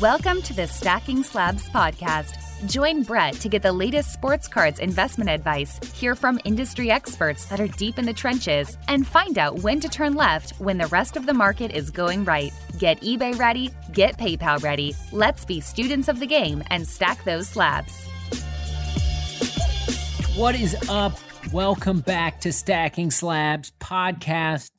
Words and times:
Welcome 0.00 0.42
to 0.42 0.54
the 0.54 0.68
Stacking 0.68 1.24
Slabs 1.24 1.68
podcast. 1.70 2.36
Join 2.68 3.02
Brett 3.02 3.34
to 3.40 3.48
get 3.48 3.62
the 3.62 3.72
latest 3.72 4.12
sports 4.12 4.46
cards 4.46 4.78
investment 4.78 5.28
advice, 5.28 5.80
hear 5.92 6.14
from 6.14 6.38
industry 6.44 6.88
experts 6.88 7.46
that 7.46 7.58
are 7.58 7.66
deep 7.66 7.98
in 7.98 8.04
the 8.04 8.12
trenches, 8.12 8.78
and 8.86 9.04
find 9.04 9.38
out 9.38 9.58
when 9.58 9.80
to 9.80 9.88
turn 9.88 10.14
left 10.14 10.52
when 10.60 10.78
the 10.78 10.86
rest 10.86 11.16
of 11.16 11.26
the 11.26 11.34
market 11.34 11.72
is 11.72 11.90
going 11.90 12.24
right. 12.24 12.52
Get 12.78 13.00
eBay 13.00 13.36
ready, 13.36 13.70
get 13.92 14.16
PayPal 14.18 14.62
ready. 14.62 14.94
Let's 15.10 15.44
be 15.44 15.58
students 15.60 16.06
of 16.06 16.20
the 16.20 16.28
game 16.28 16.62
and 16.70 16.86
stack 16.86 17.24
those 17.24 17.48
slabs. 17.48 17.92
What 20.36 20.54
is 20.54 20.76
up? 20.88 21.18
Welcome 21.52 22.02
back 22.02 22.42
to 22.42 22.52
Stacking 22.52 23.10
Slabs 23.10 23.72
podcast, 23.80 24.70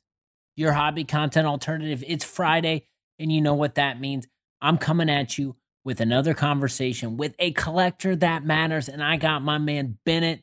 your 0.56 0.72
hobby 0.72 1.04
content 1.04 1.46
alternative. 1.46 2.02
It's 2.06 2.24
Friday, 2.24 2.86
and 3.18 3.30
you 3.30 3.42
know 3.42 3.54
what 3.54 3.74
that 3.74 4.00
means. 4.00 4.26
I'm 4.62 4.78
coming 4.78 5.10
at 5.10 5.38
you 5.38 5.56
with 5.84 6.00
another 6.00 6.34
conversation 6.34 7.16
with 7.16 7.34
a 7.38 7.52
collector 7.52 8.14
that 8.16 8.44
matters. 8.44 8.88
And 8.88 9.02
I 9.02 9.16
got 9.16 9.42
my 9.42 9.58
man 9.58 9.98
Bennett 10.04 10.42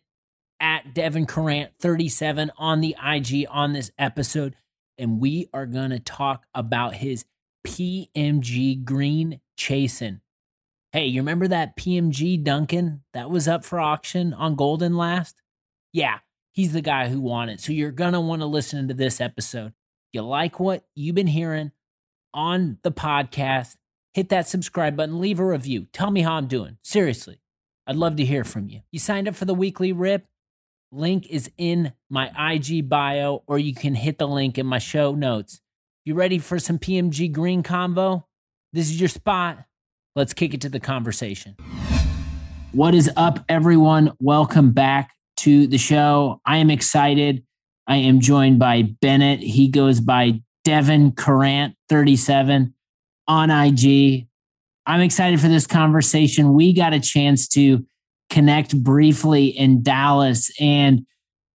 at 0.60 0.94
Devin 0.94 1.28
Corrant 1.28 1.72
37 1.80 2.52
on 2.58 2.82
the 2.82 2.96
IG 3.04 3.46
on 3.50 3.74
this 3.74 3.92
episode. 3.98 4.56
And 4.98 5.20
we 5.20 5.48
are 5.54 5.68
going 5.68 5.92
to 5.92 6.00
talk 6.00 6.46
about 6.56 6.96
his 6.96 7.26
PMG 7.66 8.84
Green 8.84 9.40
Chasing. 9.56 10.22
Hey, 10.92 11.06
you 11.06 11.22
remember 11.22 11.48
that 11.50 11.78
PMG 11.78 12.44
Duncan 12.44 13.04
that 13.14 13.30
was 13.30 13.48
up 13.48 13.64
for 13.64 13.80
auction 13.80 14.34
on 14.34 14.56
Goldin 14.56 14.96
last? 14.96 15.36
Yeah, 15.94 16.20
he's 16.54 16.74
the 16.74 16.82
guy 16.82 17.10
who 17.10 17.20
won 17.20 17.50
it. 17.50 17.60
So 17.60 17.74
you're 17.74 17.92
going 17.92 18.14
to 18.14 18.22
want 18.22 18.42
to 18.42 18.48
listen 18.48 18.88
to 18.88 18.94
this 18.94 19.22
episode. 19.22 19.74
You 20.14 20.22
like 20.22 20.60
what 20.60 20.86
you've 20.96 21.16
been 21.16 21.28
hearing 21.28 21.72
on 22.34 22.80
the 22.82 22.92
podcast? 22.92 23.76
Hit 24.18 24.30
that 24.30 24.48
subscribe 24.48 24.96
button, 24.96 25.22
leave 25.22 25.40
a 25.40 25.46
review. 25.46 25.86
Tell 25.94 26.10
me 26.10 26.24
how 26.24 26.34
I'm 26.34 26.48
doing. 26.48 26.80
Seriously, 26.82 27.40
I'd 27.86 27.96
love 27.98 28.16
to 28.16 28.26
hear 28.26 28.44
from 28.44 28.68
you. 28.68 28.82
You 28.90 28.98
signed 28.98 29.28
up 29.28 29.36
for 29.36 29.46
the 29.46 29.54
weekly 29.54 29.92
rip? 29.92 30.26
Link 30.92 31.28
is 31.30 31.52
in 31.56 31.94
my 32.10 32.32
IG 32.52 32.90
bio, 32.90 33.44
or 33.46 33.60
you 33.60 33.76
can 33.76 33.94
hit 33.94 34.18
the 34.18 34.28
link 34.28 34.58
in 34.58 34.66
my 34.66 34.80
show 34.80 35.14
notes. 35.14 35.62
You 36.04 36.16
ready 36.16 36.40
for 36.40 36.58
some 36.58 36.80
PMG 36.80 37.32
green 37.32 37.62
convo? 37.62 38.24
This 38.74 38.90
is 38.90 39.00
your 39.00 39.08
spot. 39.08 39.66
Let's 40.16 40.34
kick 40.34 40.56
it 40.56 40.62
to 40.62 40.70
the 40.70 40.80
conversation. 40.80 41.56
What 42.72 42.96
is 42.96 43.12
up, 43.18 43.46
everyone? 43.48 44.14
Welcome 44.20 44.72
back 44.72 45.12
to 45.38 45.68
the 45.68 45.78
show. 45.78 46.42
I 46.44 46.58
am 46.58 46.72
excited. 46.72 47.44
I 47.86 47.98
am 47.98 48.20
joined 48.20 48.58
by 48.58 48.82
Bennett. 49.00 49.42
He 49.42 49.68
goes 49.68 50.02
by 50.02 50.42
Devin 50.64 51.12
Corrant, 51.12 51.76
37 51.90 52.74
on 53.28 53.50
IG. 53.50 54.28
I'm 54.86 55.02
excited 55.02 55.40
for 55.40 55.48
this 55.48 55.68
conversation. 55.68 56.54
We 56.54 56.74
got 56.74 56.94
a 56.94 57.00
chance 57.00 57.48
to 57.50 57.86
connect 58.30 58.82
briefly 58.82 59.48
in 59.48 59.84
Dallas. 59.84 60.52
And 60.60 61.06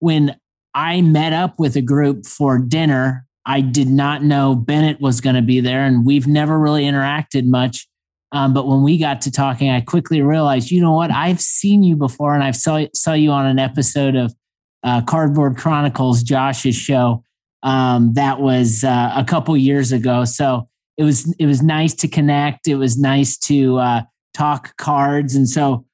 when 0.00 0.36
I 0.74 1.00
met 1.00 1.32
up 1.32 1.58
with 1.58 1.76
a 1.76 1.82
group 1.82 2.26
for 2.26 2.58
dinner, 2.58 3.26
I 3.44 3.60
did 3.60 3.88
not 3.88 4.22
know 4.22 4.54
Bennett 4.54 5.00
was 5.00 5.20
going 5.20 5.36
to 5.36 5.42
be 5.42 5.60
there. 5.60 5.84
And 5.84 6.06
we've 6.06 6.26
never 6.26 6.58
really 6.58 6.84
interacted 6.84 7.46
much. 7.46 7.88
Um, 8.32 8.54
but 8.54 8.66
when 8.66 8.82
we 8.82 8.98
got 8.98 9.20
to 9.22 9.30
talking, 9.30 9.70
I 9.70 9.82
quickly 9.82 10.22
realized, 10.22 10.70
you 10.70 10.80
know 10.80 10.92
what? 10.92 11.10
I've 11.10 11.40
seen 11.40 11.82
you 11.82 11.96
before, 11.96 12.34
and 12.34 12.42
I've 12.42 12.56
saw 12.56 12.82
saw 12.94 13.12
you 13.12 13.30
on 13.30 13.44
an 13.44 13.58
episode 13.58 14.16
of 14.16 14.34
uh, 14.82 15.02
Cardboard 15.02 15.58
Chronicles, 15.58 16.22
Josh's 16.22 16.74
show. 16.74 17.24
Um, 17.62 18.14
that 18.14 18.40
was 18.40 18.84
uh, 18.84 19.12
a 19.14 19.24
couple 19.24 19.54
years 19.56 19.92
ago. 19.92 20.24
So 20.24 20.68
it 21.02 21.04
was 21.04 21.34
it 21.40 21.46
was 21.46 21.62
nice 21.62 21.94
to 21.94 22.06
connect. 22.06 22.68
It 22.68 22.76
was 22.76 22.96
nice 22.96 23.36
to 23.38 23.78
uh, 23.78 24.02
talk 24.34 24.76
cards, 24.76 25.34
and 25.34 25.48
so 25.48 25.84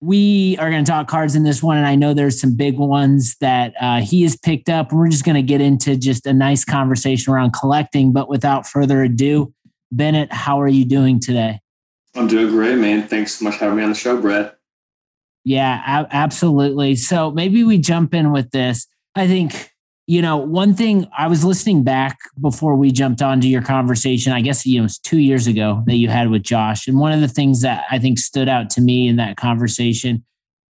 we 0.00 0.56
are 0.58 0.70
going 0.70 0.84
to 0.84 0.90
talk 0.90 1.08
cards 1.08 1.34
in 1.34 1.42
this 1.42 1.60
one. 1.60 1.76
And 1.76 1.86
I 1.86 1.96
know 1.96 2.14
there's 2.14 2.40
some 2.40 2.54
big 2.56 2.78
ones 2.78 3.34
that 3.40 3.74
uh, 3.80 4.00
he 4.00 4.22
has 4.22 4.36
picked 4.36 4.68
up. 4.68 4.92
We're 4.92 5.08
just 5.08 5.24
going 5.24 5.34
to 5.34 5.42
get 5.42 5.60
into 5.60 5.96
just 5.96 6.24
a 6.24 6.32
nice 6.32 6.64
conversation 6.64 7.32
around 7.32 7.52
collecting. 7.52 8.12
But 8.12 8.28
without 8.28 8.64
further 8.64 9.02
ado, 9.02 9.52
Bennett, 9.90 10.32
how 10.32 10.60
are 10.60 10.68
you 10.68 10.84
doing 10.84 11.18
today? 11.18 11.58
I'm 12.14 12.28
doing 12.28 12.48
great, 12.48 12.78
man. 12.78 13.08
Thanks 13.08 13.34
so 13.34 13.44
much 13.44 13.54
for 13.54 13.64
having 13.64 13.78
me 13.78 13.82
on 13.82 13.90
the 13.90 13.96
show, 13.96 14.20
Brett. 14.20 14.56
Yeah, 15.44 16.06
absolutely. 16.12 16.94
So 16.94 17.32
maybe 17.32 17.64
we 17.64 17.78
jump 17.78 18.14
in 18.14 18.30
with 18.30 18.52
this. 18.52 18.86
I 19.16 19.26
think 19.26 19.71
you 20.06 20.20
know, 20.20 20.36
one 20.36 20.74
thing 20.74 21.06
I 21.16 21.28
was 21.28 21.44
listening 21.44 21.84
back 21.84 22.18
before 22.40 22.74
we 22.74 22.90
jumped 22.90 23.22
onto 23.22 23.46
your 23.46 23.62
conversation, 23.62 24.32
I 24.32 24.40
guess 24.40 24.66
you 24.66 24.78
know, 24.78 24.80
it 24.80 24.84
was 24.84 24.98
two 24.98 25.18
years 25.18 25.46
ago 25.46 25.82
that 25.86 25.96
you 25.96 26.08
had 26.08 26.30
with 26.30 26.42
Josh. 26.42 26.88
And 26.88 26.98
one 26.98 27.12
of 27.12 27.20
the 27.20 27.28
things 27.28 27.62
that 27.62 27.84
I 27.90 27.98
think 27.98 28.18
stood 28.18 28.48
out 28.48 28.68
to 28.70 28.80
me 28.80 29.06
in 29.06 29.16
that 29.16 29.36
conversation 29.36 30.24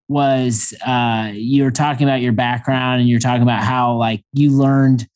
was 0.08 0.74
uh, 0.84 1.30
you 1.32 1.64
were 1.64 1.70
talking 1.70 2.06
about 2.06 2.20
your 2.20 2.32
background 2.32 3.00
and 3.00 3.08
you're 3.08 3.20
talking 3.20 3.42
about 3.42 3.62
how 3.62 3.94
like 3.94 4.22
you 4.32 4.50
learned 4.50 5.08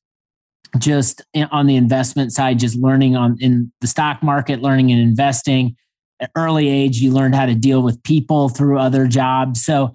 just 0.79 1.23
on 1.51 1.67
the 1.67 1.77
investment 1.77 2.33
side, 2.33 2.59
just 2.59 2.77
learning 2.77 3.17
on 3.17 3.37
in 3.41 3.73
the 3.81 3.87
stock 3.87 4.23
market, 4.23 4.63
learning 4.63 4.91
and 4.93 5.01
investing. 5.01 5.77
At 6.21 6.31
early 6.35 6.69
age, 6.69 6.99
you 6.99 7.13
learned 7.13 7.35
how 7.35 7.45
to 7.45 7.55
deal 7.55 7.83
with 7.83 8.03
people 8.03 8.49
through 8.49 8.79
other 8.79 9.07
jobs. 9.07 9.63
So 9.63 9.95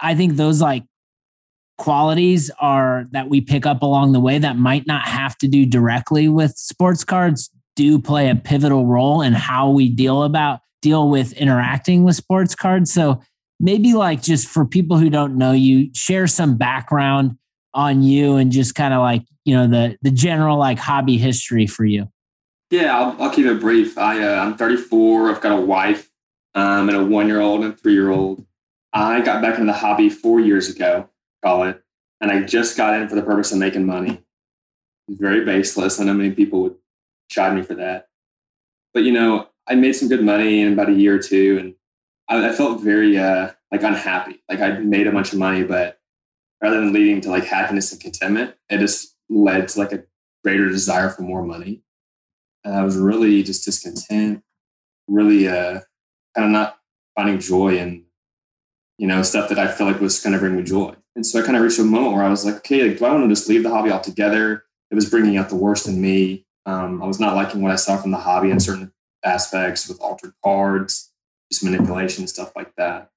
I 0.00 0.14
think 0.14 0.36
those 0.36 0.62
like 0.62 0.84
qualities 1.78 2.50
are 2.60 3.06
that 3.10 3.28
we 3.28 3.40
pick 3.40 3.66
up 3.66 3.82
along 3.82 4.12
the 4.12 4.20
way 4.20 4.38
that 4.38 4.56
might 4.56 4.86
not 4.86 5.06
have 5.06 5.36
to 5.38 5.48
do 5.48 5.66
directly 5.66 6.28
with 6.28 6.56
sports 6.56 7.04
cards 7.04 7.50
do 7.76 7.98
play 7.98 8.30
a 8.30 8.36
pivotal 8.36 8.86
role 8.86 9.20
in 9.20 9.32
how 9.32 9.70
we 9.70 9.88
deal 9.88 10.22
about 10.22 10.60
deal 10.80 11.08
with 11.08 11.32
interacting 11.32 12.04
with 12.04 12.14
sports 12.14 12.54
cards. 12.54 12.92
So 12.92 13.20
maybe 13.58 13.94
like 13.94 14.22
just 14.22 14.46
for 14.46 14.64
people 14.64 14.98
who 14.98 15.10
don't 15.10 15.36
know 15.36 15.52
you 15.52 15.90
share 15.94 16.26
some 16.26 16.56
background 16.56 17.36
on 17.72 18.02
you 18.02 18.36
and 18.36 18.52
just 18.52 18.74
kind 18.74 18.94
of 18.94 19.00
like 19.00 19.22
you 19.44 19.54
know 19.54 19.66
the 19.66 19.96
the 20.02 20.10
general 20.10 20.58
like 20.58 20.78
hobby 20.78 21.16
history 21.16 21.66
for 21.66 21.84
you. 21.84 22.08
Yeah 22.70 22.96
i'll, 22.96 23.22
I'll 23.22 23.30
keep 23.30 23.46
it 23.46 23.60
brief. 23.60 23.98
I 23.98 24.22
uh, 24.22 24.44
i'm 24.44 24.56
34 24.56 25.30
i've 25.30 25.40
got 25.40 25.58
a 25.58 25.60
wife 25.60 26.08
um, 26.54 26.88
and 26.88 26.96
a 26.96 27.04
one 27.04 27.26
year 27.26 27.40
old 27.40 27.64
and 27.64 27.78
three 27.78 27.94
year 27.94 28.10
old 28.10 28.44
i 28.92 29.20
got 29.20 29.42
back 29.42 29.54
into 29.54 29.66
the 29.66 29.78
hobby 29.78 30.08
four 30.08 30.40
years 30.40 30.68
ago 30.68 31.08
call 31.44 31.64
it. 31.64 31.82
And 32.20 32.30
I 32.30 32.42
just 32.42 32.76
got 32.76 32.98
in 32.98 33.08
for 33.08 33.14
the 33.14 33.22
purpose 33.22 33.52
of 33.52 33.58
making 33.58 33.86
money. 33.86 34.22
It's 35.08 35.20
very 35.20 35.44
baseless. 35.44 36.00
I 36.00 36.04
know 36.04 36.14
many 36.14 36.30
people 36.30 36.62
would 36.62 36.76
chide 37.28 37.54
me 37.54 37.62
for 37.62 37.74
that. 37.74 38.08
But 38.94 39.02
you 39.02 39.12
know, 39.12 39.48
I 39.66 39.74
made 39.74 39.92
some 39.94 40.08
good 40.08 40.22
money 40.22 40.60
in 40.60 40.72
about 40.72 40.88
a 40.88 40.92
year 40.92 41.16
or 41.16 41.18
two, 41.18 41.58
and 41.58 41.74
I, 42.28 42.48
I 42.48 42.52
felt 42.52 42.80
very 42.80 43.18
uh, 43.18 43.50
like 43.70 43.82
unhappy. 43.82 44.42
Like 44.48 44.60
I 44.60 44.78
made 44.78 45.06
a 45.06 45.12
bunch 45.12 45.32
of 45.32 45.38
money, 45.38 45.64
but 45.64 45.98
rather 46.62 46.80
than 46.80 46.92
leading 46.92 47.20
to 47.22 47.30
like 47.30 47.44
happiness 47.44 47.92
and 47.92 48.00
contentment, 48.00 48.54
it 48.70 48.78
just 48.78 49.16
led 49.28 49.68
to 49.68 49.78
like 49.78 49.92
a 49.92 50.04
greater 50.42 50.68
desire 50.68 51.10
for 51.10 51.22
more 51.22 51.44
money. 51.44 51.82
And 52.62 52.74
I 52.74 52.84
was 52.84 52.96
really 52.96 53.42
just 53.42 53.64
discontent, 53.64 54.42
really 55.08 55.48
uh, 55.48 55.80
kind 56.34 56.46
of 56.46 56.50
not 56.50 56.78
finding 57.16 57.40
joy 57.40 57.76
in 57.76 58.04
you 58.98 59.06
know 59.06 59.22
stuff 59.22 59.48
that 59.48 59.58
I 59.58 59.68
felt 59.68 59.92
like 59.92 60.00
was 60.00 60.20
going 60.20 60.32
to 60.32 60.38
bring 60.38 60.56
me 60.56 60.62
joy. 60.62 60.94
And 61.16 61.24
so 61.24 61.40
I 61.40 61.44
kind 61.44 61.56
of 61.56 61.62
reached 61.62 61.78
a 61.78 61.84
moment 61.84 62.14
where 62.14 62.24
I 62.24 62.28
was 62.28 62.44
like, 62.44 62.56
okay, 62.56 62.88
like, 62.88 62.98
do 62.98 63.04
I 63.04 63.12
want 63.12 63.24
to 63.24 63.28
just 63.28 63.48
leave 63.48 63.62
the 63.62 63.70
hobby 63.70 63.90
altogether? 63.90 64.64
It 64.90 64.94
was 64.94 65.08
bringing 65.08 65.36
out 65.36 65.48
the 65.48 65.56
worst 65.56 65.86
in 65.86 66.00
me. 66.00 66.46
Um, 66.66 67.02
I 67.02 67.06
was 67.06 67.20
not 67.20 67.34
liking 67.34 67.62
what 67.62 67.72
I 67.72 67.76
saw 67.76 67.96
from 67.96 68.10
the 68.10 68.18
hobby 68.18 68.50
in 68.50 68.58
certain 68.58 68.92
aspects 69.24 69.88
with 69.88 70.00
altered 70.00 70.32
cards, 70.42 71.12
just 71.50 71.64
manipulation, 71.64 72.26
stuff 72.26 72.52
like 72.56 72.74
that. 72.76 73.10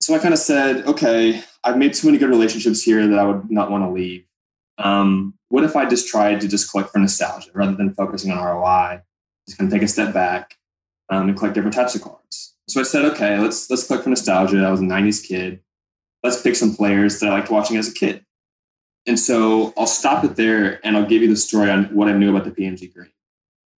So 0.00 0.14
I 0.14 0.18
kind 0.18 0.34
of 0.34 0.40
said, 0.40 0.86
okay, 0.86 1.42
I've 1.62 1.78
made 1.78 1.94
too 1.94 2.08
many 2.08 2.18
good 2.18 2.28
relationships 2.28 2.82
here 2.82 3.06
that 3.06 3.18
I 3.18 3.24
would 3.24 3.50
not 3.50 3.70
want 3.70 3.84
to 3.84 3.90
leave. 3.90 4.24
Um, 4.78 5.34
what 5.48 5.64
if 5.64 5.76
I 5.76 5.88
just 5.88 6.08
tried 6.08 6.40
to 6.40 6.48
just 6.48 6.70
collect 6.70 6.90
for 6.90 6.98
nostalgia 6.98 7.50
rather 7.54 7.74
than 7.74 7.94
focusing 7.94 8.32
on 8.32 8.42
ROI? 8.42 9.02
Just 9.46 9.58
kind 9.58 9.70
of 9.70 9.72
take 9.72 9.84
a 9.84 9.88
step 9.88 10.12
back 10.12 10.56
um, 11.10 11.28
and 11.28 11.38
collect 11.38 11.54
different 11.54 11.74
types 11.74 11.94
of 11.94 12.02
cards. 12.02 12.54
So 12.68 12.80
I 12.80 12.84
said, 12.84 13.04
okay, 13.12 13.38
let's 13.38 13.70
let's 13.70 13.86
collect 13.86 14.04
for 14.04 14.10
nostalgia. 14.10 14.64
I 14.66 14.70
was 14.70 14.80
a 14.80 14.84
'90s 14.84 15.26
kid 15.26 15.60
let's 16.24 16.42
pick 16.42 16.56
some 16.56 16.74
players 16.74 17.20
that 17.20 17.30
I 17.30 17.34
liked 17.34 17.50
watching 17.50 17.76
as 17.76 17.88
a 17.88 17.94
kid. 17.94 18.24
And 19.06 19.20
so 19.20 19.74
I'll 19.76 19.86
stop 19.86 20.24
it 20.24 20.34
there 20.34 20.80
and 20.84 20.96
I'll 20.96 21.06
give 21.06 21.22
you 21.22 21.28
the 21.28 21.36
story 21.36 21.70
on 21.70 21.84
what 21.94 22.08
I 22.08 22.12
knew 22.12 22.34
about 22.34 22.44
the 22.44 22.50
PMG 22.50 22.92
green. 22.92 23.12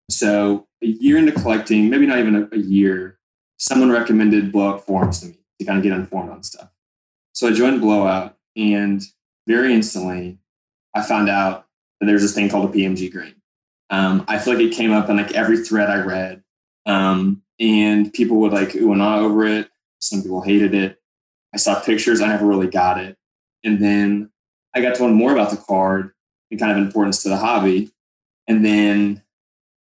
So 0.08 0.68
a 0.82 0.86
year 0.86 1.18
into 1.18 1.32
collecting, 1.32 1.90
maybe 1.90 2.06
not 2.06 2.20
even 2.20 2.36
a, 2.36 2.48
a 2.54 2.58
year, 2.58 3.18
someone 3.58 3.90
recommended 3.90 4.52
blowout 4.52 4.86
forums 4.86 5.20
to 5.20 5.26
me 5.26 5.38
to 5.58 5.66
kind 5.66 5.78
of 5.78 5.82
get 5.82 5.92
informed 5.92 6.30
on 6.30 6.44
stuff. 6.44 6.70
So 7.32 7.48
I 7.48 7.52
joined 7.52 7.82
Blowout 7.82 8.36
and 8.56 9.02
very 9.46 9.74
instantly 9.74 10.38
I 10.94 11.02
found 11.02 11.28
out 11.28 11.66
that 12.00 12.06
there's 12.06 12.22
this 12.22 12.34
thing 12.34 12.48
called 12.48 12.70
a 12.70 12.78
PMG 12.78 13.12
green. 13.12 13.34
Um, 13.90 14.24
I 14.28 14.38
feel 14.38 14.54
like 14.54 14.62
it 14.62 14.74
came 14.74 14.92
up 14.92 15.10
in 15.10 15.16
like 15.16 15.32
every 15.32 15.58
thread 15.58 15.90
I 15.90 16.00
read. 16.00 16.42
Um, 16.86 17.42
and 17.60 18.12
people 18.12 18.38
would 18.38 18.52
like 18.52 18.74
ooh 18.76 18.92
and 18.92 19.02
ah 19.02 19.18
over 19.18 19.46
it. 19.46 19.68
Some 19.98 20.22
people 20.22 20.40
hated 20.40 20.74
it. 20.74 20.98
I 21.56 21.58
saw 21.58 21.80
pictures. 21.80 22.20
I 22.20 22.28
never 22.28 22.44
really 22.44 22.66
got 22.66 22.98
it. 22.98 23.16
And 23.64 23.82
then 23.82 24.30
I 24.74 24.82
got 24.82 24.94
to 24.96 25.04
learn 25.04 25.14
more 25.14 25.32
about 25.32 25.50
the 25.50 25.56
card 25.56 26.12
and 26.50 26.60
kind 26.60 26.70
of 26.70 26.76
importance 26.76 27.22
to 27.22 27.30
the 27.30 27.38
hobby. 27.38 27.92
And 28.46 28.62
then 28.62 29.22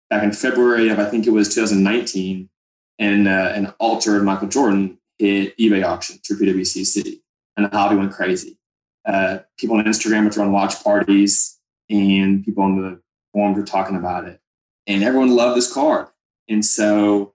back 0.08 0.24
in 0.24 0.32
February 0.32 0.88
of 0.88 0.98
I 0.98 1.04
think 1.04 1.28
it 1.28 1.30
was 1.30 1.54
2019, 1.54 2.50
and 2.98 3.28
uh, 3.28 3.52
an 3.54 3.72
altered 3.78 4.24
Michael 4.24 4.48
Jordan 4.48 4.98
hit 5.18 5.56
eBay 5.58 5.84
auction 5.84 6.18
through 6.26 6.40
PWC 6.40 6.84
City, 6.84 7.22
and 7.56 7.64
the 7.64 7.76
hobby 7.76 7.94
went 7.94 8.12
crazy. 8.12 8.58
Uh, 9.06 9.38
people 9.56 9.76
on 9.76 9.84
Instagram 9.84 10.24
were 10.24 10.32
throwing 10.32 10.50
watch 10.50 10.82
parties, 10.82 11.56
and 11.88 12.44
people 12.44 12.64
on 12.64 12.82
the 12.82 13.00
forums 13.32 13.56
were 13.56 13.64
talking 13.64 13.94
about 13.94 14.24
it, 14.24 14.40
and 14.88 15.04
everyone 15.04 15.36
loved 15.36 15.56
this 15.56 15.72
card. 15.72 16.08
And 16.48 16.64
so 16.64 17.32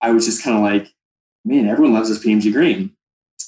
I 0.00 0.10
was 0.10 0.24
just 0.24 0.42
kind 0.42 0.56
of 0.56 0.62
like, 0.62 0.94
man, 1.44 1.68
everyone 1.68 1.92
loves 1.92 2.08
this 2.08 2.24
PMG 2.24 2.50
green. 2.50 2.93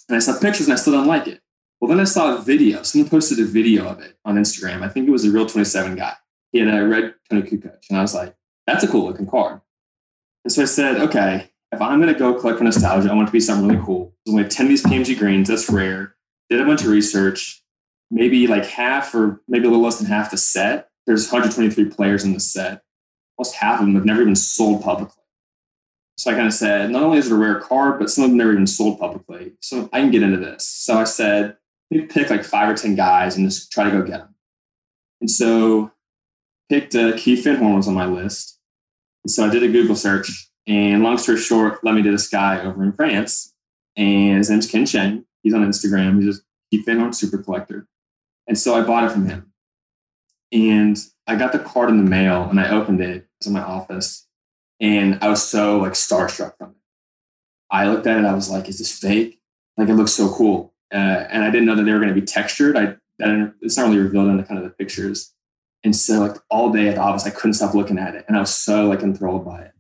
And 0.09 0.17
I 0.17 0.21
saw 0.21 0.39
pictures 0.39 0.67
and 0.67 0.75
I 0.75 0.77
still 0.77 0.93
don't 0.93 1.07
like 1.07 1.27
it. 1.27 1.41
Well, 1.81 1.89
then 1.89 2.01
I 2.01 2.05
saw 2.05 2.37
a 2.37 2.43
video. 2.43 2.83
Someone 2.83 3.11
posted 3.11 3.39
a 3.41 3.45
video 3.45 3.87
of 3.87 4.01
it 4.01 4.17
on 4.25 4.37
Instagram. 4.37 4.83
I 4.83 4.89
think 4.89 5.09
it 5.09 5.13
was 5.13 5.25
a 5.25 5.31
real 5.31 5.47
27 5.47 5.97
guy. 5.97 6.15
He 6.53 6.61
had 6.61 6.69
a 6.69 6.87
red 6.87 7.15
Toni 7.29 7.43
Kukoc. 7.43 7.79
And 7.91 7.99
I 7.99 8.03
was 8.03 8.15
like, 8.15 8.35
that's 8.67 8.85
a 8.85 8.89
cool 8.89 9.07
looking 9.07 9.27
card. 9.27 9.61
And 10.45 10.53
so 10.53 10.63
I 10.63 10.67
said, 10.67 11.01
okay, 11.01 11.51
if 11.73 11.83
I'm 11.83 12.01
going 12.01 12.13
to 12.13 12.19
go 12.19 12.35
collect 12.35 12.59
for 12.59 12.65
nostalgia, 12.65 13.11
I 13.11 13.15
want 13.15 13.27
it 13.27 13.31
to 13.31 13.33
be 13.33 13.41
something 13.41 13.69
really 13.69 13.85
cool. 13.85 14.15
So 14.27 14.39
I'm 14.39 14.49
10 14.49 14.67
of 14.67 14.71
these 14.71 14.83
PMG 14.83 15.19
greens. 15.19 15.49
That's 15.49 15.69
rare. 15.69 16.15
Did 16.49 16.61
a 16.61 16.65
bunch 16.65 16.83
of 16.83 16.89
research. 16.89 17.63
Maybe 18.11 18.47
like 18.47 18.65
half 18.65 19.15
or 19.15 19.43
maybe 19.49 19.67
a 19.67 19.71
little 19.71 19.85
less 19.85 19.99
than 19.99 20.07
half 20.07 20.31
the 20.31 20.37
set. 20.37 20.89
There's 21.07 21.31
123 21.31 21.91
players 21.91 22.25
in 22.25 22.33
the 22.33 22.41
set. 22.41 22.83
Almost 23.37 23.57
half 23.57 23.81
of 23.81 23.87
them 23.87 23.97
have 23.97 24.05
never 24.05 24.23
even 24.23 24.37
sold 24.37 24.83
publicly. 24.83 25.23
So 26.17 26.31
I 26.31 26.35
kind 26.35 26.47
of 26.47 26.55
said, 26.55 26.91
not 26.91 27.03
only 27.03 27.19
is 27.19 27.27
it 27.27 27.33
a 27.33 27.37
rare 27.37 27.61
card, 27.61 27.99
but 27.99 28.11
some 28.11 28.25
of 28.25 28.31
them 28.31 28.39
never 28.39 28.53
even 28.53 28.67
sold 28.67 28.99
publicly. 28.99 29.53
So 29.61 29.89
I 29.93 30.01
can 30.01 30.11
get 30.11 30.23
into 30.23 30.39
this. 30.39 30.67
So 30.67 30.97
I 30.97 31.05
said, 31.05 31.57
me 31.91 32.03
pick 32.03 32.31
like 32.31 32.45
five 32.45 32.69
or 32.69 32.75
10 32.75 32.95
guys 32.95 33.37
and 33.37 33.47
just 33.47 33.71
try 33.71 33.85
to 33.85 33.91
go 33.91 34.03
get 34.03 34.19
them. 34.19 34.35
And 35.21 35.31
so 35.31 35.93
picked 36.69 36.95
uh, 36.95 37.17
Keith 37.17 37.45
Van 37.45 37.57
Horn 37.57 37.77
was 37.77 37.89
on 37.89 37.95
my 37.95 38.07
list. 38.07 38.59
And 39.25 39.31
so 39.31 39.47
I 39.47 39.51
did 39.51 39.63
a 39.63 39.69
Google 39.69 39.97
search. 39.97 40.51
And 40.67 41.03
long 41.03 41.19
story 41.19 41.39
short, 41.39 41.85
let 41.85 41.95
me 41.95 42.03
to 42.03 42.11
this 42.11 42.29
guy 42.29 42.61
over 42.61 42.83
in 42.83 42.93
France. 42.93 43.55
And 43.97 44.39
his 44.39 44.51
name's 44.51 44.71
Ken 44.71 44.85
Cheng. 44.85 45.25
He's 45.43 45.55
on 45.55 45.65
Instagram. 45.65 46.23
He's 46.23 46.39
a 46.39 46.41
Keith 46.71 46.87
Van 46.87 46.99
Horn 46.99 47.13
super 47.13 47.39
collector. 47.39 47.87
And 48.47 48.59
so 48.59 48.75
I 48.75 48.83
bought 48.83 49.05
it 49.05 49.13
from 49.13 49.27
him. 49.27 49.53
And 50.53 50.97
I 51.27 51.37
got 51.37 51.53
the 51.53 51.59
card 51.59 51.91
in 51.91 52.03
the 52.03 52.09
mail 52.09 52.49
and 52.49 52.61
I 52.61 52.71
opened 52.71 53.01
it. 53.01 53.17
It 53.17 53.29
was 53.41 53.47
in 53.47 53.53
my 53.53 53.63
office. 53.63 54.26
And 54.81 55.19
I 55.23 55.29
was 55.29 55.43
so 55.43 55.79
like 55.79 55.93
starstruck 55.93 56.57
from 56.59 56.71
it. 56.71 56.77
I 57.71 57.89
looked 57.89 58.07
at 58.07 58.19
it. 58.19 58.25
I 58.25 58.35
was 58.35 58.51
like, 58.51 58.69
is 58.69 58.79
this 58.79 58.97
fake? 58.97 59.41
Like 59.77 59.89
it 59.89 59.95
looks 59.95 60.13
so 60.13 60.33
cool. 60.33 60.75
Uh, 60.93 61.27
and 61.31 61.45
I 61.45 61.51
didn't 61.51 61.67
know 61.67 61.75
that 61.75 61.83
they 61.83 61.93
were 61.93 61.99
going 61.99 62.15
to 62.15 62.21
be 62.21 62.27
textured. 62.27 62.77
I, 62.77 62.97
I 63.23 63.51
it's 63.61 63.77
not 63.77 63.89
really 63.89 63.99
revealed 63.99 64.29
in 64.29 64.37
the 64.37 64.45
kind 64.45 64.59
of 64.59 64.65
the 64.65 64.71
pictures. 64.71 65.33
And 65.85 65.95
so 65.95 66.21
like 66.21 66.37
all 66.51 66.73
day 66.73 66.89
at 66.89 66.97
the 66.97 67.01
office, 67.01 67.27
I 67.27 67.31
couldn't 67.31 67.55
stop 67.55 67.75
looking 67.75 67.99
at 67.99 68.15
it. 68.15 68.25
And 68.29 68.37
I 68.37 68.41
was 68.41 68.55
so 68.55 68.89
like 68.89 69.03
enthralled 69.03 69.45
by 69.45 69.63
it. 69.63 69.73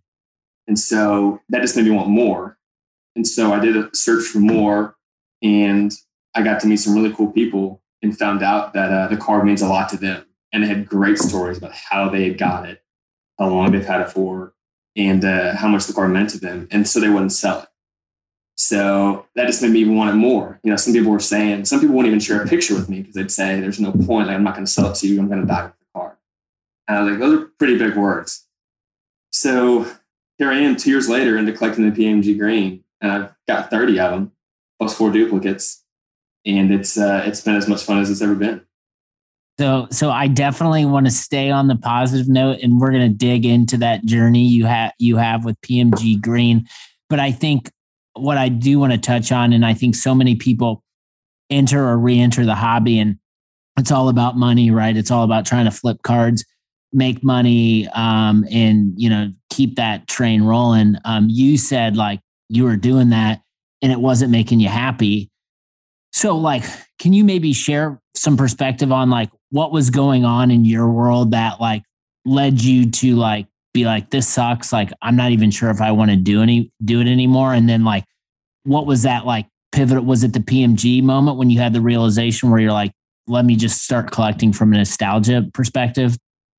And 0.66 0.78
so 0.78 1.40
that 1.49 1.62
just 1.62 1.76
made 1.76 1.84
me 1.84 1.90
want 1.92 2.08
more. 2.08 2.58
And 3.14 3.26
so 3.26 3.52
I 3.52 3.60
did 3.60 3.76
a 3.76 3.88
search 3.94 4.25
for 4.25 4.38
more 4.38 4.96
and 5.42 5.92
I 6.34 6.42
got 6.42 6.60
to 6.60 6.66
meet 6.66 6.76
some 6.76 6.94
really 6.94 7.14
cool 7.14 7.32
people 7.32 7.82
and 8.02 8.16
found 8.16 8.42
out 8.42 8.75
that 8.75 8.92
uh, 8.92 9.08
the 9.08 9.16
card 9.16 9.44
means 9.44 9.62
a 9.62 9.69
lot 9.69 9.88
to 9.90 9.96
them. 9.96 10.25
And 10.52 10.62
they 10.62 10.69
had 10.69 10.88
great 10.88 11.19
stories 11.19 11.58
about 11.58 11.72
how 11.72 12.08
they 12.08 12.28
had 12.28 12.38
got 12.38 12.69
it, 12.69 12.82
how 13.38 13.49
long 13.49 13.72
they've 13.72 13.84
had 13.84 14.00
it 14.00 14.10
for, 14.10 14.54
and 14.96 15.25
uh, 15.25 15.54
how 15.54 15.69
much 15.69 15.87
the 15.87 15.93
car 15.93 16.08
meant 16.08 16.31
to 16.31 16.38
them. 16.38 16.66
And 16.70 16.88
so 16.88 17.00
they 17.00 17.08
wouldn't 17.08 17.32
sell 17.32 17.60
it. 17.60 17.69
So 18.56 19.26
that 19.34 19.46
just 19.46 19.60
made 19.60 19.72
me 19.72 19.84
want 19.84 20.10
it 20.10 20.14
more. 20.14 20.58
You 20.64 20.70
know, 20.70 20.76
some 20.76 20.94
people 20.94 21.12
were 21.12 21.20
saying, 21.20 21.66
some 21.66 21.78
people 21.78 21.94
wouldn't 21.94 22.10
even 22.10 22.20
share 22.20 22.43
a 22.43 22.48
picture 22.48 22.75
with 22.75 22.88
me 22.88 23.00
because 23.00 23.14
they'd 23.14 23.31
say, 23.31 23.60
there's 23.60 23.78
no 23.78 23.93
point. 23.93 24.28
Like, 24.28 24.37
I'm 24.37 24.44
not 24.44 24.54
going 24.54 24.64
to 24.64 24.70
sell 24.70 24.90
it 24.90 24.94
to 24.96 25.06
you. 25.06 25.20
I'm 25.20 25.28
going 25.28 25.43
to 25.43 25.46
die 25.46 25.64
with 25.64 25.78
the 25.78 25.87
car. 25.94 26.19
And 26.88 26.96
I 26.96 27.02
was 27.02 27.10
like, 27.10 27.20
those 27.20 27.40
are 27.40 27.46
pretty 27.58 27.76
big 27.76 27.96
words. 27.96 28.46
So 29.31 29.87
here 30.38 30.50
I 30.50 30.58
am 30.58 30.76
two 30.76 30.90
years 30.90 31.08
later 31.08 31.37
into 31.37 31.52
collecting 31.52 31.88
the 31.90 32.04
PMG 32.04 32.38
green, 32.38 32.84
and 33.02 33.12
I've 33.12 33.34
got 33.46 33.70
30 33.70 34.00
of 34.00 34.10
them, 34.12 34.32
plus 34.78 34.96
four 34.96 35.10
duplicates. 35.10 35.82
And 36.46 36.72
it's 36.72 36.96
uh, 36.96 37.25
it's 37.26 37.40
been 37.40 37.56
as 37.56 37.69
much 37.69 37.82
fun 37.82 37.99
as 37.99 38.08
it's 38.08 38.22
ever 38.22 38.34
been. 38.34 38.64
So, 39.58 39.88
so 39.91 40.11
I 40.11 40.29
definitely 40.29 40.85
want 40.85 41.06
to 41.06 41.12
stay 41.12 41.50
on 41.50 41.67
the 41.67 41.76
positive 41.76 42.29
note, 42.29 42.58
and 42.62 42.79
we're 42.79 42.93
going 42.93 43.11
to 43.11 43.17
dig 43.17 43.47
into 43.47 43.79
that 43.79 44.05
journey 44.05 44.44
you 44.44 44.67
have 44.67 44.93
you 44.99 45.17
have 45.17 45.44
with 45.44 45.61
PMG 45.62 46.20
Green. 46.20 46.67
But 47.08 47.20
I 47.20 47.32
think 47.32 47.70
what 48.14 48.37
I 48.37 48.49
do 48.50 48.79
want 48.79 48.93
to 48.93 48.99
touch 48.99 49.32
on, 49.32 49.53
and 49.53 49.64
I 49.64 49.73
think 49.73 49.94
so 49.94 50.14
many 50.14 50.35
people 50.35 50.82
enter 51.49 51.82
or 51.82 51.97
re-enter 51.97 52.44
the 52.44 52.55
hobby, 52.55 52.99
and 52.99 53.19
it's 53.79 53.91
all 53.91 54.11
about 54.11 54.37
money, 54.37 54.70
right? 54.70 54.97
It's 54.97 55.11
all 55.11 55.25
about 55.25 55.47
trying 55.47 55.64
to 55.64 55.70
flip 55.70 56.02
cards, 56.02 56.44
make 56.93 57.25
money, 57.25 57.88
um, 57.94 58.44
and 58.50 58.93
you 58.97 59.09
know 59.09 59.32
keep 59.49 59.76
that 59.76 60.06
train 60.06 60.43
rolling. 60.43 60.97
Um, 61.06 61.29
you 61.31 61.56
said 61.56 61.97
like 61.97 62.20
you 62.50 62.64
were 62.64 62.76
doing 62.76 63.09
that, 63.09 63.41
and 63.81 63.91
it 63.91 64.00
wasn't 64.00 64.32
making 64.32 64.61
you 64.61 64.69
happy. 64.69 65.31
So, 66.16 66.34
like, 66.34 66.64
can 66.98 67.12
you 67.12 67.24
maybe 67.24 67.52
share 67.52 68.00
some 68.14 68.38
perspective 68.38 68.90
on 68.90 69.10
like 69.10 69.28
what 69.50 69.70
was 69.70 69.90
going 69.90 70.24
on 70.24 70.50
in 70.50 70.64
your 70.64 70.88
world 70.88 71.32
that 71.32 71.60
like 71.60 71.82
led 72.24 72.58
you 72.58 72.90
to 72.90 73.16
like 73.16 73.48
be 73.74 73.84
like 73.84 74.08
this 74.08 74.26
sucks. 74.26 74.72
Like 74.72 74.90
i'm 75.02 75.14
not 75.14 75.32
even 75.32 75.50
sure 75.50 75.68
if 75.68 75.82
i 75.82 75.92
want 75.92 76.10
to 76.10 76.16
do 76.16 76.40
any 76.40 76.72
do 76.82 77.02
it 77.02 77.06
anymore. 77.06 77.52
And 77.52 77.68
then 77.68 77.84
like 77.84 78.04
what 78.64 78.86
was 78.86 79.02
that 79.02 79.26
like 79.26 79.46
pivot 79.72 80.04
was 80.04 80.24
it 80.24 80.32
the 80.32 80.40
pmg 80.40 81.02
moment 81.02 81.36
when 81.36 81.50
you 81.50 81.60
had 81.60 81.74
the 81.74 81.82
realization 81.82 82.48
where 82.50 82.60
you're 82.60 82.72
like 82.72 82.92
let 83.26 83.44
me 83.44 83.54
just 83.54 83.82
start 83.82 84.10
collecting 84.10 84.54
from 84.54 84.72
a 84.72 84.78
nostalgia 84.78 85.44
perspective 85.52 86.16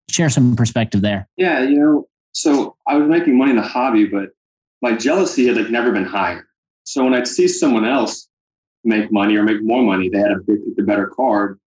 share 0.08 0.30
some 0.30 0.56
perspective 0.56 1.02
there. 1.02 1.28
Yeah 1.36 1.64
you 1.64 1.80
know 1.80 2.08
so 2.32 2.76
i 2.88 2.96
was 2.96 3.10
making 3.10 3.36
money 3.36 3.50
in 3.50 3.58
the 3.58 3.64
hobby 3.64 4.06
but 4.06 4.30
my 4.84 4.96
jealousy 4.96 5.48
had 5.48 5.58
like 5.58 5.72
never 5.72 5.92
been 5.92 6.06
higher. 6.06 6.48
So 6.84 7.04
when 7.04 7.16
i'd 7.16 7.28
see 7.28 7.48
someone 7.48 7.86
else 7.86 8.28
make 8.84 9.12
money 9.12 9.36
or 9.36 9.44
make 9.44 9.64
more 9.64 9.84
money 9.84 10.10
they 10.10 10.20
had 10.20 10.32
a 10.32 10.40
big 10.40 10.60
a 10.80 10.84
better 10.84 11.08
card 11.08 11.60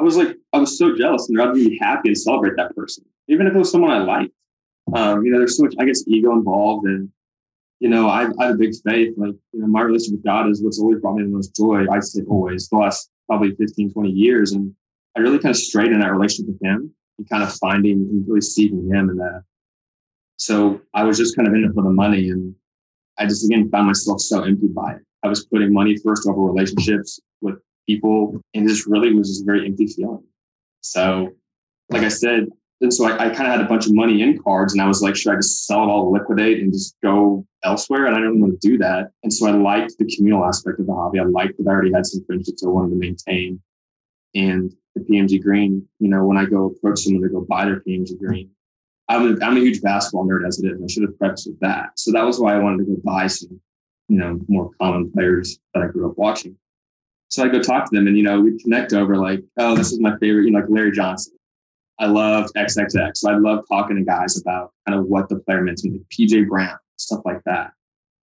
I 0.00 0.02
was 0.02 0.16
like, 0.16 0.34
I 0.54 0.58
was 0.58 0.78
so 0.78 0.96
jealous 0.96 1.28
and 1.28 1.40
I'd 1.40 1.52
be 1.52 1.78
happy 1.78 2.08
and 2.08 2.18
celebrate 2.18 2.56
that 2.56 2.74
person, 2.74 3.04
even 3.28 3.46
if 3.46 3.54
it 3.54 3.58
was 3.58 3.70
someone 3.70 3.90
I 3.90 3.98
liked. 3.98 4.32
Um, 4.94 5.24
you 5.24 5.30
know, 5.30 5.38
there's 5.38 5.58
so 5.58 5.64
much, 5.64 5.74
I 5.78 5.84
guess, 5.84 6.08
ego 6.08 6.32
involved. 6.32 6.86
And, 6.86 7.10
you 7.80 7.90
know, 7.90 8.08
I, 8.08 8.26
I 8.38 8.46
have 8.46 8.54
a 8.54 8.58
big 8.58 8.72
faith. 8.82 9.12
Like, 9.18 9.34
you 9.52 9.60
know, 9.60 9.66
my 9.66 9.82
relationship 9.82 10.20
with 10.20 10.24
God 10.24 10.48
is 10.48 10.62
what's 10.62 10.80
always 10.80 11.00
brought 11.00 11.16
me 11.16 11.24
the 11.24 11.28
most 11.28 11.54
joy. 11.54 11.84
I 11.92 12.00
say 12.00 12.22
always, 12.22 12.68
the 12.70 12.78
last 12.78 13.10
probably 13.28 13.54
15, 13.56 13.92
20 13.92 14.10
years. 14.10 14.52
And 14.52 14.74
I 15.18 15.20
really 15.20 15.38
kind 15.38 15.54
of 15.54 15.60
strayed 15.60 15.92
in 15.92 16.00
that 16.00 16.12
relationship 16.12 16.46
with 16.54 16.62
Him 16.62 16.94
and 17.18 17.28
kind 17.28 17.42
of 17.42 17.52
finding 17.56 17.98
and 17.98 18.26
really 18.26 18.40
seeking 18.40 18.88
Him 18.88 19.10
in 19.10 19.18
that. 19.18 19.42
So 20.38 20.80
I 20.94 21.04
was 21.04 21.18
just 21.18 21.36
kind 21.36 21.46
of 21.46 21.52
in 21.52 21.64
it 21.64 21.74
for 21.74 21.82
the 21.82 21.90
money. 21.90 22.30
And 22.30 22.54
I 23.18 23.26
just, 23.26 23.44
again, 23.44 23.68
found 23.68 23.86
myself 23.86 24.22
so 24.22 24.44
empty 24.44 24.68
by 24.68 24.94
it. 24.94 25.02
I 25.22 25.28
was 25.28 25.44
putting 25.46 25.72
money 25.72 25.96
first 25.96 26.26
over 26.28 26.40
relationships 26.40 27.20
with 27.40 27.56
people, 27.86 28.40
and 28.54 28.68
this 28.68 28.86
really 28.86 29.14
was 29.14 29.28
just 29.28 29.42
a 29.42 29.44
very 29.44 29.66
empty 29.66 29.86
feeling. 29.86 30.24
So, 30.80 31.30
like 31.90 32.02
I 32.02 32.08
said, 32.08 32.46
and 32.80 32.92
so 32.92 33.06
I, 33.06 33.26
I 33.26 33.28
kind 33.28 33.46
of 33.46 33.58
had 33.58 33.60
a 33.60 33.68
bunch 33.68 33.86
of 33.86 33.94
money 33.94 34.22
in 34.22 34.42
cards, 34.42 34.72
and 34.72 34.80
I 34.80 34.86
was 34.86 35.02
like, 35.02 35.14
should 35.14 35.32
I 35.32 35.36
just 35.36 35.66
sell 35.66 35.82
it 35.82 35.88
all, 35.88 36.10
liquidate, 36.12 36.62
and 36.62 36.72
just 36.72 36.96
go 37.02 37.46
elsewhere? 37.62 38.06
And 38.06 38.16
I 38.16 38.20
didn't 38.20 38.40
want 38.40 38.58
to 38.58 38.68
do 38.68 38.78
that. 38.78 39.10
And 39.22 39.32
so 39.32 39.46
I 39.46 39.52
liked 39.52 39.94
the 39.98 40.10
communal 40.16 40.44
aspect 40.44 40.80
of 40.80 40.86
the 40.86 40.94
hobby. 40.94 41.20
I 41.20 41.24
liked 41.24 41.58
that 41.58 41.68
I 41.68 41.72
already 41.72 41.92
had 41.92 42.06
some 42.06 42.24
friendships 42.24 42.64
I 42.64 42.68
wanted 42.68 42.90
to 42.90 42.96
maintain. 42.96 43.60
And 44.34 44.72
the 44.94 45.02
PMG 45.02 45.42
Green, 45.42 45.86
you 45.98 46.08
know, 46.08 46.24
when 46.24 46.38
I 46.38 46.46
go 46.46 46.66
approach 46.66 47.00
someone 47.00 47.22
to 47.22 47.28
go 47.28 47.44
buy 47.48 47.66
their 47.66 47.80
PMG 47.80 48.18
Green, 48.18 48.50
I'm 49.08 49.26
a, 49.26 49.44
I'm 49.44 49.56
a 49.56 49.60
huge 49.60 49.82
basketball 49.82 50.26
nerd 50.26 50.46
as 50.46 50.60
it 50.60 50.68
is. 50.68 50.80
I 50.82 50.86
should 50.86 51.02
have 51.02 51.18
prefaced 51.18 51.48
with 51.48 51.60
that. 51.60 51.98
So 51.98 52.12
that 52.12 52.24
was 52.24 52.38
why 52.38 52.54
I 52.54 52.58
wanted 52.58 52.78
to 52.78 52.92
go 52.92 52.96
buy 53.04 53.26
some, 53.26 53.60
you 54.10 54.18
know, 54.18 54.40
more 54.48 54.70
common 54.80 55.10
players 55.12 55.60
that 55.72 55.84
I 55.84 55.86
grew 55.86 56.10
up 56.10 56.18
watching. 56.18 56.56
So 57.28 57.44
I 57.44 57.48
go 57.48 57.62
talk 57.62 57.88
to 57.88 57.96
them 57.96 58.08
and, 58.08 58.16
you 58.16 58.24
know, 58.24 58.40
we'd 58.40 58.60
connect 58.60 58.92
over 58.92 59.16
like, 59.16 59.44
oh, 59.56 59.76
this 59.76 59.92
is 59.92 60.00
my 60.00 60.18
favorite, 60.18 60.44
you 60.44 60.50
know, 60.50 60.58
like 60.58 60.68
Larry 60.68 60.90
Johnson. 60.90 61.34
I 62.00 62.06
loved 62.06 62.52
XXX. 62.56 63.18
So 63.18 63.30
I 63.30 63.36
love 63.36 63.64
talking 63.70 63.96
to 63.96 64.02
guys 64.02 64.36
about 64.40 64.72
kind 64.86 64.98
of 64.98 65.06
what 65.06 65.28
the 65.28 65.36
player 65.36 65.62
meant 65.62 65.78
to 65.78 65.90
me, 65.90 66.00
PJ 66.10 66.48
Brown, 66.48 66.76
stuff 66.96 67.20
like 67.24 67.40
that. 67.44 67.70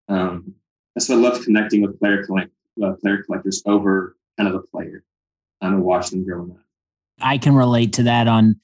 Um, 0.10 0.54
so 1.00 1.16
I 1.16 1.18
love 1.18 1.42
connecting 1.44 1.84
with 1.84 1.98
player 2.00 2.26
collect, 2.26 2.52
uh, 2.84 2.94
player 3.02 3.24
collectors 3.24 3.64
over 3.66 4.18
kind 4.38 4.48
of 4.48 4.54
the 4.54 4.68
player 4.68 5.06
um, 5.62 5.76
and 5.76 5.84
watching 5.84 6.20
them 6.20 6.28
growing 6.28 6.52
up. 6.52 6.58
I 7.22 7.38
can 7.38 7.56
relate 7.56 7.94
to 7.94 8.04
that 8.04 8.28
on 8.28 8.60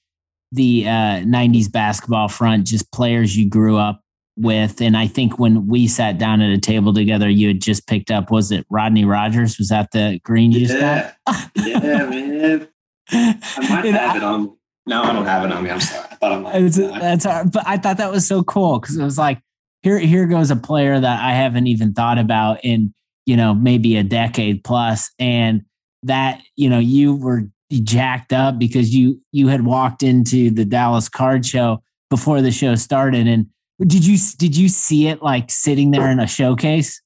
the 0.52 0.88
uh, 0.88 1.24
90s 1.24 1.72
basketball 1.72 2.28
front, 2.28 2.68
just 2.68 2.92
players 2.92 3.36
you 3.38 3.50
grew 3.50 3.78
up 3.78 4.03
with. 4.36 4.82
And 4.82 4.98
I 4.98 5.08
think 5.08 5.40
when 5.40 5.68
we 5.68 5.88
sat 5.88 6.18
down 6.18 6.42
at 6.42 6.52
a 6.52 6.58
table 6.58 6.94
together, 6.94 7.30
you 7.30 7.50
had 7.50 7.62
just 7.62 7.88
picked 7.88 8.12
up, 8.12 8.32
was 8.32 8.52
it 8.52 8.66
Rodney 8.70 9.06
Rogers? 9.06 9.58
Was 9.58 9.70
that 9.70 9.92
the 9.92 10.20
green 10.24 10.52
you 10.52 10.68
yeah. 10.68 11.14
got? 11.26 11.52
yeah, 11.56 11.80
man. 11.80 12.68
I 13.12 13.70
might 13.70 13.86
have 13.94 14.18
it 14.18 14.24
on. 14.24 14.56
No, 14.86 15.04
I 15.04 15.14
don't 15.14 15.26
have 15.26 15.46
it 15.46 15.52
on 15.52 15.64
me. 15.64 15.70
I'm 15.70 15.80
sorry. 15.80 16.08
I 16.12 16.16
thought 16.16 16.32
I 16.32 16.38
might. 16.40 16.56
It's, 16.56 16.78
that's 16.78 17.26
hard. 17.26 17.52
But 17.52 17.64
I 17.66 17.78
thought 17.78 17.98
that 17.98 18.12
was 18.12 18.28
so 18.28 18.44
cool 18.44 18.80
because 18.80 18.98
it 18.98 19.04
was 19.04 19.18
like, 19.18 19.40
here, 19.82 20.00
here 20.00 20.26
goes 20.26 20.52
a 20.52 20.56
player 20.56 21.00
that 21.00 21.24
I 21.24 21.34
haven't 21.34 21.68
even 21.68 21.94
thought 21.94 22.18
about 22.18 22.64
in, 22.64 22.94
you 23.26 23.38
know, 23.38 23.54
maybe 23.54 23.96
a 23.98 24.04
decade 24.04 24.64
plus, 24.64 25.12
And 25.20 25.64
that, 26.04 26.42
you 26.56 26.70
know, 26.70 26.80
you 26.80 27.16
were 27.16 27.44
jacked 27.72 28.34
up 28.34 28.60
because 28.60 28.94
you 28.94 29.20
you 29.32 29.48
had 29.48 29.66
walked 29.66 30.04
into 30.04 30.52
the 30.52 30.66
Dallas 30.66 31.10
card 31.10 31.46
show 31.46 31.82
before 32.10 32.42
the 32.42 32.52
show 32.52 32.76
started. 32.76 33.28
And 33.28 33.48
did 33.86 34.06
you 34.06 34.18
did 34.38 34.56
you 34.56 34.70
see 34.70 35.08
it 35.08 35.22
like 35.22 35.52
sitting 35.52 35.92
there 35.92 36.10
in 36.10 36.20
a 36.20 36.28
showcase? 36.28 37.02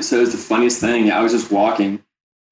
so 0.00 0.20
it's 0.20 0.32
the 0.32 0.38
funniest 0.38 0.80
thing. 0.80 1.10
I 1.10 1.20
was 1.20 1.32
just 1.32 1.50
walking, 1.50 2.02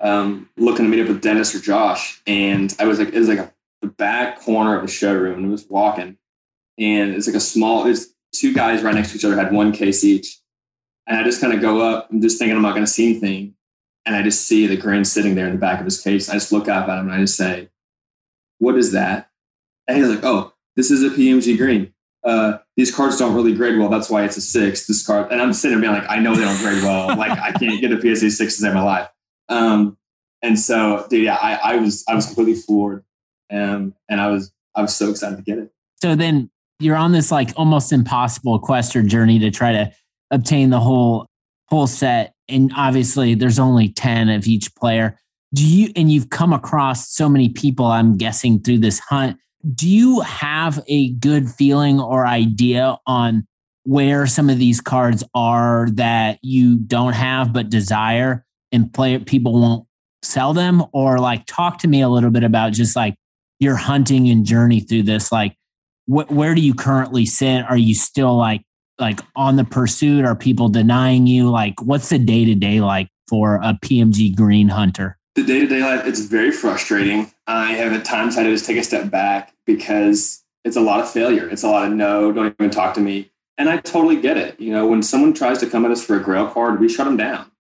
um, 0.00 0.48
looking 0.56 0.84
to 0.84 0.90
meet 0.90 1.02
up 1.02 1.08
with 1.08 1.22
Dennis 1.22 1.54
or 1.54 1.60
Josh, 1.60 2.20
and 2.26 2.74
I 2.78 2.86
was 2.86 2.98
like, 2.98 3.08
it 3.08 3.18
was 3.18 3.28
like 3.28 3.38
a, 3.38 3.52
the 3.80 3.88
back 3.88 4.40
corner 4.40 4.76
of 4.76 4.82
the 4.82 4.92
showroom, 4.92 5.38
and 5.38 5.46
I 5.46 5.48
was 5.48 5.66
walking, 5.68 6.18
and 6.78 7.14
it's 7.14 7.26
like 7.26 7.36
a 7.36 7.40
small. 7.40 7.86
It's 7.86 8.08
two 8.34 8.52
guys 8.52 8.82
right 8.82 8.94
next 8.94 9.10
to 9.10 9.16
each 9.16 9.24
other 9.24 9.36
had 9.36 9.52
one 9.52 9.72
case 9.72 10.04
each, 10.04 10.38
and 11.06 11.16
I 11.16 11.22
just 11.22 11.40
kind 11.40 11.52
of 11.52 11.60
go 11.60 11.80
up. 11.80 12.08
I'm 12.10 12.20
just 12.20 12.38
thinking 12.38 12.56
I'm 12.56 12.62
not 12.62 12.74
going 12.74 12.86
to 12.86 12.90
see 12.90 13.10
anything, 13.10 13.54
and 14.04 14.14
I 14.14 14.22
just 14.22 14.46
see 14.46 14.66
the 14.66 14.76
green 14.76 15.04
sitting 15.04 15.34
there 15.34 15.46
in 15.46 15.52
the 15.52 15.58
back 15.58 15.78
of 15.78 15.84
his 15.84 16.00
case. 16.00 16.28
I 16.28 16.34
just 16.34 16.52
look 16.52 16.68
up 16.68 16.88
at 16.88 16.98
him 16.98 17.06
and 17.06 17.14
I 17.14 17.20
just 17.20 17.36
say, 17.36 17.70
"What 18.58 18.76
is 18.76 18.92
that?" 18.92 19.30
And 19.88 19.96
he's 19.96 20.08
like, 20.08 20.24
"Oh, 20.24 20.52
this 20.76 20.90
is 20.90 21.02
a 21.02 21.10
PMG 21.10 21.56
green." 21.56 21.91
Uh, 22.24 22.58
these 22.76 22.94
cards 22.94 23.16
don't 23.18 23.34
really 23.34 23.54
grade 23.54 23.78
well. 23.78 23.88
That's 23.88 24.08
why 24.08 24.24
it's 24.24 24.36
a 24.36 24.40
six. 24.40 24.86
This 24.86 25.04
card, 25.04 25.32
and 25.32 25.40
I'm 25.40 25.52
sitting 25.52 25.80
there 25.80 25.90
being 25.90 26.00
like, 26.00 26.10
I 26.10 26.18
know 26.18 26.34
they 26.34 26.44
don't 26.44 26.58
grade 26.58 26.82
well. 26.82 27.08
like 27.16 27.36
I 27.38 27.52
can't 27.52 27.80
get 27.80 27.92
a 27.92 28.00
PSA 28.00 28.30
six 28.30 28.62
in 28.62 28.72
my 28.72 28.82
life. 28.82 29.08
Um, 29.48 29.96
and 30.42 30.58
so, 30.58 31.06
dude, 31.08 31.24
yeah, 31.24 31.36
I, 31.36 31.74
I 31.74 31.76
was 31.76 32.04
I 32.08 32.14
was 32.14 32.26
completely 32.26 32.54
floored, 32.54 33.04
um, 33.50 33.94
and 34.08 34.20
I 34.20 34.28
was 34.28 34.52
I 34.74 34.82
was 34.82 34.94
so 34.94 35.10
excited 35.10 35.36
to 35.36 35.42
get 35.42 35.58
it. 35.58 35.70
So 36.00 36.14
then 36.14 36.50
you're 36.78 36.96
on 36.96 37.12
this 37.12 37.30
like 37.30 37.52
almost 37.56 37.92
impossible 37.92 38.58
quest 38.58 38.96
or 38.96 39.02
journey 39.02 39.38
to 39.40 39.50
try 39.50 39.72
to 39.72 39.92
obtain 40.30 40.70
the 40.70 40.80
whole 40.80 41.26
whole 41.68 41.86
set, 41.86 42.34
and 42.48 42.72
obviously 42.76 43.34
there's 43.34 43.58
only 43.58 43.88
ten 43.88 44.28
of 44.28 44.46
each 44.46 44.74
player. 44.76 45.18
Do 45.54 45.66
you 45.66 45.92
and 45.96 46.10
you've 46.10 46.30
come 46.30 46.52
across 46.52 47.10
so 47.10 47.28
many 47.28 47.48
people? 47.48 47.86
I'm 47.86 48.16
guessing 48.16 48.60
through 48.60 48.78
this 48.78 48.98
hunt 48.98 49.38
do 49.74 49.88
you 49.88 50.20
have 50.20 50.82
a 50.88 51.12
good 51.14 51.48
feeling 51.50 52.00
or 52.00 52.26
idea 52.26 52.98
on 53.06 53.46
where 53.84 54.26
some 54.26 54.50
of 54.50 54.58
these 54.58 54.80
cards 54.80 55.24
are 55.34 55.88
that 55.92 56.38
you 56.42 56.76
don't 56.76 57.14
have 57.14 57.52
but 57.52 57.68
desire 57.68 58.44
and 58.70 58.92
play 58.92 59.18
people 59.18 59.60
won't 59.60 59.86
sell 60.22 60.52
them? 60.52 60.82
Or 60.92 61.18
like 61.18 61.46
talk 61.46 61.78
to 61.78 61.88
me 61.88 62.00
a 62.00 62.08
little 62.08 62.30
bit 62.30 62.44
about 62.44 62.72
just 62.72 62.96
like 62.96 63.14
your 63.60 63.76
hunting 63.76 64.28
and 64.28 64.44
journey 64.44 64.80
through 64.80 65.04
this. 65.04 65.30
Like 65.30 65.56
wh- 66.06 66.30
where 66.30 66.54
do 66.54 66.60
you 66.60 66.74
currently 66.74 67.26
sit? 67.26 67.62
Are 67.62 67.76
you 67.76 67.94
still 67.94 68.36
like 68.36 68.62
like 68.98 69.20
on 69.36 69.56
the 69.56 69.64
pursuit? 69.64 70.24
Are 70.24 70.36
people 70.36 70.68
denying 70.68 71.26
you? 71.26 71.50
Like 71.50 71.74
what's 71.82 72.08
the 72.08 72.18
day 72.18 72.44
to 72.44 72.54
day 72.54 72.80
like 72.80 73.08
for 73.28 73.56
a 73.62 73.78
pmg 73.82 74.36
green 74.36 74.68
hunter 74.68 75.16
the 75.34 75.42
day 75.42 75.60
to 75.60 75.66
day 75.66 75.80
life, 75.80 76.06
it's 76.06 76.20
very 76.20 76.52
frustrating. 76.52 77.32
I 77.46 77.72
have 77.72 77.92
at 77.92 78.04
times 78.04 78.34
had 78.36 78.44
to 78.44 78.50
just 78.50 78.66
take 78.66 78.76
a 78.76 78.84
step 78.84 79.10
back 79.10 79.54
because 79.66 80.44
it's 80.64 80.76
a 80.76 80.80
lot 80.80 81.00
of 81.00 81.10
failure. 81.10 81.48
It's 81.48 81.62
a 81.62 81.68
lot 81.68 81.86
of 81.86 81.94
no, 81.94 82.32
don't 82.32 82.54
even 82.58 82.70
talk 82.70 82.94
to 82.94 83.00
me. 83.00 83.30
And 83.58 83.68
I 83.68 83.78
totally 83.78 84.20
get 84.20 84.36
it. 84.36 84.58
You 84.60 84.72
know, 84.72 84.86
when 84.86 85.02
someone 85.02 85.32
tries 85.32 85.58
to 85.58 85.66
come 85.68 85.84
at 85.84 85.90
us 85.90 86.04
for 86.04 86.16
a 86.16 86.22
grail 86.22 86.48
card, 86.48 86.80
we 86.80 86.88
shut 86.88 87.06
them 87.06 87.16
down. 87.16 87.50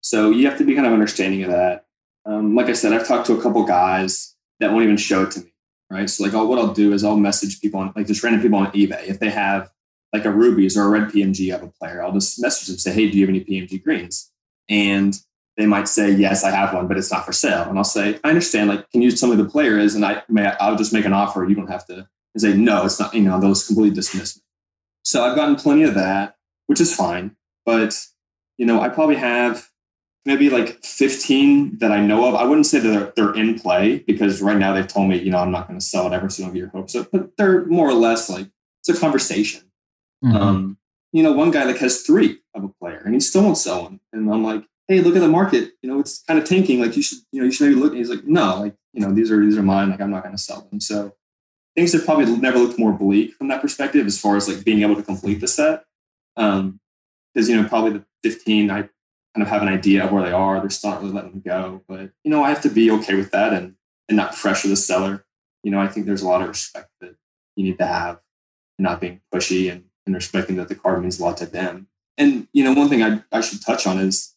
So 0.00 0.30
you 0.30 0.48
have 0.48 0.58
to 0.58 0.64
be 0.64 0.74
kind 0.74 0.86
of 0.86 0.92
understanding 0.92 1.42
of 1.44 1.50
that. 1.50 1.86
Um, 2.24 2.54
like 2.54 2.66
I 2.66 2.72
said, 2.72 2.92
I've 2.92 3.06
talked 3.06 3.26
to 3.26 3.38
a 3.38 3.42
couple 3.42 3.64
guys 3.64 4.34
that 4.60 4.72
won't 4.72 4.84
even 4.84 4.96
show 4.96 5.24
it 5.24 5.30
to 5.32 5.40
me. 5.40 5.52
Right. 5.90 6.08
So 6.08 6.22
like, 6.22 6.34
oh, 6.34 6.46
what 6.46 6.58
I'll 6.58 6.72
do 6.72 6.92
is 6.92 7.02
I'll 7.02 7.16
message 7.16 7.60
people 7.60 7.80
on 7.80 7.92
like 7.96 8.06
just 8.06 8.22
random 8.22 8.42
people 8.42 8.58
on 8.58 8.70
eBay. 8.72 9.08
If 9.08 9.18
they 9.18 9.30
have 9.30 9.70
like 10.12 10.24
a 10.24 10.30
rubies 10.30 10.76
or 10.76 10.84
a 10.84 10.88
red 10.88 11.10
PMG 11.10 11.52
of 11.52 11.62
a 11.62 11.68
player, 11.68 12.02
I'll 12.02 12.12
just 12.12 12.40
message 12.40 12.68
them 12.68 12.78
say, 12.78 12.92
hey, 12.92 13.10
do 13.10 13.18
you 13.18 13.26
have 13.26 13.34
any 13.34 13.44
PMG 13.44 13.82
greens? 13.82 14.30
And 14.68 15.18
they 15.60 15.66
might 15.66 15.88
say, 15.88 16.10
yes, 16.10 16.42
I 16.42 16.50
have 16.50 16.72
one, 16.72 16.88
but 16.88 16.96
it's 16.96 17.12
not 17.12 17.26
for 17.26 17.32
sale. 17.32 17.64
And 17.68 17.76
I'll 17.76 17.84
say, 17.84 18.18
I 18.24 18.28
understand. 18.28 18.70
Like, 18.70 18.90
can 18.90 19.02
you 19.02 19.10
tell 19.10 19.28
me 19.28 19.36
the 19.36 19.44
player 19.44 19.78
is? 19.78 19.94
And 19.94 20.04
I 20.04 20.22
may, 20.28 20.46
I'll 20.58 20.76
just 20.76 20.92
make 20.92 21.04
an 21.04 21.12
offer. 21.12 21.44
You 21.44 21.54
don't 21.54 21.70
have 21.70 21.86
to 21.88 22.08
and 22.34 22.40
say, 22.40 22.54
no, 22.54 22.84
it's 22.86 22.98
not, 22.98 23.12
you 23.14 23.22
know, 23.22 23.38
they'll 23.38 23.50
just 23.50 23.66
completely 23.66 23.94
dismiss 23.94 24.36
me. 24.36 24.42
So 25.04 25.22
I've 25.22 25.36
gotten 25.36 25.56
plenty 25.56 25.82
of 25.82 25.94
that, 25.94 26.36
which 26.66 26.80
is 26.80 26.94
fine. 26.94 27.36
But, 27.66 27.94
you 28.56 28.64
know, 28.64 28.80
I 28.80 28.88
probably 28.88 29.16
have 29.16 29.68
maybe 30.24 30.48
like 30.48 30.82
15 30.84 31.78
that 31.78 31.92
I 31.92 32.00
know 32.00 32.28
of. 32.28 32.34
I 32.34 32.44
wouldn't 32.44 32.66
say 32.66 32.78
that 32.78 32.88
they're, 32.88 33.12
they're 33.16 33.34
in 33.34 33.58
play 33.58 33.98
because 33.98 34.40
right 34.40 34.56
now 34.56 34.72
they've 34.72 34.86
told 34.86 35.08
me, 35.08 35.18
you 35.18 35.30
know, 35.30 35.38
I'm 35.38 35.50
not 35.50 35.66
going 35.66 35.78
to 35.78 35.84
sell 35.84 36.06
it 36.06 36.14
ever 36.14 36.28
so 36.28 36.44
don't 36.44 36.52
get 36.52 36.60
your 36.60 36.68
hopes 36.68 36.94
up, 36.94 37.10
but 37.10 37.36
they're 37.36 37.66
more 37.66 37.88
or 37.88 37.94
less 37.94 38.30
like, 38.30 38.46
it's 38.80 38.96
a 38.96 39.00
conversation. 39.00 39.70
Mm-hmm. 40.24 40.36
Um, 40.36 40.78
you 41.12 41.22
know, 41.22 41.32
one 41.32 41.50
guy 41.50 41.64
like 41.64 41.78
has 41.78 42.02
three 42.02 42.38
of 42.54 42.64
a 42.64 42.68
player 42.68 43.02
and 43.04 43.14
he 43.14 43.20
still 43.20 43.42
won't 43.42 43.58
sell 43.58 43.82
one. 43.84 44.00
And 44.12 44.32
I'm 44.32 44.44
like, 44.44 44.64
hey, 44.90 45.00
look 45.00 45.14
at 45.14 45.20
the 45.20 45.28
market. 45.28 45.74
You 45.82 45.88
know, 45.88 46.00
it's 46.00 46.24
kind 46.24 46.38
of 46.38 46.44
tanking. 46.44 46.80
Like 46.80 46.96
you 46.96 47.02
should, 47.02 47.18
you 47.30 47.40
know, 47.40 47.46
you 47.46 47.52
should 47.52 47.68
maybe 47.68 47.80
look. 47.80 47.92
And 47.92 47.98
he's 47.98 48.10
like, 48.10 48.24
no, 48.24 48.60
like 48.60 48.74
you 48.92 49.00
know, 49.00 49.12
these 49.12 49.30
are 49.30 49.42
these 49.42 49.56
are 49.56 49.62
mine. 49.62 49.88
Like 49.88 50.00
I'm 50.00 50.10
not 50.10 50.24
going 50.24 50.34
to 50.34 50.42
sell 50.42 50.66
them. 50.68 50.80
So 50.80 51.14
things 51.76 51.92
have 51.92 52.04
probably 52.04 52.36
never 52.36 52.58
looked 52.58 52.78
more 52.78 52.92
bleak 52.92 53.34
from 53.34 53.48
that 53.48 53.62
perspective, 53.62 54.04
as 54.04 54.20
far 54.20 54.36
as 54.36 54.48
like 54.48 54.64
being 54.64 54.82
able 54.82 54.96
to 54.96 55.02
complete 55.02 55.40
the 55.40 55.46
set. 55.46 55.84
Um, 56.36 56.80
because 57.32 57.48
you 57.48 57.60
know, 57.60 57.68
probably 57.68 57.92
the 57.92 58.04
15, 58.24 58.70
I 58.70 58.74
kind 58.82 58.90
of 59.36 59.46
have 59.46 59.62
an 59.62 59.68
idea 59.68 60.04
of 60.04 60.10
where 60.10 60.24
they 60.24 60.32
are. 60.32 60.58
They're 60.58 60.70
still 60.70 60.90
not 60.90 61.00
really 61.00 61.12
letting 61.12 61.30
them 61.30 61.42
go, 61.46 61.82
but 61.86 62.10
you 62.24 62.30
know, 62.30 62.42
I 62.42 62.48
have 62.48 62.62
to 62.62 62.68
be 62.68 62.90
okay 62.90 63.14
with 63.14 63.30
that 63.30 63.52
and 63.52 63.76
and 64.08 64.16
not 64.16 64.34
pressure 64.34 64.66
the 64.66 64.74
seller. 64.74 65.24
You 65.62 65.70
know, 65.70 65.78
I 65.78 65.86
think 65.86 66.06
there's 66.06 66.22
a 66.22 66.28
lot 66.28 66.42
of 66.42 66.48
respect 66.48 66.88
that 67.00 67.14
you 67.54 67.62
need 67.62 67.78
to 67.78 67.86
have, 67.86 68.18
and 68.76 68.84
not 68.84 69.00
being 69.00 69.20
pushy 69.32 69.70
and, 69.70 69.84
and 70.04 70.16
respecting 70.16 70.56
that 70.56 70.66
the 70.66 70.74
card 70.74 71.00
means 71.00 71.20
a 71.20 71.22
lot 71.22 71.36
to 71.36 71.46
them. 71.46 71.86
And 72.18 72.48
you 72.52 72.64
know, 72.64 72.72
one 72.72 72.88
thing 72.88 73.04
I, 73.04 73.22
I 73.30 73.40
should 73.40 73.62
touch 73.62 73.86
on 73.86 74.00
is 74.00 74.34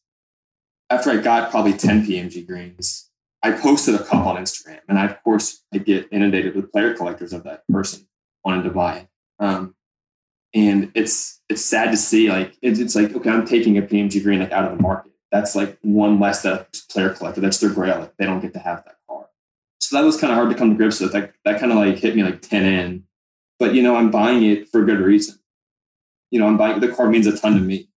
after 0.94 1.10
I 1.10 1.18
got 1.18 1.50
probably 1.50 1.74
10 1.74 2.06
PMG 2.06 2.46
greens, 2.46 3.10
I 3.42 3.52
posted 3.52 3.96
a 3.96 4.04
couple 4.04 4.30
on 4.30 4.38
Instagram. 4.38 4.80
And 4.88 4.98
I, 4.98 5.06
of 5.06 5.22
course, 5.24 5.64
I 5.74 5.80
get 5.80 6.08
inundated 6.12 6.56
with 6.56 6.72
player 6.72 6.94
collectors 6.94 7.34
of 7.34 7.44
that 7.44 7.64
person 7.68 8.08
wanting 8.46 8.64
to 8.64 8.70
buy. 8.70 9.08
Um, 9.40 9.76
and 10.54 10.92
it's 10.94 11.42
it's 11.50 11.66
sad 11.66 11.90
to 11.90 11.98
see 11.98 12.30
like 12.30 12.56
it's, 12.62 12.80
it's 12.80 12.96
like 12.96 13.12
okay 13.16 13.32
i'm 13.32 13.44
taking 13.44 13.76
a 13.80 13.82
pmg 13.82 14.22
green 14.22 14.40
like 14.40 14.52
out 14.52 14.70
of 14.70 14.78
the 14.78 14.82
market. 14.82 15.12
That's 15.32 15.56
like 15.56 15.80
one 15.82 16.20
less 16.20 16.44
that 16.44 16.78
player 16.92 17.10
collector 17.10 17.42
that's 17.42 17.58
their 17.58 17.72
grail. 17.72 18.02
Like 18.02 18.16
they 18.18 18.26
don't 18.26 18.40
get 18.40 18.54
to 18.54 18.60
have 18.60 18.86
that 18.86 18.98
car 19.10 19.26
so 19.80 19.98
that 19.98 20.06
was 20.06 20.16
kind 20.16 20.32
of 20.32 20.38
hard 20.38 20.52
to 20.52 20.56
come 20.56 20.70
to 20.70 20.78
grips 20.78 21.00
with. 21.00 21.12
That, 21.12 21.34
that 21.44 21.60
kind 21.60 21.72
of 21.72 21.80
like 21.80 21.98
hit 21.98 22.16
me 22.16 22.24
like 22.24 22.42
10 22.42 22.66
in. 22.66 23.04
But 23.58 23.74
you 23.74 23.82
know 23.82 23.96
i'm 23.96 24.12
buying 24.12 24.44
it 24.44 24.70
for 24.70 24.84
a 24.84 24.86
good 24.86 25.00
reason. 25.00 25.40
You 26.30 26.40
know 26.40 26.48
i'm 26.48 26.58
buying 26.58 26.80
the 26.80 26.90
car 26.90 27.10
means 27.10 27.26
a 27.26 27.36
ton 27.36 27.56
to 27.56 27.62
me. 27.62 27.90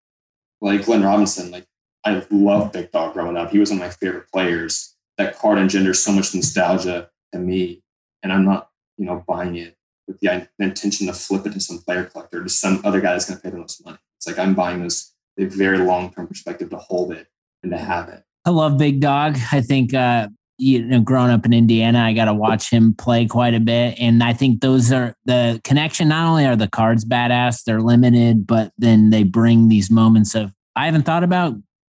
Like 0.62 0.86
glenn 0.86 1.02
robinson 1.02 1.50
like 1.50 1.66
I 2.06 2.24
loved 2.30 2.72
Big 2.72 2.92
Dog 2.92 3.14
growing 3.14 3.36
up. 3.36 3.50
He 3.50 3.58
was 3.58 3.70
one 3.70 3.80
of 3.80 3.86
my 3.86 3.90
favorite 3.90 4.30
players. 4.32 4.94
That 5.18 5.36
card 5.36 5.58
engenders 5.58 6.02
so 6.02 6.12
much 6.12 6.32
nostalgia 6.34 7.10
to 7.32 7.40
me, 7.40 7.82
and 8.22 8.32
I'm 8.32 8.44
not, 8.44 8.68
you 8.96 9.06
know, 9.06 9.24
buying 9.26 9.56
it 9.56 9.76
with 10.06 10.20
the 10.20 10.48
intention 10.60 11.08
to 11.08 11.12
flip 11.12 11.46
it 11.46 11.52
to 11.54 11.60
some 11.60 11.78
player 11.78 12.04
collector, 12.04 12.44
to 12.44 12.48
some 12.48 12.80
other 12.84 13.00
guy 13.00 13.12
that's 13.12 13.28
going 13.28 13.38
to 13.38 13.42
pay 13.42 13.50
the 13.50 13.58
most 13.58 13.84
money. 13.84 13.98
It's 14.18 14.26
like 14.28 14.38
I'm 14.38 14.54
buying 14.54 14.84
this 14.84 15.14
a 15.36 15.46
very 15.46 15.78
long 15.78 16.12
term 16.12 16.28
perspective 16.28 16.70
to 16.70 16.76
hold 16.76 17.10
it 17.12 17.26
and 17.64 17.72
to 17.72 17.78
have 17.78 18.08
it. 18.08 18.22
I 18.44 18.50
love 18.50 18.78
Big 18.78 19.00
Dog. 19.00 19.36
I 19.50 19.60
think 19.60 19.92
uh, 19.92 20.28
you 20.58 20.84
know, 20.84 21.00
growing 21.00 21.32
up 21.32 21.44
in 21.44 21.52
Indiana, 21.52 21.98
I 21.98 22.12
got 22.12 22.26
to 22.26 22.34
watch 22.34 22.70
him 22.70 22.94
play 22.94 23.26
quite 23.26 23.54
a 23.54 23.60
bit, 23.60 23.98
and 23.98 24.22
I 24.22 24.32
think 24.32 24.60
those 24.60 24.92
are 24.92 25.16
the 25.24 25.60
connection. 25.64 26.08
Not 26.08 26.28
only 26.28 26.46
are 26.46 26.54
the 26.54 26.68
cards 26.68 27.04
badass, 27.04 27.64
they're 27.64 27.82
limited, 27.82 28.46
but 28.46 28.70
then 28.78 29.10
they 29.10 29.24
bring 29.24 29.68
these 29.68 29.90
moments 29.90 30.36
of 30.36 30.52
I 30.76 30.84
haven't 30.86 31.02
thought 31.02 31.24
about 31.24 31.54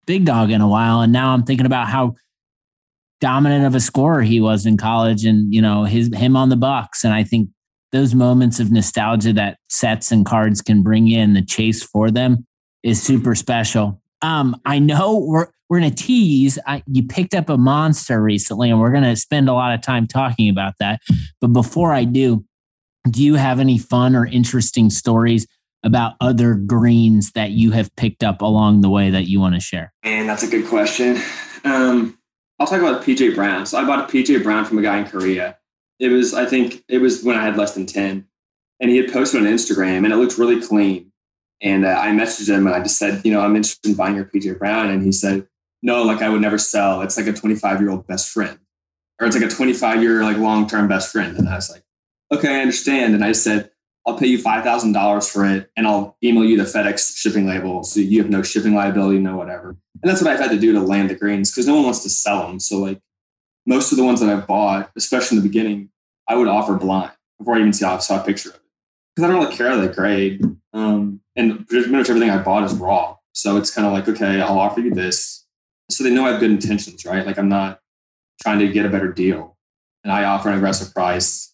big 0.09 0.25
dog 0.25 0.49
in 0.49 0.59
a 0.59 0.67
while. 0.67 1.01
And 1.01 1.13
now 1.13 1.35
I'm 1.35 1.43
thinking 1.43 1.67
about 1.67 1.87
how 1.87 2.15
dominant 3.21 3.63
of 3.67 3.75
a 3.75 3.79
scorer 3.79 4.23
he 4.23 4.41
was 4.41 4.65
in 4.65 4.75
college 4.75 5.23
and, 5.23 5.53
you 5.53 5.61
know, 5.61 5.83
his 5.83 6.09
him 6.15 6.35
on 6.35 6.49
the 6.49 6.55
Bucks. 6.55 7.03
And 7.03 7.13
I 7.13 7.23
think 7.23 7.49
those 7.91 8.15
moments 8.15 8.59
of 8.59 8.71
nostalgia 8.71 9.33
that 9.33 9.59
sets 9.69 10.11
and 10.11 10.25
cards 10.25 10.63
can 10.63 10.81
bring 10.81 11.09
in 11.11 11.35
the 11.35 11.45
chase 11.45 11.83
for 11.83 12.09
them 12.09 12.47
is 12.81 12.99
super 12.99 13.35
special. 13.35 14.01
Um, 14.23 14.59
I 14.65 14.79
know 14.79 15.19
we're 15.19 15.49
we're 15.69 15.79
gonna 15.79 15.91
tease. 15.91 16.57
I, 16.65 16.81
you 16.87 17.03
picked 17.03 17.35
up 17.35 17.47
a 17.47 17.57
monster 17.57 18.19
recently, 18.19 18.71
and 18.71 18.79
we're 18.79 18.91
gonna 18.91 19.15
spend 19.15 19.47
a 19.47 19.53
lot 19.53 19.75
of 19.75 19.81
time 19.83 20.07
talking 20.07 20.49
about 20.49 20.73
that. 20.79 21.01
But 21.39 21.53
before 21.53 21.93
I 21.93 22.05
do, 22.05 22.43
do 23.11 23.23
you 23.23 23.35
have 23.35 23.59
any 23.59 23.77
fun 23.77 24.15
or 24.15 24.25
interesting 24.25 24.89
stories 24.89 25.45
about 25.83 26.13
other 26.19 26.55
greens 26.55 27.31
that 27.31 27.51
you 27.51 27.71
have 27.71 27.95
picked 27.95 28.23
up 28.23 28.41
along 28.41 28.81
the 28.81 28.89
way 28.89 29.09
that 29.09 29.27
you 29.27 29.39
want 29.39 29.55
to 29.55 29.61
share? 29.61 29.93
And 30.03 30.27
that's 30.27 30.43
a 30.43 30.47
good 30.47 30.67
question. 30.67 31.17
Um, 31.63 32.17
I'll 32.59 32.67
talk 32.67 32.79
about 32.79 33.03
PJ 33.03 33.35
Brown. 33.35 33.65
So 33.65 33.77
I 33.77 33.85
bought 33.85 34.09
a 34.09 34.11
PJ 34.11 34.43
Brown 34.43 34.65
from 34.65 34.77
a 34.77 34.81
guy 34.81 34.99
in 34.99 35.05
Korea. 35.05 35.57
It 35.99 36.09
was, 36.09 36.33
I 36.33 36.45
think, 36.45 36.83
it 36.87 36.99
was 36.99 37.23
when 37.23 37.37
I 37.37 37.43
had 37.43 37.57
less 37.57 37.73
than 37.73 37.85
10. 37.85 38.25
And 38.81 38.91
he 38.91 38.97
had 38.97 39.11
posted 39.11 39.41
on 39.41 39.47
Instagram 39.47 40.03
and 40.05 40.13
it 40.13 40.15
looked 40.15 40.37
really 40.37 40.61
clean. 40.61 41.11
And 41.61 41.85
uh, 41.85 41.99
I 41.99 42.09
messaged 42.09 42.49
him 42.49 42.65
and 42.65 42.75
I 42.75 42.81
just 42.81 42.97
said, 42.97 43.21
you 43.25 43.31
know, 43.31 43.41
I'm 43.41 43.55
interested 43.55 43.89
in 43.89 43.95
buying 43.95 44.15
your 44.15 44.25
PJ 44.25 44.57
Brown. 44.57 44.89
And 44.89 45.03
he 45.03 45.11
said, 45.11 45.47
no, 45.81 46.03
like 46.03 46.21
I 46.21 46.29
would 46.29 46.41
never 46.41 46.57
sell. 46.57 47.01
It's 47.01 47.17
like 47.17 47.27
a 47.27 47.33
25 47.33 47.81
year 47.81 47.89
old 47.89 48.07
best 48.07 48.29
friend, 48.29 48.59
or 49.19 49.27
it's 49.27 49.35
like 49.35 49.45
a 49.45 49.53
25 49.53 50.01
year 50.01 50.23
like 50.23 50.37
long 50.37 50.67
term 50.67 50.87
best 50.87 51.11
friend. 51.11 51.37
And 51.37 51.47
I 51.47 51.55
was 51.55 51.69
like, 51.69 51.83
okay, 52.31 52.57
I 52.57 52.61
understand. 52.61 53.15
And 53.15 53.23
I 53.23 53.31
said, 53.31 53.71
I'll 54.09 54.17
pay 54.17 54.27
you 54.27 54.41
five 54.41 54.63
thousand 54.63 54.93
dollars 54.93 55.29
for 55.29 55.45
it, 55.45 55.71
and 55.77 55.87
I'll 55.87 56.17
email 56.23 56.43
you 56.43 56.57
the 56.57 56.63
FedEx 56.63 57.17
shipping 57.17 57.45
label, 57.47 57.83
so 57.83 57.99
you 57.99 58.21
have 58.21 58.29
no 58.29 58.41
shipping 58.41 58.73
liability, 58.73 59.19
no 59.19 59.37
whatever. 59.37 59.69
And 60.01 60.09
that's 60.09 60.21
what 60.21 60.31
I've 60.31 60.39
had 60.39 60.51
to 60.51 60.59
do 60.59 60.73
to 60.73 60.79
land 60.79 61.09
the 61.09 61.15
greens 61.15 61.51
because 61.51 61.67
no 61.67 61.75
one 61.75 61.83
wants 61.83 62.03
to 62.03 62.09
sell 62.09 62.47
them. 62.47 62.59
So 62.59 62.77
like 62.77 62.99
most 63.65 63.91
of 63.91 63.97
the 63.97 64.03
ones 64.03 64.19
that 64.21 64.29
I've 64.29 64.47
bought, 64.47 64.91
especially 64.95 65.37
in 65.37 65.43
the 65.43 65.49
beginning, 65.49 65.89
I 66.27 66.35
would 66.35 66.47
offer 66.47 66.75
blind 66.75 67.11
before 67.37 67.55
I 67.55 67.59
even 67.59 67.73
saw, 67.73 67.97
saw 67.99 68.21
a 68.21 68.25
picture 68.25 68.49
of 68.49 68.55
it. 68.55 68.61
because 69.15 69.29
I 69.29 69.31
don't 69.31 69.43
really 69.43 69.55
care 69.55 69.75
the 69.77 69.93
grade. 69.93 70.43
Um, 70.73 71.21
and 71.35 71.67
pretty 71.67 71.89
much 71.89 72.09
everything 72.09 72.29
I 72.29 72.41
bought 72.41 72.63
is 72.63 72.73
raw. 72.73 73.15
So 73.33 73.57
it's 73.57 73.71
kind 73.71 73.85
of 73.85 73.93
like, 73.93 74.07
okay, 74.07 74.41
I'll 74.41 74.59
offer 74.59 74.81
you 74.81 74.93
this. 74.93 75.45
So 75.89 76.03
they 76.03 76.09
know 76.11 76.25
I 76.25 76.31
have 76.31 76.39
good 76.39 76.51
intentions, 76.51 77.05
right? 77.05 77.25
Like 77.25 77.37
I'm 77.37 77.49
not 77.49 77.79
trying 78.41 78.59
to 78.59 78.69
get 78.69 78.85
a 78.85 78.89
better 78.89 79.11
deal. 79.11 79.57
And 80.03 80.11
I 80.11 80.23
offer 80.23 80.49
an 80.49 80.55
aggressive 80.55 80.93
price. 80.93 81.48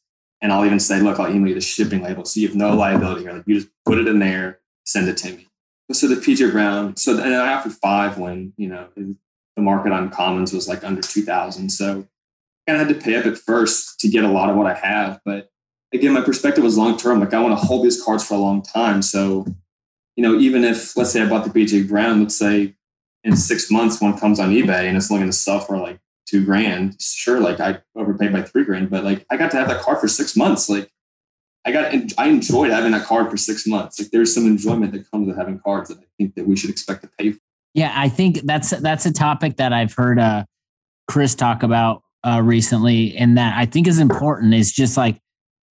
And 0.46 0.54
I'll 0.54 0.64
even 0.64 0.80
say, 0.80 1.02
look, 1.02 1.20
I'll 1.20 1.28
email 1.28 1.48
you 1.48 1.56
the 1.56 1.60
shipping 1.60 2.04
label. 2.04 2.24
So 2.24 2.40
you 2.40 2.48
have 2.48 2.56
no 2.56 2.76
liability 2.76 3.22
here. 3.22 3.34
Like 3.34 3.48
you 3.48 3.56
just 3.56 3.70
put 3.84 3.98
it 3.98 4.08
in 4.08 4.20
there, 4.20 4.60
send 4.84 5.10
it 5.10 5.18
to 5.18 5.32
me. 5.32 5.48
So 5.92 6.08
the 6.08 6.18
PJ 6.18 6.52
Brown, 6.52 6.96
so 6.98 7.18
and 7.18 7.34
offered 7.34 7.74
five 7.74 8.20
when, 8.20 8.54
you 8.56 8.68
know, 8.68 8.88
the 8.96 9.16
market 9.58 9.92
on 9.92 10.12
commons 10.12 10.54
was 10.54 10.68
like 10.68 10.84
under 10.84 11.02
2000. 11.02 11.70
So 11.70 12.08
I 12.68 12.74
had 12.74 12.90
to 12.90 12.94
pay 12.94 13.16
up 13.16 13.26
at 13.26 13.40
first 13.40 14.00
to 14.02 14.08
get 14.08 14.24
a 14.24 14.28
lot 14.28 14.52
of 14.52 14.56
what 14.56 14.68
I 14.68 14.76
have. 14.76 15.20
But 15.26 15.50
again, 15.92 16.14
my 16.14 16.22
perspective 16.22 16.64
was 16.64 16.78
long 16.78 16.96
term. 16.96 17.22
Like 17.22 17.34
I 17.34 17.42
want 17.42 17.60
to 17.60 17.66
hold 17.66 17.84
these 17.84 18.00
cards 18.00 18.24
for 18.24 18.36
a 18.36 18.38
long 18.38 18.62
time. 18.62 19.02
So, 19.02 19.48
you 20.16 20.22
know, 20.22 20.38
even 20.38 20.64
if 20.64 20.96
let's 20.96 21.10
say 21.10 21.24
I 21.24 21.28
bought 21.28 21.52
the 21.52 21.60
PJ 21.60 21.90
Brown, 21.90 22.22
let's 22.22 22.38
say 22.38 22.76
in 23.24 23.36
six 23.36 23.72
months 23.72 24.00
one 24.00 24.16
comes 24.16 24.40
on 24.40 24.52
eBay 24.52 24.84
and 24.84 24.96
it's 24.96 25.10
only 25.10 25.22
going 25.22 25.32
to 25.32 25.36
sell 25.36 25.60
for 25.60 25.80
like 25.80 26.00
two 26.26 26.44
grand. 26.46 27.02
Sure, 27.02 27.40
like 27.40 27.60
I 27.60 27.80
overpaid 27.96 28.34
by 28.34 28.42
three 28.42 28.64
grand, 28.64 28.90
but 28.90 29.04
like 29.04 29.26
I 29.30 29.38
got 29.38 29.52
to 29.52 29.58
have 29.58 29.68
that 29.70 29.82
car 29.82 29.96
for 29.96 30.08
six 30.08 30.36
months. 30.36 30.70
Like 30.70 30.92
I 31.66 31.72
got, 31.72 31.94
I 32.18 32.28
enjoyed 32.28 32.72
having 32.72 32.92
that 32.92 33.06
card 33.06 33.30
for 33.30 33.38
six 33.38 33.66
months. 33.66 34.00
Like 34.00 34.12
there's 34.12 34.34
some 34.34 34.46
enjoyment 34.46 34.92
that 34.94 35.10
comes 35.10 35.28
with 35.28 35.38
having 35.38 35.60
cards 35.60 35.90
that 35.90 35.98
I 35.98 36.06
think 36.18 36.36
that 36.36 36.48
we 36.48 36.56
should 36.56 36.70
expect 36.70 37.02
to 37.04 37.10
pay 37.18 37.32
for. 37.32 37.40
Yeah, 37.74 37.92
I 37.94 38.08
think 38.08 38.42
that's 38.44 38.70
that's 38.70 39.06
a 39.06 39.12
topic 39.12 39.58
that 39.58 39.74
I've 39.74 39.94
heard 39.94 40.18
uh, 40.18 40.46
Chris 41.08 41.36
talk 41.36 41.62
about 41.62 42.04
uh, 42.24 42.42
recently, 42.44 43.18
and 43.18 43.38
that 43.38 43.58
I 43.58 43.66
think 43.66 43.88
is 43.88 44.00
important. 44.00 44.54
Is 44.54 44.72
just 44.72 44.96
like 44.96 45.20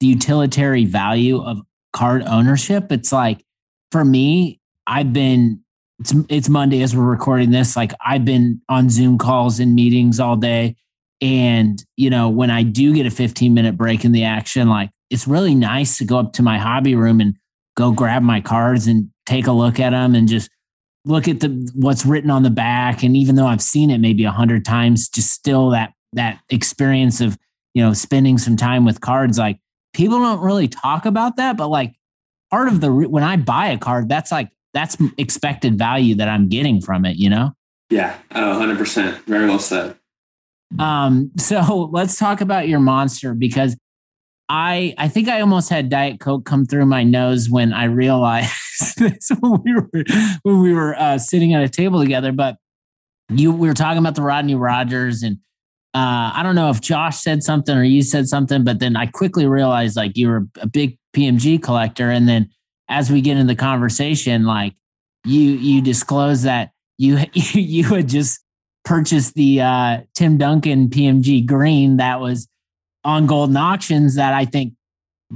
the 0.00 0.06
utilitarian 0.08 0.88
value 0.88 1.42
of 1.42 1.62
card 1.94 2.22
ownership. 2.26 2.92
It's 2.92 3.10
like 3.10 3.42
for 3.90 4.04
me, 4.04 4.60
I've 4.86 5.12
been 5.12 5.63
it's 6.04 6.12
it's 6.28 6.48
Monday 6.50 6.82
as 6.82 6.94
we're 6.94 7.02
recording 7.02 7.50
this. 7.50 7.76
Like 7.76 7.92
I've 8.04 8.26
been 8.26 8.60
on 8.68 8.90
Zoom 8.90 9.16
calls 9.16 9.58
and 9.58 9.74
meetings 9.74 10.20
all 10.20 10.36
day. 10.36 10.76
And, 11.22 11.82
you 11.96 12.10
know, 12.10 12.28
when 12.28 12.50
I 12.50 12.62
do 12.62 12.92
get 12.92 13.06
a 13.06 13.10
15 13.10 13.54
minute 13.54 13.78
break 13.78 14.04
in 14.04 14.12
the 14.12 14.24
action, 14.24 14.68
like 14.68 14.90
it's 15.08 15.26
really 15.26 15.54
nice 15.54 15.96
to 15.98 16.04
go 16.04 16.18
up 16.18 16.34
to 16.34 16.42
my 16.42 16.58
hobby 16.58 16.94
room 16.94 17.20
and 17.20 17.36
go 17.76 17.90
grab 17.90 18.22
my 18.22 18.42
cards 18.42 18.86
and 18.86 19.08
take 19.24 19.46
a 19.46 19.52
look 19.52 19.80
at 19.80 19.90
them 19.90 20.14
and 20.14 20.28
just 20.28 20.50
look 21.06 21.26
at 21.26 21.40
the 21.40 21.70
what's 21.74 22.04
written 22.04 22.30
on 22.30 22.42
the 22.42 22.50
back. 22.50 23.02
And 23.02 23.16
even 23.16 23.36
though 23.36 23.46
I've 23.46 23.62
seen 23.62 23.90
it 23.90 23.98
maybe 23.98 24.24
a 24.24 24.30
hundred 24.30 24.66
times, 24.66 25.08
just 25.08 25.30
still 25.30 25.70
that 25.70 25.94
that 26.12 26.38
experience 26.50 27.22
of, 27.22 27.38
you 27.72 27.82
know, 27.82 27.94
spending 27.94 28.36
some 28.36 28.56
time 28.56 28.84
with 28.84 29.00
cards, 29.00 29.38
like 29.38 29.58
people 29.94 30.18
don't 30.18 30.40
really 30.40 30.68
talk 30.68 31.06
about 31.06 31.36
that, 31.36 31.56
but 31.56 31.68
like 31.68 31.94
part 32.50 32.68
of 32.68 32.82
the 32.82 32.92
when 32.92 33.22
I 33.22 33.36
buy 33.36 33.68
a 33.68 33.78
card, 33.78 34.10
that's 34.10 34.30
like 34.30 34.50
that's 34.74 34.96
expected 35.16 35.78
value 35.78 36.16
that 36.16 36.28
I'm 36.28 36.48
getting 36.48 36.80
from 36.80 37.04
it, 37.04 37.16
you 37.16 37.30
know? 37.30 37.52
Yeah, 37.90 38.18
oh, 38.34 38.60
100%. 38.60 39.24
Very 39.24 39.46
well 39.46 39.58
said. 39.58 39.96
Um, 40.78 41.30
so 41.38 41.88
let's 41.92 42.18
talk 42.18 42.40
about 42.40 42.68
your 42.68 42.80
monster 42.80 43.34
because 43.34 43.76
I 44.48 44.94
I 44.98 45.08
think 45.08 45.28
I 45.28 45.40
almost 45.40 45.70
had 45.70 45.88
Diet 45.88 46.20
Coke 46.20 46.44
come 46.44 46.66
through 46.66 46.84
my 46.84 47.02
nose 47.02 47.48
when 47.48 47.72
I 47.72 47.84
realized 47.84 48.50
this 48.98 49.30
when 49.40 49.62
we 49.64 49.74
were 49.74 49.88
when 50.42 50.60
we 50.60 50.74
were 50.74 50.94
uh, 50.98 51.16
sitting 51.16 51.54
at 51.54 51.62
a 51.62 51.68
table 51.68 52.00
together. 52.00 52.30
But 52.30 52.56
you 53.30 53.52
we 53.52 53.68
were 53.68 53.74
talking 53.74 53.98
about 53.98 54.16
the 54.16 54.22
Rodney 54.22 54.54
Rogers 54.54 55.22
and 55.22 55.38
uh, 55.94 56.32
I 56.34 56.42
don't 56.42 56.56
know 56.56 56.70
if 56.70 56.80
Josh 56.80 57.22
said 57.22 57.44
something 57.44 57.76
or 57.76 57.84
you 57.84 58.02
said 58.02 58.26
something, 58.26 58.64
but 58.64 58.80
then 58.80 58.96
I 58.96 59.06
quickly 59.06 59.46
realized 59.46 59.96
like 59.96 60.16
you 60.16 60.28
were 60.28 60.46
a 60.60 60.66
big 60.66 60.98
PMG 61.14 61.62
collector, 61.62 62.10
and 62.10 62.28
then 62.28 62.50
as 62.94 63.10
we 63.10 63.20
get 63.20 63.36
in 63.36 63.48
the 63.48 63.56
conversation, 63.56 64.44
like 64.44 64.74
you 65.24 65.40
you 65.40 65.82
disclose 65.82 66.42
that 66.42 66.70
you 66.96 67.18
you 67.34 67.84
had 67.84 68.08
just 68.08 68.40
purchased 68.84 69.34
the 69.34 69.60
uh, 69.60 70.00
Tim 70.14 70.38
Duncan 70.38 70.88
PMG 70.88 71.44
green 71.44 71.96
that 71.96 72.20
was 72.20 72.48
on 73.02 73.26
Goldin 73.26 73.58
Auctions 73.58 74.14
that 74.14 74.32
I 74.32 74.44
think 74.44 74.74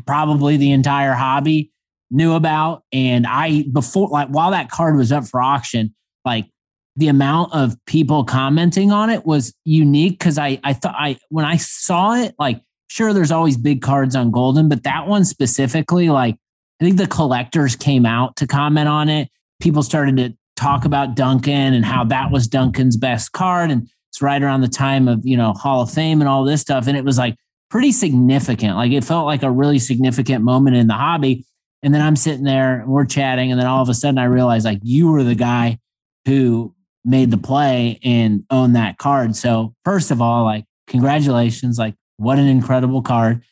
probably 0.07 0.57
the 0.57 0.71
entire 0.71 1.15
hobby 1.15 1.73
knew 2.11 2.35
about. 2.35 2.85
And 2.93 3.27
I 3.27 3.65
before 3.73 4.09
like 4.09 4.29
while 4.29 4.53
that 4.53 4.71
card 4.71 4.97
was 4.97 5.11
up 5.11 5.27
for 5.27 5.43
auction, 5.43 5.95
like 6.25 6.47
the 6.95 7.09
amount 7.09 7.55
of 7.55 7.77
people 7.87 8.25
commenting 8.25 8.93
on 8.93 9.11
it 9.11 9.27
was 9.27 9.53
unique 9.65 10.19
because 10.19 10.39
I 10.39 10.61
I 10.63 10.75
thought 10.75 10.95
I 10.97 11.19
when 11.29 11.45
I 11.45 11.57
saw 11.57 12.15
it, 12.15 12.37
like 12.39 12.61
sure 12.89 13.13
there's 13.13 13.33
always 13.33 13.57
big 13.57 13.83
cards 13.83 14.15
on 14.15 14.31
Goldin, 14.31 14.69
but 14.69 14.85
that 14.85 15.09
one 15.09 15.25
specifically, 15.25 16.09
like 16.09 16.37
I 16.81 16.85
think 16.85 16.97
the 16.97 17.07
collectors 17.07 17.77
came 17.77 18.07
out 18.07 18.37
to 18.37 18.47
comment 18.47 18.89
on 18.89 19.09
it. 19.09 19.29
People 19.61 19.83
started 19.83 20.17
to 20.19 20.37
talk 20.57 20.85
about 20.85 21.17
Duncan 21.17 21.75
and 21.75 21.85
how 21.85 22.05
that 22.05 22.31
was 22.31 22.49
Duncan's 22.49 22.97
best 22.97 23.33
card. 23.33 23.71
And 23.71 23.89
it's 24.11 24.23
right 24.23 24.43
around 24.43 24.61
the 24.61 24.69
time 24.69 25.09
of, 25.09 25.25
you 25.25 25.37
know, 25.37 25.53
Hall 25.53 25.83
of 25.83 25.91
Fame 25.91 26.21
and 26.21 26.29
all 26.29 26.45
this 26.45 26.61
stuff. 26.61 26.87
And 26.87 26.97
it 26.97 27.05
was 27.05 27.19
like 27.19 27.37
pretty 27.71 27.93
significant. 27.93 28.77
Like 28.77 28.93
it 28.93 29.05
felt 29.05 29.27
like 29.27 29.43
a 29.43 29.51
really 29.51 29.79
significant 29.79 30.45
moment 30.45 30.77
in 30.77 30.87
the 30.87 30.95
hobby. 30.95 31.45
And 31.83 31.95
then 31.95 32.01
I'm 32.01 32.17
sitting 32.17 32.45
there 32.45 32.81
and 32.81 32.91
we're 32.91 33.05
chatting. 33.05 33.51
And 33.51 33.61
then 33.61 33.67
all 33.67 33.83
of 33.83 33.89
a 33.89 33.95
sudden 33.95 34.19
I 34.19 34.25
realized 34.25 34.65
like 34.65 34.81
you 34.83 35.11
were 35.11 35.23
the 35.23 35.35
guy 35.35 35.79
who 36.27 36.75
made 37.05 37.31
the 37.31 37.39
play 37.39 37.99
and 38.05 38.45
owned 38.51 38.77
that 38.77 38.99
card. 38.99 39.35
So, 39.35 39.75
first 39.85 40.11
of 40.11 40.21
all, 40.21 40.45
like, 40.45 40.65
congratulations. 40.87 41.79
Like, 41.79 41.95
what 42.19 42.39
an 42.39 42.47
incredible 42.47 43.03
card. 43.03 43.43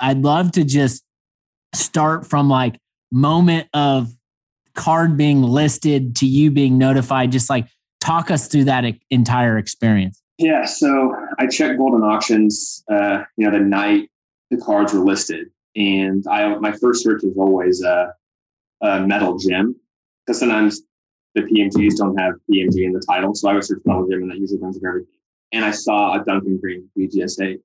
I'd 0.00 0.22
love 0.22 0.52
to 0.52 0.64
just 0.64 1.04
start 1.74 2.26
from 2.26 2.48
like 2.48 2.78
moment 3.10 3.68
of 3.74 4.08
card 4.74 5.16
being 5.16 5.42
listed 5.42 6.14
to 6.16 6.26
you 6.26 6.50
being 6.50 6.78
notified 6.78 7.32
just 7.32 7.50
like 7.50 7.66
talk 8.00 8.30
us 8.30 8.46
through 8.48 8.64
that 8.64 8.84
entire 9.10 9.58
experience. 9.58 10.22
Yeah 10.38 10.64
so 10.64 11.14
i 11.38 11.46
checked 11.46 11.78
Goldin 11.78 12.04
Auctions 12.04 12.84
uh, 12.90 13.24
you 13.36 13.44
know 13.44 13.58
the 13.58 13.64
night 13.64 14.10
the 14.50 14.56
cards 14.56 14.92
were 14.92 15.00
listed. 15.00 15.48
And 15.76 16.24
i 16.30 16.54
my 16.58 16.72
first 16.72 17.02
search 17.02 17.22
was 17.22 17.36
always 17.36 17.82
a, 17.82 18.14
a 18.82 19.00
metal 19.00 19.36
gem 19.38 19.74
because 20.26 20.38
sometimes 20.38 20.82
the 21.34 21.42
pmgs 21.42 21.96
don't 21.96 22.16
have 22.16 22.34
pmg 22.50 22.76
in 22.76 22.92
the 22.92 23.02
title. 23.06 23.34
So 23.34 23.48
i 23.48 23.54
would 23.54 23.64
search 23.64 23.82
metal 23.84 24.06
gem 24.08 24.22
and 24.22 24.30
that 24.30 24.38
usually 24.38 24.60
comes 24.60 24.76
up 24.76 24.82
everything. 24.86 25.12
And 25.52 25.64
i 25.64 25.72
saw 25.72 26.20
a 26.20 26.24
duncan 26.24 26.58
green 26.58 26.88
bgsa 26.96 27.58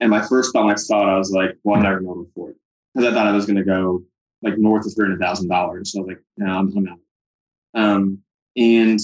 and 0.00 0.10
my 0.10 0.20
first 0.26 0.52
thought 0.52 0.64
when 0.66 0.74
i 0.74 0.76
saw 0.76 1.02
it 1.08 1.14
i 1.14 1.16
was 1.16 1.30
like 1.30 1.56
well 1.64 1.78
i 1.78 1.82
never 1.82 2.00
know 2.00 2.14
before 2.14 2.54
because 2.94 3.10
I 3.10 3.14
thought 3.14 3.26
I 3.26 3.32
was 3.32 3.46
going 3.46 3.56
to 3.56 3.64
go 3.64 4.02
like 4.42 4.58
north 4.58 4.86
of 4.86 4.94
three 4.94 5.06
hundred 5.06 5.20
thousand 5.20 5.48
dollars. 5.48 5.92
So 5.92 6.02
like, 6.02 6.20
no, 6.36 6.46
I'm, 6.46 6.76
I'm 6.76 6.88
out. 6.88 6.98
Um, 7.74 8.18
and 8.56 9.00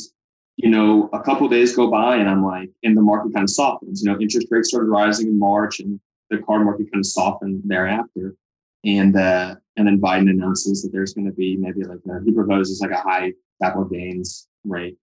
you 0.56 0.68
know, 0.68 1.08
a 1.12 1.22
couple 1.22 1.48
days 1.48 1.74
go 1.74 1.90
by, 1.90 2.16
and 2.16 2.28
I'm 2.28 2.44
like, 2.44 2.70
and 2.82 2.96
the 2.96 3.00
market 3.02 3.32
kind 3.32 3.44
of 3.44 3.50
softens. 3.50 4.02
You 4.02 4.12
know, 4.12 4.20
interest 4.20 4.48
rates 4.50 4.68
started 4.68 4.90
rising 4.90 5.28
in 5.28 5.38
March, 5.38 5.80
and 5.80 5.98
the 6.28 6.38
card 6.38 6.64
market 6.64 6.92
kind 6.92 7.00
of 7.00 7.06
softened 7.06 7.62
thereafter. 7.64 8.36
And 8.84 9.16
uh, 9.16 9.56
and 9.76 9.86
then 9.86 10.00
Biden 10.00 10.30
announces 10.30 10.82
that 10.82 10.92
there's 10.92 11.14
going 11.14 11.26
to 11.26 11.32
be 11.32 11.56
maybe 11.56 11.82
like 11.84 12.00
a, 12.10 12.22
he 12.24 12.32
proposes 12.32 12.80
like 12.80 12.90
a 12.90 13.00
high 13.00 13.32
capital 13.62 13.86
gains 13.86 14.48
rate, 14.64 14.98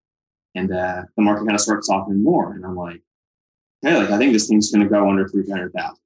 and 0.55 0.71
uh, 0.71 1.03
the 1.15 1.23
market 1.23 1.45
kind 1.45 1.55
of 1.55 1.61
starts 1.61 1.87
softening 1.87 2.23
more. 2.23 2.53
And 2.53 2.63
I'm 2.63 2.75
like, 2.75 3.01
hey, 3.81 3.97
like 3.97 4.11
I 4.11 4.17
think 4.17 4.33
this 4.33 4.47
thing's 4.47 4.71
going 4.71 4.83
to 4.83 4.89
go 4.89 5.09
under 5.09 5.27
three 5.27 5.49
hundred 5.49 5.73
thousand. 5.73 5.97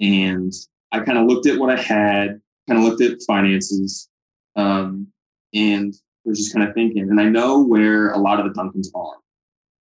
And 0.00 0.52
I 0.92 1.00
kind 1.00 1.18
of 1.18 1.26
looked 1.26 1.46
at 1.46 1.58
what 1.58 1.70
I 1.70 1.80
had, 1.80 2.40
kind 2.68 2.78
of 2.78 2.84
looked 2.84 3.02
at 3.02 3.18
finances, 3.26 4.08
um, 4.56 5.08
and 5.54 5.94
was 6.24 6.38
just 6.38 6.54
kind 6.54 6.68
of 6.68 6.74
thinking. 6.74 7.08
And 7.10 7.20
I 7.20 7.24
know 7.24 7.62
where 7.62 8.10
a 8.10 8.18
lot 8.18 8.40
of 8.40 8.46
the 8.46 8.60
Duncans 8.60 8.88
are. 8.94 9.14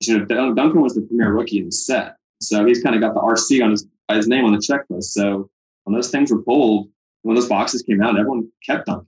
You 0.01 0.19
know, 0.19 0.53
Duncan 0.53 0.81
was 0.81 0.93
the 0.93 1.01
premier 1.01 1.33
rookie 1.33 1.59
in 1.59 1.65
the 1.65 1.71
set, 1.71 2.15
so 2.41 2.65
he's 2.65 2.83
kind 2.83 2.95
of 2.95 3.01
got 3.01 3.13
the 3.13 3.21
RC 3.21 3.63
on 3.63 3.71
his 3.71 3.87
his 4.13 4.27
name 4.27 4.45
on 4.45 4.51
the 4.51 4.59
checklist. 4.59 5.05
So 5.05 5.49
when 5.83 5.95
those 5.95 6.11
things 6.11 6.31
were 6.31 6.41
pulled, 6.41 6.89
when 7.23 7.35
those 7.35 7.49
boxes 7.49 7.81
came 7.81 8.03
out, 8.03 8.19
everyone 8.19 8.49
kept 8.63 8.85
Duncan. 8.85 9.07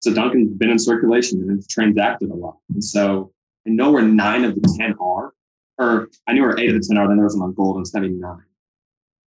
So 0.00 0.12
Duncan's 0.12 0.52
been 0.52 0.70
in 0.70 0.78
circulation 0.78 1.40
and 1.40 1.58
it's 1.58 1.66
transacted 1.66 2.30
a 2.30 2.34
lot. 2.34 2.58
And 2.72 2.84
so 2.84 3.32
I 3.66 3.70
know 3.70 3.90
where 3.90 4.02
nine 4.02 4.44
of 4.44 4.54
the 4.54 4.76
ten 4.78 4.94
are, 5.00 5.32
or 5.78 6.08
I 6.26 6.32
knew 6.32 6.42
where 6.42 6.58
eight 6.58 6.68
of 6.68 6.74
the 6.74 6.86
ten 6.86 6.98
are. 6.98 7.08
Then 7.08 7.16
there 7.16 7.24
was 7.24 7.36
one 7.36 7.48
on 7.48 7.54
gold 7.54 7.76
and 7.76 7.88
seventy 7.88 8.14
nine. 8.14 8.44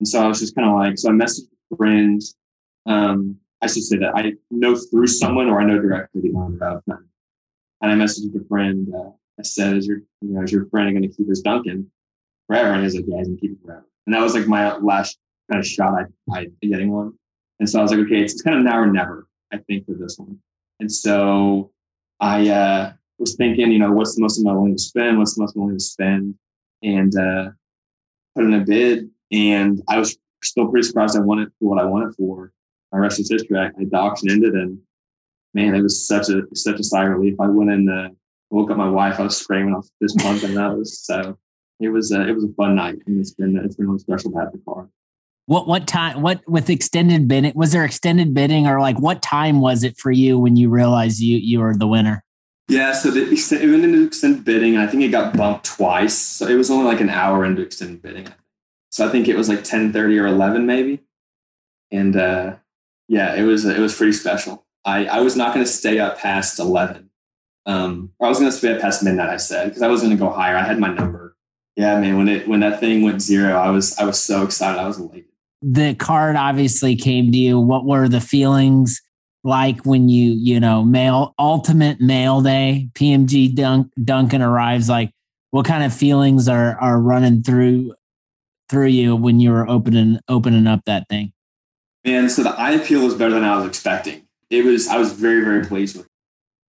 And 0.00 0.06
so 0.06 0.22
I 0.22 0.26
was 0.26 0.40
just 0.40 0.54
kind 0.54 0.68
of 0.68 0.76
like, 0.76 0.98
so 0.98 1.08
I 1.08 1.12
messaged 1.12 1.48
friend. 1.76 2.20
Um, 2.86 3.36
I 3.60 3.66
should 3.66 3.84
say 3.84 3.98
that 3.98 4.12
I 4.14 4.34
know 4.50 4.76
through 4.76 5.08
someone 5.08 5.48
or 5.48 5.60
I 5.60 5.64
know 5.64 5.80
directly 5.80 6.22
the 6.22 6.34
owner 6.36 6.64
of 6.64 6.82
them. 6.86 7.08
And 7.80 7.92
I 7.92 7.94
messaged 7.94 8.34
a 8.34 8.44
friend. 8.46 8.88
Uh, 8.94 9.10
I 9.38 9.42
said, 9.42 9.76
"Is 9.76 9.86
your 9.86 9.98
you 10.20 10.34
know 10.34 10.42
is 10.42 10.52
your 10.52 10.66
friend 10.66 10.90
going 10.92 11.08
to 11.08 11.16
keep 11.16 11.28
his 11.28 11.42
Duncan 11.42 11.90
forever?" 12.46 12.72
And 12.72 12.82
he's 12.82 12.94
like, 12.94 13.04
"Yeah, 13.06 13.18
he's 13.18 13.28
going 13.28 13.38
to 13.38 13.40
keep 13.40 13.52
it 13.52 13.64
forever." 13.64 13.86
And 14.06 14.14
that 14.14 14.22
was 14.22 14.34
like 14.34 14.46
my 14.46 14.76
last 14.78 15.18
kind 15.50 15.60
of 15.60 15.66
shot 15.66 15.94
I 15.94 16.32
I 16.32 16.46
getting 16.62 16.90
one. 16.90 17.12
And 17.60 17.68
so 17.68 17.78
I 17.78 17.82
was 17.82 17.90
like, 17.90 18.00
"Okay, 18.00 18.20
it's, 18.20 18.34
it's 18.34 18.42
kind 18.42 18.56
of 18.56 18.64
now 18.64 18.78
or 18.78 18.86
never." 18.86 19.26
I 19.52 19.58
think 19.58 19.86
for 19.86 19.94
this 19.94 20.18
one. 20.18 20.38
And 20.80 20.90
so 20.90 21.72
I 22.20 22.48
uh, 22.48 22.92
was 23.18 23.34
thinking, 23.36 23.70
you 23.72 23.78
know, 23.78 23.92
what's 23.92 24.14
the 24.14 24.22
most 24.22 24.38
I'm 24.38 24.44
willing 24.44 24.76
to 24.76 24.82
spend? 24.82 25.18
What's 25.18 25.34
the 25.34 25.42
most 25.42 25.56
I'm 25.56 25.62
willing 25.62 25.78
to 25.78 25.84
spend? 25.84 26.34
And 26.82 27.16
uh, 27.16 27.50
put 28.34 28.44
in 28.44 28.54
a 28.54 28.60
bid. 28.60 29.10
And 29.32 29.82
I 29.88 29.98
was 29.98 30.18
still 30.42 30.68
pretty 30.68 30.86
surprised 30.86 31.16
I 31.16 31.20
won 31.20 31.40
it 31.40 31.48
for 31.58 31.70
what 31.70 31.78
I 31.78 31.84
won 31.84 32.08
it 32.08 32.14
for. 32.16 32.52
my 32.92 32.98
rest 32.98 33.20
is 33.20 33.30
history. 33.30 33.58
I, 33.58 33.66
I 33.66 33.70
the 33.78 33.96
auction 33.96 34.30
ended, 34.30 34.54
and 34.54 34.78
man, 35.54 35.74
it 35.74 35.82
was 35.82 36.06
such 36.06 36.28
a 36.28 36.42
such 36.54 36.80
a 36.80 36.84
sigh 36.84 37.04
of 37.04 37.10
relief. 37.10 37.34
I 37.40 37.46
went 37.46 37.70
in, 37.70 37.86
the, 37.86 38.14
woke 38.50 38.70
up 38.70 38.76
my 38.76 38.88
wife. 38.88 39.20
I 39.20 39.24
was 39.24 39.36
screaming 39.36 39.74
off 39.74 39.86
this 40.00 40.14
month, 40.16 40.44
and 40.44 40.56
that 40.56 40.76
was 40.76 40.98
so. 40.98 41.38
It 41.80 41.90
was 41.90 42.10
a, 42.10 42.26
it 42.26 42.32
was 42.32 42.44
a 42.44 42.52
fun 42.54 42.74
night, 42.74 42.98
and 43.06 43.20
it's 43.20 43.32
been 43.32 43.56
it's 43.56 43.76
been 43.76 43.86
really 43.86 44.00
special 44.00 44.32
to 44.32 44.38
have 44.38 44.52
the 44.52 44.58
car. 44.58 44.88
What 45.46 45.68
what 45.68 45.86
time? 45.86 46.22
What 46.22 46.42
with 46.48 46.68
extended 46.70 47.28
bidding? 47.28 47.52
Was 47.54 47.72
there 47.72 47.84
extended 47.84 48.34
bidding, 48.34 48.66
or 48.66 48.80
like 48.80 48.98
what 48.98 49.22
time 49.22 49.60
was 49.60 49.84
it 49.84 49.96
for 49.96 50.10
you 50.10 50.38
when 50.38 50.56
you 50.56 50.70
realized 50.70 51.20
you 51.20 51.38
you 51.38 51.60
were 51.60 51.74
the 51.76 51.86
winner? 51.86 52.24
Yeah, 52.68 52.92
so 52.92 53.10
the, 53.10 53.22
it 53.22 53.70
went 53.70 53.84
into 53.84 54.04
extended 54.04 54.44
bidding, 54.44 54.76
I 54.76 54.86
think 54.86 55.02
it 55.02 55.08
got 55.08 55.34
bumped 55.34 55.64
twice. 55.64 56.16
So 56.16 56.46
it 56.46 56.54
was 56.54 56.70
only 56.70 56.84
like 56.84 57.00
an 57.00 57.08
hour 57.08 57.46
into 57.46 57.62
extended 57.62 58.02
bidding. 58.02 58.28
So 58.98 59.06
I 59.06 59.10
think 59.10 59.28
it 59.28 59.36
was 59.36 59.48
like 59.48 59.62
ten 59.62 59.92
thirty 59.92 60.18
or 60.18 60.26
eleven 60.26 60.66
maybe, 60.66 60.98
and 61.92 62.16
uh, 62.16 62.56
yeah, 63.06 63.36
it 63.36 63.44
was 63.44 63.64
it 63.64 63.78
was 63.78 63.94
pretty 63.94 64.12
special. 64.12 64.66
I 64.84 65.06
I 65.06 65.20
was 65.20 65.36
not 65.36 65.54
going 65.54 65.64
to 65.64 65.70
stay 65.70 66.00
up 66.00 66.18
past 66.18 66.58
eleven. 66.58 67.10
Um, 67.64 68.10
or 68.18 68.26
I 68.26 68.28
was 68.28 68.40
going 68.40 68.50
to 68.50 68.56
stay 68.56 68.74
up 68.74 68.80
past 68.80 69.04
midnight. 69.04 69.28
I 69.28 69.36
said 69.36 69.68
because 69.68 69.82
I 69.82 69.88
was 69.88 70.00
going 70.00 70.16
to 70.16 70.18
go 70.18 70.30
higher. 70.30 70.56
I 70.56 70.62
had 70.64 70.80
my 70.80 70.92
number. 70.92 71.36
Yeah, 71.76 72.00
man. 72.00 72.16
When 72.16 72.28
it 72.28 72.48
when 72.48 72.58
that 72.58 72.80
thing 72.80 73.02
went 73.02 73.22
zero, 73.22 73.54
I 73.54 73.70
was 73.70 73.96
I 73.98 74.04
was 74.04 74.18
so 74.18 74.42
excited. 74.42 74.80
I 74.80 74.88
was 74.88 74.98
elated 74.98 75.28
the 75.62 75.94
card 75.94 76.36
obviously 76.36 76.96
came 76.96 77.32
to 77.32 77.38
you. 77.38 77.58
What 77.60 77.84
were 77.84 78.08
the 78.08 78.20
feelings 78.20 79.00
like 79.44 79.84
when 79.84 80.08
you, 80.08 80.32
you 80.32 80.60
know, 80.60 80.84
mail 80.84 81.34
ultimate 81.38 82.00
mail 82.00 82.40
day, 82.40 82.88
PMG 82.94 83.54
Dunk, 83.54 83.92
Duncan 84.02 84.42
arrives? 84.42 84.88
Like, 84.88 85.12
what 85.50 85.66
kind 85.66 85.84
of 85.84 85.94
feelings 85.94 86.48
are 86.48 86.78
are 86.80 87.00
running 87.00 87.42
through 87.42 87.94
through 88.68 88.86
you 88.88 89.16
when 89.16 89.40
you 89.40 89.50
were 89.50 89.68
opening 89.68 90.18
opening 90.28 90.66
up 90.66 90.82
that 90.86 91.08
thing? 91.08 91.32
And 92.04 92.30
so 92.30 92.42
the 92.42 92.50
eye 92.50 92.72
appeal 92.72 93.04
was 93.04 93.14
better 93.14 93.34
than 93.34 93.44
I 93.44 93.56
was 93.56 93.66
expecting. 93.66 94.22
It 94.50 94.64
was 94.64 94.88
I 94.88 94.96
was 94.98 95.12
very 95.12 95.42
very 95.44 95.64
pleased 95.64 95.96
with 95.96 96.06
it. 96.06 96.12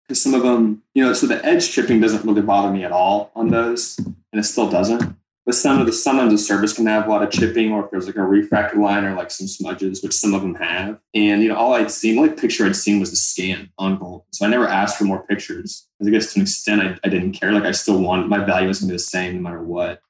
because 0.08 0.22
some 0.22 0.34
of 0.34 0.44
them, 0.44 0.82
you 0.94 1.04
know, 1.04 1.14
so 1.14 1.28
the 1.28 1.44
edge 1.46 1.70
chipping 1.72 2.00
doesn't 2.00 2.26
really 2.26 2.42
bother 2.42 2.72
me 2.72 2.84
at 2.84 2.92
all 2.92 3.32
on 3.36 3.50
those, 3.50 3.98
and 4.00 4.16
it 4.34 4.44
still 4.44 4.70
doesn't. 4.70 5.16
But 5.46 5.56
some 5.56 5.80
of 5.80 5.88
the 5.88 5.94
sometimes 5.94 6.32
the 6.32 6.38
service 6.38 6.74
can 6.74 6.86
have 6.86 7.08
a 7.08 7.10
lot 7.10 7.24
of 7.24 7.32
chipping, 7.32 7.72
or 7.72 7.84
if 7.84 7.92
there's 7.92 8.06
like 8.06 8.18
a 8.18 8.24
refractor 8.24 8.78
line 8.78 9.04
or 9.04 9.16
like 9.16 9.32
some 9.32 9.48
smudges, 9.48 10.04
which 10.04 10.14
some 10.14 10.36
of 10.36 10.42
them 10.42 10.54
have. 10.56 11.00
And 11.16 11.42
you 11.42 11.50
know, 11.50 11.56
all 11.56 11.74
I'd 11.74 11.90
seen, 11.90 12.20
only 12.20 12.30
picture 12.30 12.68
I'd 12.68 12.76
seen 12.76 13.00
was 13.00 13.10
the 13.10 13.16
scan 13.16 13.70
on 13.80 13.98
gold. 13.98 14.26
So 14.32 14.46
I 14.46 14.50
never 14.50 14.68
asked 14.68 14.98
for 14.98 15.06
more 15.06 15.24
pictures. 15.24 15.88
I 16.06 16.10
guess 16.12 16.34
to 16.34 16.40
an 16.40 16.44
extent 16.44 16.82
I, 16.82 17.00
I 17.04 17.10
didn't 17.10 17.32
care. 17.34 17.52
Like 17.52 17.64
I 17.64 17.72
still 17.72 18.00
wanted 18.00 18.28
my 18.28 18.44
value 18.44 18.68
was 18.68 18.80
gonna 18.80 18.92
be 18.92 18.96
the 18.96 19.00
same 19.00 19.36
no 19.36 19.42
matter 19.42 19.64
what. 19.64 20.02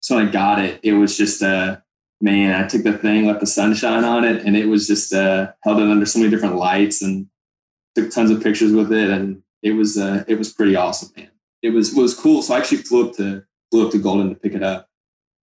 So 0.00 0.16
when 0.16 0.28
I 0.28 0.30
got 0.30 0.58
it, 0.58 0.80
it 0.82 0.94
was 0.94 1.16
just 1.16 1.42
uh 1.42 1.78
man, 2.20 2.62
I 2.62 2.66
took 2.66 2.82
the 2.82 2.98
thing, 2.98 3.26
let 3.26 3.40
the 3.40 3.46
sun 3.46 3.74
shine 3.74 4.04
on 4.04 4.24
it, 4.24 4.44
and 4.44 4.56
it 4.56 4.66
was 4.66 4.86
just 4.86 5.12
uh 5.12 5.52
held 5.62 5.80
it 5.80 5.88
under 5.88 6.06
so 6.06 6.18
many 6.18 6.30
different 6.30 6.56
lights 6.56 7.02
and 7.02 7.26
took 7.94 8.10
tons 8.10 8.30
of 8.30 8.42
pictures 8.42 8.72
with 8.72 8.92
it. 8.92 9.10
And 9.10 9.42
it 9.62 9.72
was 9.72 9.96
uh 9.98 10.24
it 10.26 10.36
was 10.36 10.52
pretty 10.52 10.76
awesome, 10.76 11.10
man. 11.16 11.30
It 11.62 11.70
was 11.70 11.96
it 11.96 12.00
was 12.00 12.14
cool. 12.14 12.42
So 12.42 12.54
I 12.54 12.58
actually 12.58 12.78
flew 12.78 13.08
up 13.08 13.16
to 13.16 13.44
flew 13.70 13.86
up 13.86 13.92
to 13.92 13.98
Goldin 13.98 14.30
to 14.30 14.34
pick 14.34 14.54
it 14.54 14.62
up. 14.62 14.88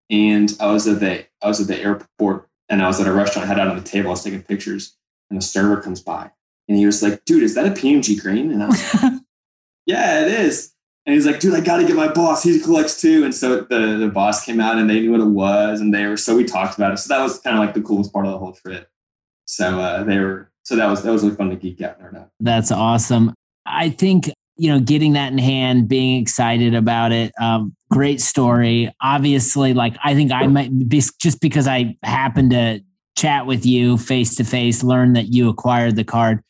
And 0.09 0.55
I 0.59 0.71
was 0.71 0.87
at 0.87 0.99
the 0.99 1.25
I 1.41 1.47
was 1.47 1.61
at 1.61 1.67
the 1.67 1.79
airport 1.79 2.49
and 2.69 2.81
I 2.81 2.87
was 2.87 2.99
at 2.99 3.07
a 3.07 3.13
restaurant, 3.13 3.45
I 3.45 3.47
had 3.47 3.59
out 3.59 3.67
on 3.67 3.77
the 3.77 3.83
table, 3.83 4.09
I 4.09 4.11
was 4.11 4.23
taking 4.23 4.41
pictures, 4.41 4.95
and 5.29 5.37
the 5.37 5.43
server 5.43 5.81
comes 5.81 6.01
by 6.01 6.31
and 6.67 6.77
he 6.77 6.85
was 6.85 7.03
like, 7.03 7.25
dude, 7.25 7.43
is 7.43 7.55
that 7.55 7.65
a 7.65 7.71
PMG 7.71 8.21
green? 8.21 8.51
And 8.51 8.63
I 8.63 8.67
was 8.67 9.03
like, 9.03 9.13
Yeah, 9.85 10.21
it 10.21 10.31
is. 10.31 10.72
And 11.05 11.13
he's 11.13 11.25
like, 11.25 11.39
dude, 11.39 11.53
I 11.53 11.59
gotta 11.59 11.85
get 11.85 11.95
my 11.95 12.07
boss. 12.07 12.43
He 12.43 12.59
collects 12.59 12.99
too. 12.99 13.25
And 13.25 13.35
so 13.35 13.61
the, 13.61 13.97
the 13.97 14.11
boss 14.13 14.45
came 14.45 14.61
out 14.61 14.77
and 14.77 14.89
they 14.89 15.01
knew 15.01 15.11
what 15.11 15.19
it 15.19 15.25
was. 15.25 15.81
And 15.81 15.93
they 15.93 16.05
were 16.05 16.17
so 16.17 16.35
we 16.35 16.45
talked 16.45 16.77
about 16.77 16.93
it. 16.93 16.97
So 16.97 17.13
that 17.13 17.21
was 17.21 17.39
kind 17.39 17.57
of 17.57 17.63
like 17.63 17.73
the 17.73 17.81
coolest 17.81 18.13
part 18.13 18.25
of 18.25 18.31
the 18.31 18.37
whole 18.37 18.53
trip. 18.53 18.89
So 19.45 19.79
uh, 19.79 20.03
they 20.03 20.19
were 20.19 20.51
so 20.63 20.75
that 20.77 20.87
was 20.87 21.03
that 21.03 21.11
was 21.11 21.23
really 21.23 21.35
fun 21.35 21.49
to 21.49 21.55
geek 21.55 21.81
out 21.81 21.99
and. 21.99 22.25
That's 22.39 22.71
awesome. 22.71 23.33
I 23.65 23.89
think 23.89 24.29
you 24.55 24.69
know, 24.69 24.79
getting 24.79 25.13
that 25.13 25.31
in 25.31 25.39
hand, 25.39 25.87
being 25.87 26.21
excited 26.21 26.75
about 26.75 27.11
it. 27.11 27.33
Um, 27.41 27.75
great 27.89 28.21
story. 28.21 28.93
Obviously, 29.01 29.73
like 29.73 29.95
I 30.03 30.13
think 30.13 30.31
I 30.31 30.47
might 30.47 30.71
be 30.87 31.01
just 31.19 31.41
because 31.41 31.67
I 31.67 31.97
happened 32.03 32.51
to 32.51 32.81
chat 33.17 33.45
with 33.45 33.65
you 33.65 33.97
face 33.97 34.35
to 34.35 34.43
face, 34.43 34.83
learn 34.83 35.13
that 35.13 35.33
you 35.33 35.49
acquired 35.49 35.95
the 35.95 36.03
card. 36.03 36.43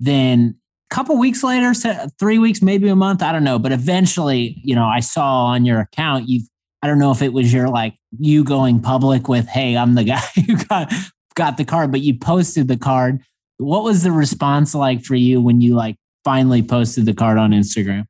Then 0.00 0.56
couple 0.92 1.16
weeks 1.16 1.42
later, 1.42 1.72
three 2.18 2.38
weeks, 2.38 2.60
maybe 2.60 2.88
a 2.88 2.94
month, 2.94 3.22
I 3.22 3.32
don't 3.32 3.44
know. 3.44 3.58
But 3.58 3.72
eventually, 3.72 4.60
you 4.62 4.74
know, 4.74 4.84
I 4.84 5.00
saw 5.00 5.46
on 5.46 5.64
your 5.64 5.80
account, 5.80 6.28
you've, 6.28 6.44
I 6.82 6.86
don't 6.86 6.98
know 6.98 7.10
if 7.10 7.22
it 7.22 7.32
was 7.32 7.52
your 7.52 7.68
like 7.68 7.94
you 8.18 8.44
going 8.44 8.80
public 8.80 9.26
with, 9.26 9.48
hey, 9.48 9.76
I'm 9.76 9.94
the 9.94 10.04
guy 10.14 10.20
who 10.46 10.56
got 10.64 10.92
got 11.34 11.56
the 11.56 11.64
card, 11.64 11.90
but 11.90 12.02
you 12.02 12.18
posted 12.18 12.68
the 12.68 12.76
card. 12.76 13.20
What 13.56 13.84
was 13.84 14.02
the 14.02 14.12
response 14.12 14.74
like 14.74 15.02
for 15.02 15.14
you 15.14 15.40
when 15.40 15.60
you 15.60 15.74
like 15.74 15.96
finally 16.24 16.62
posted 16.62 17.06
the 17.06 17.14
card 17.14 17.38
on 17.38 17.52
Instagram? 17.52 18.06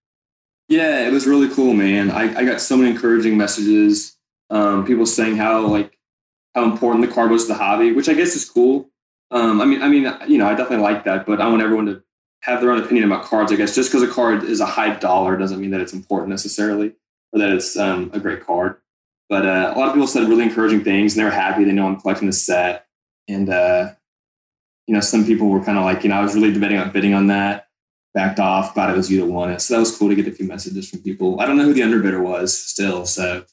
Yeah, 0.69 1.07
it 1.07 1.13
was 1.13 1.27
really 1.27 1.55
cool, 1.55 1.75
man. 1.75 2.11
I, 2.11 2.35
I 2.35 2.45
got 2.45 2.61
so 2.61 2.77
many 2.77 2.91
encouraging 2.91 3.37
messages. 3.37 4.17
Um, 4.51 4.85
people 4.85 5.07
saying 5.07 5.37
how 5.37 5.61
like 5.67 5.97
how 6.55 6.65
important 6.65 7.07
the 7.07 7.13
card 7.13 7.31
was 7.31 7.43
to 7.43 7.49
the 7.49 7.59
hobby, 7.59 7.93
which 7.93 8.09
I 8.09 8.15
guess 8.15 8.35
is 8.35 8.49
cool. 8.49 8.91
Um, 9.31 9.61
I 9.61 9.67
mean, 9.67 9.83
I 9.83 9.89
mean, 9.89 10.13
you 10.27 10.39
know, 10.39 10.47
I 10.47 10.55
definitely 10.55 10.85
like 10.85 11.05
that, 11.05 11.27
but 11.27 11.41
I 11.41 11.49
want 11.49 11.63
everyone 11.63 11.87
to 11.87 12.03
have 12.43 12.61
their 12.61 12.71
own 12.71 12.83
opinion 12.83 13.05
about 13.05 13.25
cards. 13.25 13.53
I 13.53 13.57
guess 13.57 13.75
just 13.75 13.91
because 13.91 14.03
a 14.03 14.13
card 14.13 14.45
is 14.45 14.61
a 14.61 14.67
high 14.67 14.95
dollar 14.97 15.37
doesn't 15.37 15.61
mean 15.61 15.71
that 15.71 15.81
it's 15.81 15.93
important 15.93 16.31
necessarily, 16.31 16.95
or 17.33 17.39
that 17.39 17.51
it's 17.51 17.77
um, 17.77 18.11
a 18.13 18.21
great 18.21 18.45
card. 18.45 18.77
But 19.29 19.47
uh, 19.47 19.73
a 19.75 19.79
lot 19.79 19.89
of 19.89 19.95
people 19.95 20.07
said 20.07 20.29
really 20.29 20.45
encouraging 20.45 20.85
things, 20.85 21.15
and 21.15 21.21
they 21.21 21.25
were 21.25 21.31
happy. 21.31 21.65
They 21.65 21.73
know 21.73 21.87
I'm 21.87 22.01
collecting 22.01 22.27
the 22.27 22.33
set, 22.33 22.87
and 23.29 23.49
uh, 23.49 23.93
you 24.87 24.95
know, 24.95 25.01
some 25.01 25.25
people 25.25 25.49
were 25.49 25.65
kind 25.65 25.79
of 25.79 25.85
like, 25.85 26.03
you 26.03 26.11
know, 26.11 26.17
I 26.17 26.23
was 26.23 26.35
really 26.35 26.53
debating 26.53 26.79
on 26.79 26.91
bidding 26.91 27.15
on 27.15 27.29
that 27.29 27.69
backed 28.15 28.41
off. 28.41 28.75
Glad 28.75 28.91
it 28.91 28.97
was 28.97 29.11
you 29.11 29.21
that 29.21 29.27
won 29.27 29.51
it. 29.51 29.61
So 29.61 29.75
that 29.75 29.81
was 29.81 29.97
cool 29.97 30.09
to 30.09 30.15
get 30.15 30.29
a 30.29 30.33
few 30.33 30.47
messages 30.47 30.91
from 30.91 31.01
people. 31.01 31.41
I 31.41 31.47
don't 31.47 31.57
know 31.57 31.65
who 31.65 31.73
the 31.73 31.81
underbidder 31.81 32.23
was 32.23 32.57
still, 32.57 33.07
so 33.07 33.45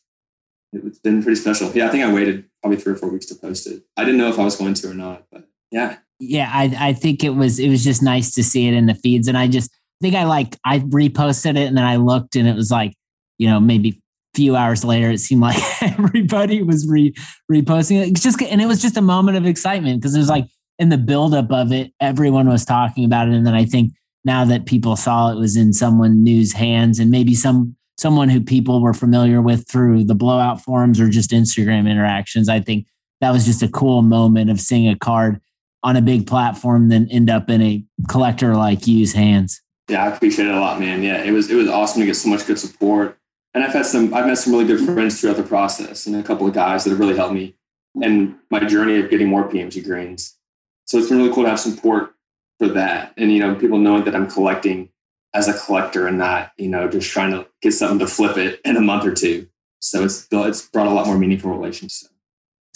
it's 0.73 0.99
been 0.99 1.23
pretty 1.23 1.39
special. 1.39 1.71
Yeah, 1.71 1.87
I 1.87 1.89
think 1.89 2.03
I 2.03 2.13
waited 2.13 2.45
probably 2.61 2.79
three 2.79 2.93
or 2.93 2.97
four 2.97 3.09
weeks 3.09 3.25
to 3.27 3.35
post 3.35 3.67
it. 3.67 3.83
I 3.95 4.03
didn't 4.03 4.17
know 4.17 4.29
if 4.29 4.39
I 4.39 4.43
was 4.43 4.55
going 4.55 4.73
to 4.73 4.89
or 4.89 4.93
not, 4.93 5.25
but 5.31 5.47
yeah. 5.71 5.97
Yeah, 6.19 6.49
I 6.51 6.75
I 6.89 6.93
think 6.93 7.23
it 7.23 7.31
was 7.31 7.59
it 7.59 7.69
was 7.69 7.83
just 7.83 8.03
nice 8.03 8.31
to 8.35 8.43
see 8.43 8.67
it 8.67 8.73
in 8.73 8.85
the 8.87 8.93
feeds, 8.93 9.27
and 9.27 9.37
I 9.37 9.47
just 9.47 9.71
think 10.01 10.15
I 10.15 10.25
like 10.25 10.57
I 10.65 10.79
reposted 10.79 11.57
it, 11.57 11.67
and 11.67 11.77
then 11.77 11.85
I 11.85 11.95
looked, 11.95 12.35
and 12.35 12.47
it 12.47 12.55
was 12.55 12.71
like 12.71 12.93
you 13.37 13.47
know 13.47 13.59
maybe 13.59 13.89
a 13.89 14.37
few 14.37 14.55
hours 14.55 14.83
later, 14.83 15.09
it 15.11 15.19
seemed 15.19 15.41
like 15.41 15.61
everybody 15.81 16.61
was 16.61 16.87
re 16.87 17.13
reposting 17.51 18.01
it. 18.01 18.09
It's 18.09 18.21
just 18.21 18.41
and 18.41 18.61
it 18.61 18.67
was 18.67 18.81
just 18.81 18.97
a 18.97 19.01
moment 19.01 19.37
of 19.37 19.45
excitement 19.45 20.01
because 20.01 20.15
it 20.15 20.19
was 20.19 20.29
like 20.29 20.45
in 20.77 20.89
the 20.89 20.97
buildup 20.97 21.51
of 21.51 21.71
it, 21.71 21.91
everyone 21.99 22.49
was 22.49 22.65
talking 22.65 23.05
about 23.05 23.27
it, 23.27 23.33
and 23.33 23.47
then 23.47 23.55
I 23.55 23.65
think 23.65 23.93
now 24.25 24.43
that 24.45 24.65
people 24.65 24.95
saw 24.95 25.31
it 25.31 25.37
was 25.37 25.55
in 25.55 25.71
someone 25.73 26.23
new's 26.23 26.53
hands 26.53 26.99
and 26.99 27.09
maybe 27.09 27.33
some 27.33 27.75
someone 27.97 28.29
who 28.29 28.41
people 28.41 28.81
were 28.81 28.93
familiar 28.93 29.41
with 29.41 29.67
through 29.69 30.05
the 30.05 30.15
blowout 30.15 30.61
forums 30.61 30.99
or 30.99 31.09
just 31.09 31.31
Instagram 31.31 31.89
interactions. 31.89 32.47
I 32.47 32.61
think 32.61 32.87
that 33.19 33.31
was 33.31 33.45
just 33.45 33.61
a 33.61 33.67
cool 33.67 34.01
moment 34.01 34.49
of 34.49 34.59
seeing 34.61 34.87
a 34.87 34.97
card 34.97 35.41
on 35.83 35.95
a 35.95 36.01
big 36.01 36.27
platform 36.27 36.89
then 36.89 37.07
end 37.09 37.29
up 37.29 37.49
in 37.49 37.61
a 37.61 37.83
collector 38.07 38.55
like 38.55 38.87
you's 38.87 39.13
hands. 39.13 39.61
Yeah, 39.87 40.03
I 40.03 40.07
appreciate 40.07 40.47
it 40.47 40.53
a 40.53 40.59
lot, 40.59 40.79
man. 40.79 41.01
Yeah, 41.01 41.23
it 41.23 41.31
was 41.31 41.49
it 41.49 41.55
was 41.55 41.67
awesome 41.67 42.01
to 42.01 42.05
get 42.05 42.15
so 42.15 42.29
much 42.29 42.45
good 42.45 42.59
support. 42.59 43.17
And 43.53 43.63
I've 43.63 43.73
had 43.73 43.85
some 43.85 44.13
I've 44.13 44.27
met 44.27 44.37
some 44.37 44.53
really 44.53 44.67
good 44.67 44.85
friends 44.85 45.19
throughout 45.19 45.37
the 45.37 45.43
process 45.43 46.05
and 46.05 46.15
a 46.15 46.23
couple 46.23 46.47
of 46.47 46.53
guys 46.53 46.83
that 46.83 46.91
have 46.91 46.99
really 46.99 47.15
helped 47.15 47.33
me 47.33 47.55
and 48.01 48.35
my 48.49 48.63
journey 48.65 48.99
of 48.99 49.09
getting 49.09 49.27
more 49.27 49.49
PMG 49.49 49.83
greens. 49.83 50.37
So 50.85 50.97
it's 50.97 51.09
been 51.09 51.17
really 51.17 51.33
cool 51.33 51.43
to 51.43 51.49
have 51.49 51.59
support 51.59 52.13
for 52.57 52.67
that. 52.69 53.13
And, 53.17 53.31
you 53.31 53.39
know, 53.39 53.55
people 53.55 53.77
knowing 53.77 54.05
that 54.05 54.15
I'm 54.15 54.29
collecting 54.29 54.89
as 55.33 55.47
a 55.47 55.53
collector 55.53 56.07
and 56.07 56.17
not, 56.17 56.51
you 56.57 56.67
know, 56.67 56.89
just 56.89 57.09
trying 57.11 57.31
to 57.31 57.47
get 57.61 57.73
something 57.73 57.99
to 57.99 58.07
flip 58.07 58.37
it 58.37 58.59
in 58.65 58.77
a 58.77 58.81
month 58.81 59.05
or 59.05 59.13
two. 59.13 59.47
So 59.79 60.03
it's 60.03 60.27
it's 60.31 60.67
brought 60.67 60.87
a 60.87 60.91
lot 60.91 61.05
more 61.05 61.17
meaningful 61.17 61.51
relations. 61.51 62.09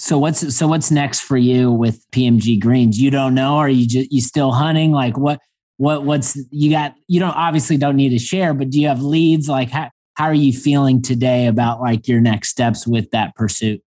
So 0.03 0.17
what's 0.17 0.53
so 0.53 0.67
what's 0.67 0.91
next 0.91 1.21
for 1.21 1.37
you 1.37 1.71
with 1.71 2.05
PMG 2.11 2.59
Greens? 2.59 2.99
You 2.99 3.09
don't 3.09 3.33
know? 3.33 3.55
Are 3.55 3.69
you 3.69 3.87
just 3.87 4.11
you 4.11 4.19
still 4.19 4.51
hunting? 4.51 4.91
Like 4.91 5.17
what 5.17 5.39
what 5.77 6.03
what's 6.03 6.37
you 6.51 6.69
got? 6.71 6.95
You 7.07 7.21
don't 7.21 7.31
obviously 7.31 7.77
don't 7.77 7.95
need 7.95 8.09
to 8.09 8.19
share, 8.19 8.53
but 8.53 8.69
do 8.69 8.81
you 8.81 8.89
have 8.89 9.01
leads? 9.01 9.47
Like 9.47 9.69
how 9.69 9.91
how 10.15 10.25
are 10.25 10.33
you 10.33 10.51
feeling 10.51 11.01
today 11.01 11.47
about 11.47 11.79
like 11.79 12.05
your 12.05 12.19
next 12.19 12.49
steps 12.49 12.85
with 12.85 13.11
that 13.11 13.33
pursuit? 13.37 13.81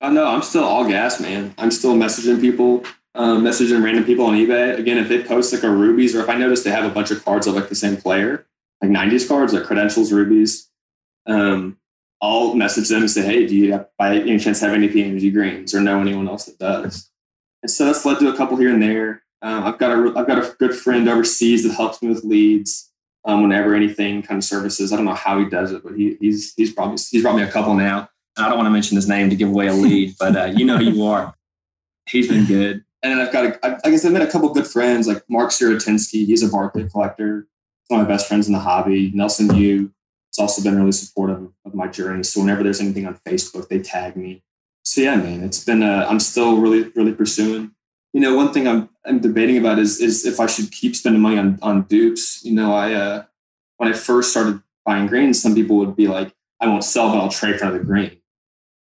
Oh 0.00 0.10
no, 0.10 0.26
I'm 0.26 0.42
still 0.42 0.64
all 0.64 0.84
gas, 0.84 1.20
man. 1.20 1.54
I'm 1.58 1.70
still 1.70 1.94
messaging 1.94 2.40
people 2.40 2.82
um, 3.14 3.44
messaging 3.44 3.84
random 3.84 4.02
people 4.02 4.26
on 4.26 4.34
eBay. 4.34 4.76
Again, 4.76 4.98
if 4.98 5.08
they 5.08 5.22
post 5.22 5.52
like 5.52 5.62
a 5.62 5.70
rubies, 5.70 6.16
or 6.16 6.22
if 6.22 6.28
I 6.28 6.34
notice 6.34 6.64
they 6.64 6.72
have 6.72 6.90
a 6.90 6.92
bunch 6.92 7.12
of 7.12 7.24
cards 7.24 7.46
of 7.46 7.54
like 7.54 7.68
the 7.68 7.76
same 7.76 7.96
player, 7.96 8.48
like 8.82 8.90
90s 8.90 9.28
cards, 9.28 9.52
like 9.52 9.62
credentials, 9.62 10.12
rubies, 10.12 10.68
um, 11.26 11.78
I'll 12.22 12.54
message 12.54 12.88
them 12.88 13.00
and 13.00 13.10
say, 13.10 13.22
hey, 13.22 13.46
do 13.46 13.56
you 13.56 13.84
by 13.98 14.16
any 14.16 14.38
chance 14.38 14.60
have 14.60 14.72
any 14.72 14.88
PMG 14.88 15.32
greens 15.32 15.74
or 15.74 15.80
know 15.80 16.00
anyone 16.00 16.28
else 16.28 16.44
that 16.44 16.58
does? 16.58 17.10
And 17.62 17.70
so 17.70 17.84
that's 17.84 18.04
led 18.06 18.20
to 18.20 18.28
a 18.28 18.36
couple 18.36 18.56
here 18.56 18.72
and 18.72 18.82
there. 18.82 19.22
Um, 19.42 19.64
I've 19.64 19.78
got 19.78 19.90
a 19.90 20.12
I've 20.16 20.26
got 20.28 20.38
a 20.38 20.54
good 20.58 20.74
friend 20.74 21.08
overseas 21.08 21.64
that 21.64 21.74
helps 21.74 22.00
me 22.00 22.08
with 22.08 22.22
leads 22.22 22.92
um, 23.24 23.42
whenever 23.42 23.74
anything 23.74 24.22
kind 24.22 24.38
of 24.38 24.44
services. 24.44 24.92
I 24.92 24.96
don't 24.96 25.04
know 25.04 25.14
how 25.14 25.40
he 25.40 25.46
does 25.46 25.72
it, 25.72 25.82
but 25.82 25.96
he, 25.96 26.16
he's 26.20 26.54
he's 26.54 26.72
probably 26.72 26.96
he's 27.10 27.22
brought 27.22 27.36
me 27.36 27.42
a 27.42 27.50
couple 27.50 27.74
now. 27.74 28.08
I 28.38 28.48
don't 28.48 28.56
want 28.56 28.66
to 28.66 28.70
mention 28.70 28.96
his 28.96 29.08
name 29.08 29.28
to 29.30 29.36
give 29.36 29.48
away 29.48 29.66
a 29.66 29.72
lead, 29.72 30.14
but 30.20 30.36
uh, 30.36 30.44
you 30.44 30.64
know 30.64 30.78
who 30.78 30.84
you 30.84 31.04
are. 31.04 31.34
He's 32.08 32.28
been 32.28 32.46
good. 32.46 32.84
And 33.04 33.20
I've 33.20 33.32
got, 33.32 33.44
a, 33.46 33.80
I 33.84 33.90
guess 33.90 34.04
I've 34.04 34.12
met 34.12 34.22
a 34.22 34.30
couple 34.30 34.48
good 34.54 34.66
friends 34.66 35.08
like 35.08 35.24
Mark 35.28 35.50
Sirotensky. 35.50 36.24
He's 36.24 36.42
a 36.42 36.48
Barkley 36.48 36.88
collector. 36.88 37.48
One 37.88 38.00
of 38.00 38.06
my 38.06 38.12
best 38.14 38.28
friends 38.28 38.46
in 38.46 38.52
the 38.52 38.60
hobby. 38.60 39.10
Nelson 39.12 39.54
Yu. 39.56 39.92
It's 40.32 40.38
also 40.38 40.62
been 40.62 40.78
really 40.78 40.92
supportive 40.92 41.48
of 41.66 41.74
my 41.74 41.88
journey. 41.88 42.22
So 42.22 42.40
whenever 42.40 42.62
there's 42.62 42.80
anything 42.80 43.06
on 43.06 43.20
Facebook, 43.26 43.68
they 43.68 43.80
tag 43.80 44.16
me. 44.16 44.42
So 44.82 45.02
yeah, 45.02 45.16
man, 45.16 45.44
it's 45.44 45.62
been. 45.62 45.82
Uh, 45.82 46.06
I'm 46.08 46.18
still 46.18 46.56
really, 46.56 46.88
really 46.96 47.12
pursuing. 47.12 47.72
You 48.14 48.20
know, 48.20 48.34
one 48.34 48.52
thing 48.52 48.66
I'm, 48.66 48.88
I'm 49.04 49.20
debating 49.20 49.58
about 49.58 49.78
is 49.78 50.00
is 50.00 50.24
if 50.24 50.40
I 50.40 50.46
should 50.46 50.72
keep 50.72 50.96
spending 50.96 51.20
money 51.20 51.38
on 51.38 51.58
on 51.60 51.82
dupes. 51.82 52.42
You 52.44 52.54
know, 52.54 52.74
I 52.74 52.94
uh, 52.94 53.24
when 53.76 53.90
I 53.90 53.92
first 53.92 54.30
started 54.30 54.62
buying 54.86 55.06
grains, 55.06 55.40
some 55.40 55.54
people 55.54 55.76
would 55.76 55.96
be 55.96 56.08
like, 56.08 56.34
"I 56.60 56.66
won't 56.66 56.82
sell, 56.82 57.10
but 57.10 57.18
I'll 57.18 57.28
trade 57.28 57.58
for 57.58 57.66
another 57.66 57.84
grain. 57.84 58.22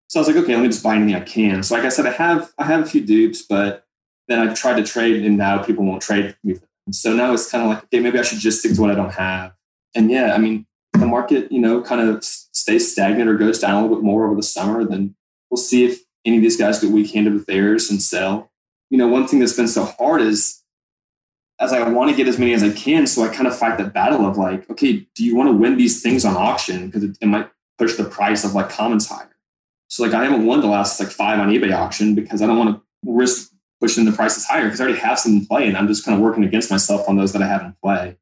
So 0.07 0.19
I 0.19 0.21
was 0.21 0.27
like, 0.27 0.43
okay, 0.43 0.55
let 0.55 0.61
me 0.61 0.67
just 0.67 0.83
buy 0.83 0.95
anything 0.95 1.15
I 1.15 1.21
can. 1.21 1.63
So 1.63 1.73
like 1.75 1.85
I 1.85 1.89
said, 1.89 2.05
I 2.05 2.11
have 2.11 2.51
I 2.57 2.65
have 2.65 2.81
a 2.81 2.85
few 2.85 2.99
dupes, 2.99 3.43
but 3.43 3.85
then 4.27 4.39
I've 4.39 4.57
tried 4.57 4.75
to 4.75 4.83
trade 4.83 5.25
and 5.25 5.37
now 5.37 5.63
people 5.63 5.85
won't 5.85 6.01
trade 6.01 6.35
me. 6.43 6.55
So 6.91 7.13
now 7.13 7.33
it's 7.33 7.49
kind 7.49 7.63
of 7.63 7.69
like, 7.69 7.83
okay, 7.85 7.99
maybe 7.99 8.19
I 8.19 8.21
should 8.21 8.39
just 8.39 8.59
stick 8.59 8.73
to 8.75 8.81
what 8.81 8.91
I 8.91 8.95
don't 8.95 9.13
have. 9.13 9.53
And 9.95 10.11
yeah, 10.11 10.33
I 10.33 10.37
mean, 10.37 10.65
the 10.93 11.05
market, 11.05 11.51
you 11.51 11.59
know, 11.59 11.81
kind 11.81 12.01
of 12.01 12.23
stays 12.23 12.91
stagnant 12.91 13.29
or 13.29 13.35
goes 13.35 13.59
down 13.59 13.75
a 13.75 13.81
little 13.81 13.95
bit 13.95 14.03
more 14.03 14.25
over 14.25 14.35
the 14.35 14.43
summer, 14.43 14.83
then 14.83 15.15
we'll 15.49 15.57
see 15.57 15.85
if 15.85 16.01
any 16.25 16.37
of 16.37 16.43
these 16.43 16.57
guys 16.57 16.79
get 16.79 16.91
weak 16.91 17.11
handed 17.11 17.33
with 17.33 17.45
theirs 17.45 17.89
and 17.89 18.01
sell. 18.01 18.51
You 18.89 18.97
know, 18.97 19.07
one 19.07 19.27
thing 19.27 19.39
that's 19.39 19.55
been 19.55 19.67
so 19.67 19.85
hard 19.85 20.21
is 20.21 20.61
as 21.59 21.71
I 21.71 21.87
want 21.87 22.09
to 22.09 22.15
get 22.15 22.27
as 22.27 22.39
many 22.39 22.53
as 22.53 22.63
I 22.63 22.71
can, 22.71 23.05
so 23.05 23.23
I 23.23 23.29
kind 23.29 23.47
of 23.47 23.57
fight 23.57 23.77
that 23.77 23.93
battle 23.93 24.25
of 24.25 24.37
like, 24.37 24.69
okay, 24.69 25.07
do 25.15 25.23
you 25.23 25.35
want 25.35 25.47
to 25.49 25.55
win 25.55 25.77
these 25.77 26.01
things 26.01 26.25
on 26.25 26.35
auction? 26.35 26.87
Because 26.87 27.03
it, 27.03 27.17
it 27.21 27.27
might 27.27 27.49
push 27.77 27.95
the 27.95 28.03
price 28.03 28.43
of 28.43 28.53
like 28.53 28.69
commons 28.69 29.07
higher. 29.07 29.35
So 29.87 30.03
like 30.03 30.13
I 30.13 30.23
haven't 30.23 30.45
won 30.45 30.61
the 30.61 30.67
last 30.67 30.99
like 30.99 31.09
five 31.09 31.39
on 31.39 31.49
eBay 31.49 31.73
auction 31.73 32.15
because 32.15 32.41
I 32.41 32.47
don't 32.47 32.57
want 32.57 32.77
to 32.77 32.81
risk 33.05 33.51
pushing 33.79 34.05
the 34.05 34.11
prices 34.11 34.45
higher 34.45 34.63
because 34.63 34.79
I 34.79 34.85
already 34.85 34.99
have 34.99 35.19
some 35.19 35.33
in 35.33 35.45
play 35.45 35.67
and 35.67 35.77
I'm 35.77 35.87
just 35.87 36.05
kind 36.05 36.15
of 36.15 36.21
working 36.21 36.43
against 36.43 36.71
myself 36.71 37.07
on 37.07 37.17
those 37.17 37.33
that 37.33 37.41
I 37.41 37.47
have 37.47 37.61
in 37.61 37.75
play. 37.83 38.17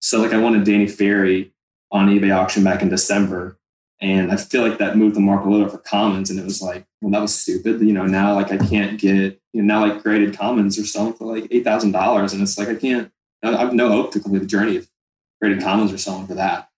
So 0.00 0.20
like 0.20 0.32
I 0.32 0.38
wanted 0.38 0.64
Danny 0.64 0.88
Ferry 0.88 1.52
on 1.92 2.08
eBay 2.08 2.34
auction 2.34 2.64
back 2.64 2.82
in 2.82 2.88
December. 2.88 3.58
And 4.00 4.32
I 4.32 4.36
feel 4.36 4.66
like 4.66 4.78
that 4.78 4.96
moved 4.96 5.14
the 5.14 5.20
market 5.20 5.48
a 5.48 5.50
little 5.50 5.68
for 5.68 5.78
commons. 5.78 6.30
And 6.30 6.40
it 6.40 6.44
was 6.44 6.60
like, 6.60 6.84
well, 7.00 7.12
that 7.12 7.20
was 7.20 7.34
stupid. 7.34 7.80
You 7.80 7.92
know, 7.92 8.06
now 8.06 8.34
like 8.34 8.50
I 8.50 8.56
can't 8.56 8.98
get, 8.98 9.40
you 9.52 9.62
know, 9.62 9.74
now 9.74 9.86
like 9.86 10.02
graded 10.02 10.36
commons 10.36 10.78
are 10.78 10.84
selling 10.86 11.12
for 11.12 11.32
like 11.32 11.46
eight 11.52 11.62
thousand 11.62 11.92
dollars. 11.92 12.32
And 12.32 12.42
it's 12.42 12.58
like 12.58 12.68
I 12.68 12.74
can't 12.74 13.12
I 13.44 13.56
have 13.56 13.74
no 13.74 13.88
hope 13.88 14.12
to 14.12 14.20
complete 14.20 14.40
the 14.40 14.46
journey 14.46 14.76
if 14.76 14.88
graded 15.40 15.62
commons 15.62 15.92
are 15.92 15.98
selling 15.98 16.26
for 16.26 16.34
that. 16.34 16.68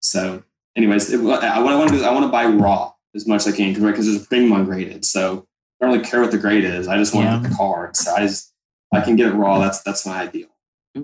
So 0.00 0.42
anyways, 0.76 1.12
it, 1.12 1.20
I, 1.20 1.60
what 1.60 1.72
I 1.72 1.76
want 1.76 1.88
to 1.88 1.94
do 1.94 2.00
is 2.00 2.06
I 2.06 2.12
want 2.12 2.24
to 2.24 2.32
buy 2.32 2.46
raw 2.46 2.92
as 3.14 3.26
much 3.26 3.46
as 3.46 3.54
I 3.54 3.56
can 3.56 3.70
because 3.70 3.82
right, 3.82 3.94
there's 3.94 4.22
a 4.22 4.26
premium 4.26 4.52
on 4.52 4.64
graded. 4.64 5.04
So 5.04 5.46
I 5.80 5.86
don't 5.86 5.94
really 5.94 6.08
care 6.08 6.20
what 6.20 6.30
the 6.30 6.38
grade 6.38 6.64
is. 6.64 6.88
I 6.88 6.96
just 6.96 7.14
want 7.14 7.26
yeah. 7.26 7.48
the 7.48 7.54
card. 7.54 7.96
So 7.96 8.14
I 8.14 8.20
just 8.20 8.52
I 8.92 9.00
can 9.00 9.16
get 9.16 9.28
it 9.28 9.34
raw. 9.34 9.58
That's 9.58 9.82
that's 9.82 10.06
my 10.06 10.22
ideal. 10.22 10.48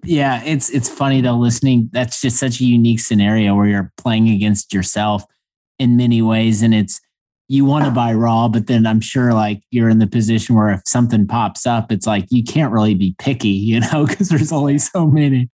Yeah, 0.05 0.43
it's 0.45 0.71
it's 0.71 0.89
funny 0.89 1.21
though 1.21 1.37
listening. 1.37 1.91
That's 1.93 2.21
just 2.21 2.39
such 2.39 2.61
a 2.61 2.65
unique 2.65 3.01
scenario 3.01 3.55
where 3.55 3.67
you're 3.67 3.93
playing 3.97 4.29
against 4.29 4.73
yourself 4.73 5.25
in 5.79 5.97
many 5.97 6.23
ways, 6.23 6.63
and 6.63 6.73
it's 6.73 7.01
you 7.49 7.65
want 7.65 7.85
to 7.85 7.91
ah. 7.91 7.95
buy 7.95 8.13
raw, 8.13 8.47
but 8.47 8.69
then 8.69 8.87
I'm 8.87 9.01
sure 9.01 9.35
like 9.35 9.63
you're 9.73 9.89
in 9.89 9.99
the 9.99 10.07
position 10.07 10.55
where 10.55 10.71
if 10.71 10.83
something 10.87 11.27
pops 11.27 11.67
up, 11.67 11.91
it's 11.91 12.07
like 12.07 12.27
you 12.31 12.45
can't 12.45 12.73
really 12.73 12.95
be 12.95 13.17
picky, 13.19 13.49
you 13.49 13.81
know, 13.81 14.07
because 14.09 14.29
there's 14.29 14.53
only 14.53 14.79
so 14.79 15.07
many. 15.07 15.51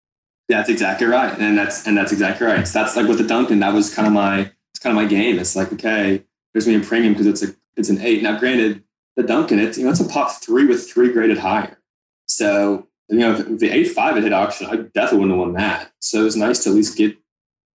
That's 0.48 0.68
exactly 0.68 1.06
right, 1.06 1.36
and 1.38 1.56
that's 1.56 1.86
and 1.86 1.96
that's 1.96 2.12
exactly 2.12 2.46
right. 2.46 2.68
So 2.68 2.80
that's 2.80 2.94
like 2.94 3.08
with 3.08 3.18
the 3.18 3.26
Duncan. 3.26 3.60
That 3.60 3.72
was 3.72 3.92
kind 3.92 4.06
of 4.06 4.12
my 4.12 4.40
it's 4.40 4.78
kind 4.80 4.96
of 4.96 5.02
my 5.02 5.08
game. 5.08 5.38
It's 5.38 5.56
like 5.56 5.72
okay, 5.72 6.22
there's 6.52 6.68
me 6.68 6.76
a 6.76 6.80
premium 6.80 7.14
because 7.14 7.26
it's 7.26 7.42
a 7.42 7.56
it's 7.76 7.88
an 7.88 8.00
eight. 8.02 8.22
Now, 8.22 8.38
granted, 8.38 8.82
the 9.16 9.22
Duncan, 9.22 9.58
it's 9.58 9.78
you 9.78 9.84
know 9.84 9.90
it's 9.90 10.00
a 10.00 10.08
pop 10.08 10.30
three 10.42 10.66
with 10.66 10.88
three 10.88 11.12
graded 11.12 11.38
higher. 11.38 11.78
So 12.26 12.86
you 13.08 13.18
know 13.18 13.34
if 13.34 13.58
the 13.58 13.84
five 13.84 14.14
had 14.14 14.24
hit 14.24 14.32
auction, 14.32 14.66
I 14.66 14.76
definitely 14.76 15.18
wouldn't 15.18 15.30
have 15.30 15.38
won 15.38 15.52
that. 15.54 15.92
So 16.00 16.20
it 16.20 16.24
was 16.24 16.36
nice 16.36 16.64
to 16.64 16.70
at 16.70 16.76
least 16.76 16.96
get 16.96 17.16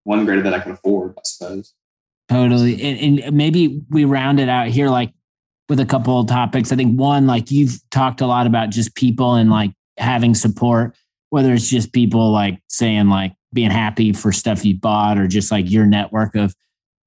one 0.05 0.25
graded 0.25 0.45
that 0.47 0.55
I 0.55 0.61
can 0.61 0.73
afford, 0.73 1.15
I 1.17 1.21
suppose. 1.25 1.75
Totally, 2.29 2.81
and, 2.83 3.21
and 3.21 3.37
maybe 3.37 3.83
we 3.91 4.05
round 4.05 4.41
it 4.41 4.49
out 4.49 4.69
here 4.69 4.89
like 4.89 5.13
with 5.69 5.81
a 5.81 5.87
couple 5.87 6.21
of 6.21 6.27
topics. 6.27 6.73
I 6.73 6.77
think 6.77 6.99
one, 6.99 7.27
like 7.27 7.51
you've 7.51 7.79
talked 7.91 8.21
a 8.21 8.27
lot 8.27 8.47
about 8.47 8.71
just 8.71 8.95
people 8.95 9.35
and 9.35 9.51
like 9.51 9.73
having 9.99 10.35
support, 10.35 10.97
whether 11.31 11.53
it's 11.53 11.69
just 11.69 11.93
people 11.93 12.33
like 12.33 12.61
saying 12.69 13.09
like 13.09 13.33
being 13.53 13.71
happy 13.71 14.13
for 14.13 14.33
stuff 14.33 14.65
you 14.65 14.79
bought 14.79 15.19
or 15.19 15.27
just 15.27 15.51
like 15.51 15.71
your 15.71 15.87
network 15.87 16.35
of 16.35 16.55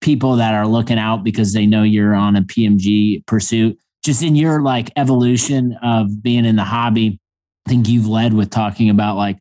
people 0.01 0.35
that 0.35 0.53
are 0.53 0.67
looking 0.67 0.99
out 0.99 1.23
because 1.23 1.53
they 1.53 1.65
know 1.65 1.83
you're 1.83 2.13
on 2.13 2.35
a 2.35 2.41
PMG 2.41 3.25
pursuit. 3.25 3.77
Just 4.03 4.21
in 4.21 4.35
your 4.35 4.61
like 4.61 4.91
evolution 4.97 5.77
of 5.81 6.21
being 6.21 6.45
in 6.45 6.57
the 6.57 6.63
hobby, 6.63 7.19
I 7.65 7.69
think 7.69 7.87
you've 7.87 8.07
led 8.07 8.33
with 8.33 8.49
talking 8.49 8.89
about 8.89 9.15
like 9.15 9.39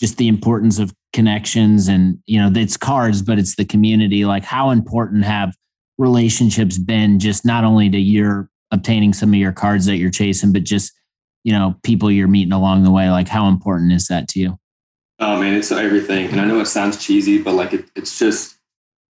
just 0.00 0.18
the 0.18 0.28
importance 0.28 0.78
of 0.78 0.92
connections 1.12 1.88
and 1.88 2.18
you 2.26 2.40
know 2.40 2.50
it's 2.58 2.76
cards 2.76 3.20
but 3.20 3.38
it's 3.38 3.56
the 3.56 3.66
community 3.66 4.24
like 4.24 4.42
how 4.42 4.70
important 4.70 5.24
have 5.24 5.54
relationships 5.98 6.78
been 6.78 7.18
just 7.18 7.44
not 7.44 7.64
only 7.64 7.90
to 7.90 7.98
your 7.98 8.48
obtaining 8.70 9.12
some 9.12 9.28
of 9.28 9.34
your 9.34 9.52
cards 9.52 9.84
that 9.84 9.98
you're 9.98 10.10
chasing 10.10 10.54
but 10.54 10.64
just 10.64 10.90
you 11.44 11.52
know 11.52 11.76
people 11.82 12.10
you're 12.10 12.26
meeting 12.26 12.52
along 12.52 12.82
the 12.82 12.90
way 12.90 13.10
like 13.10 13.28
how 13.28 13.46
important 13.46 13.92
is 13.92 14.06
that 14.08 14.26
to 14.26 14.40
you 14.40 14.58
oh 15.18 15.38
man 15.38 15.52
it's 15.52 15.70
everything 15.70 16.26
and 16.28 16.40
i 16.40 16.46
know 16.46 16.58
it 16.60 16.66
sounds 16.66 16.96
cheesy 16.96 17.36
but 17.36 17.52
like 17.52 17.74
it, 17.74 17.84
it's 17.94 18.18
just 18.18 18.56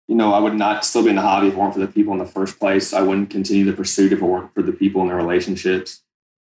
you 0.08 0.18
know, 0.18 0.34
I 0.34 0.40
would 0.40 0.54
not 0.54 0.84
still 0.84 1.02
be 1.02 1.08
in 1.08 1.16
the 1.16 1.22
hobby 1.22 1.48
if 1.48 1.54
it 1.54 1.58
weren't 1.58 1.72
for 1.72 1.80
the 1.80 1.86
people 1.86 2.12
in 2.12 2.18
the 2.18 2.26
first 2.26 2.58
place. 2.58 2.92
I 2.92 3.00
wouldn't 3.00 3.30
continue 3.30 3.64
the 3.64 3.72
pursuit 3.72 4.12
if 4.12 4.20
it 4.20 4.24
weren't 4.24 4.52
for 4.52 4.60
the 4.60 4.72
people 4.72 5.00
and 5.00 5.08
their 5.08 5.16
relationships. 5.16 6.02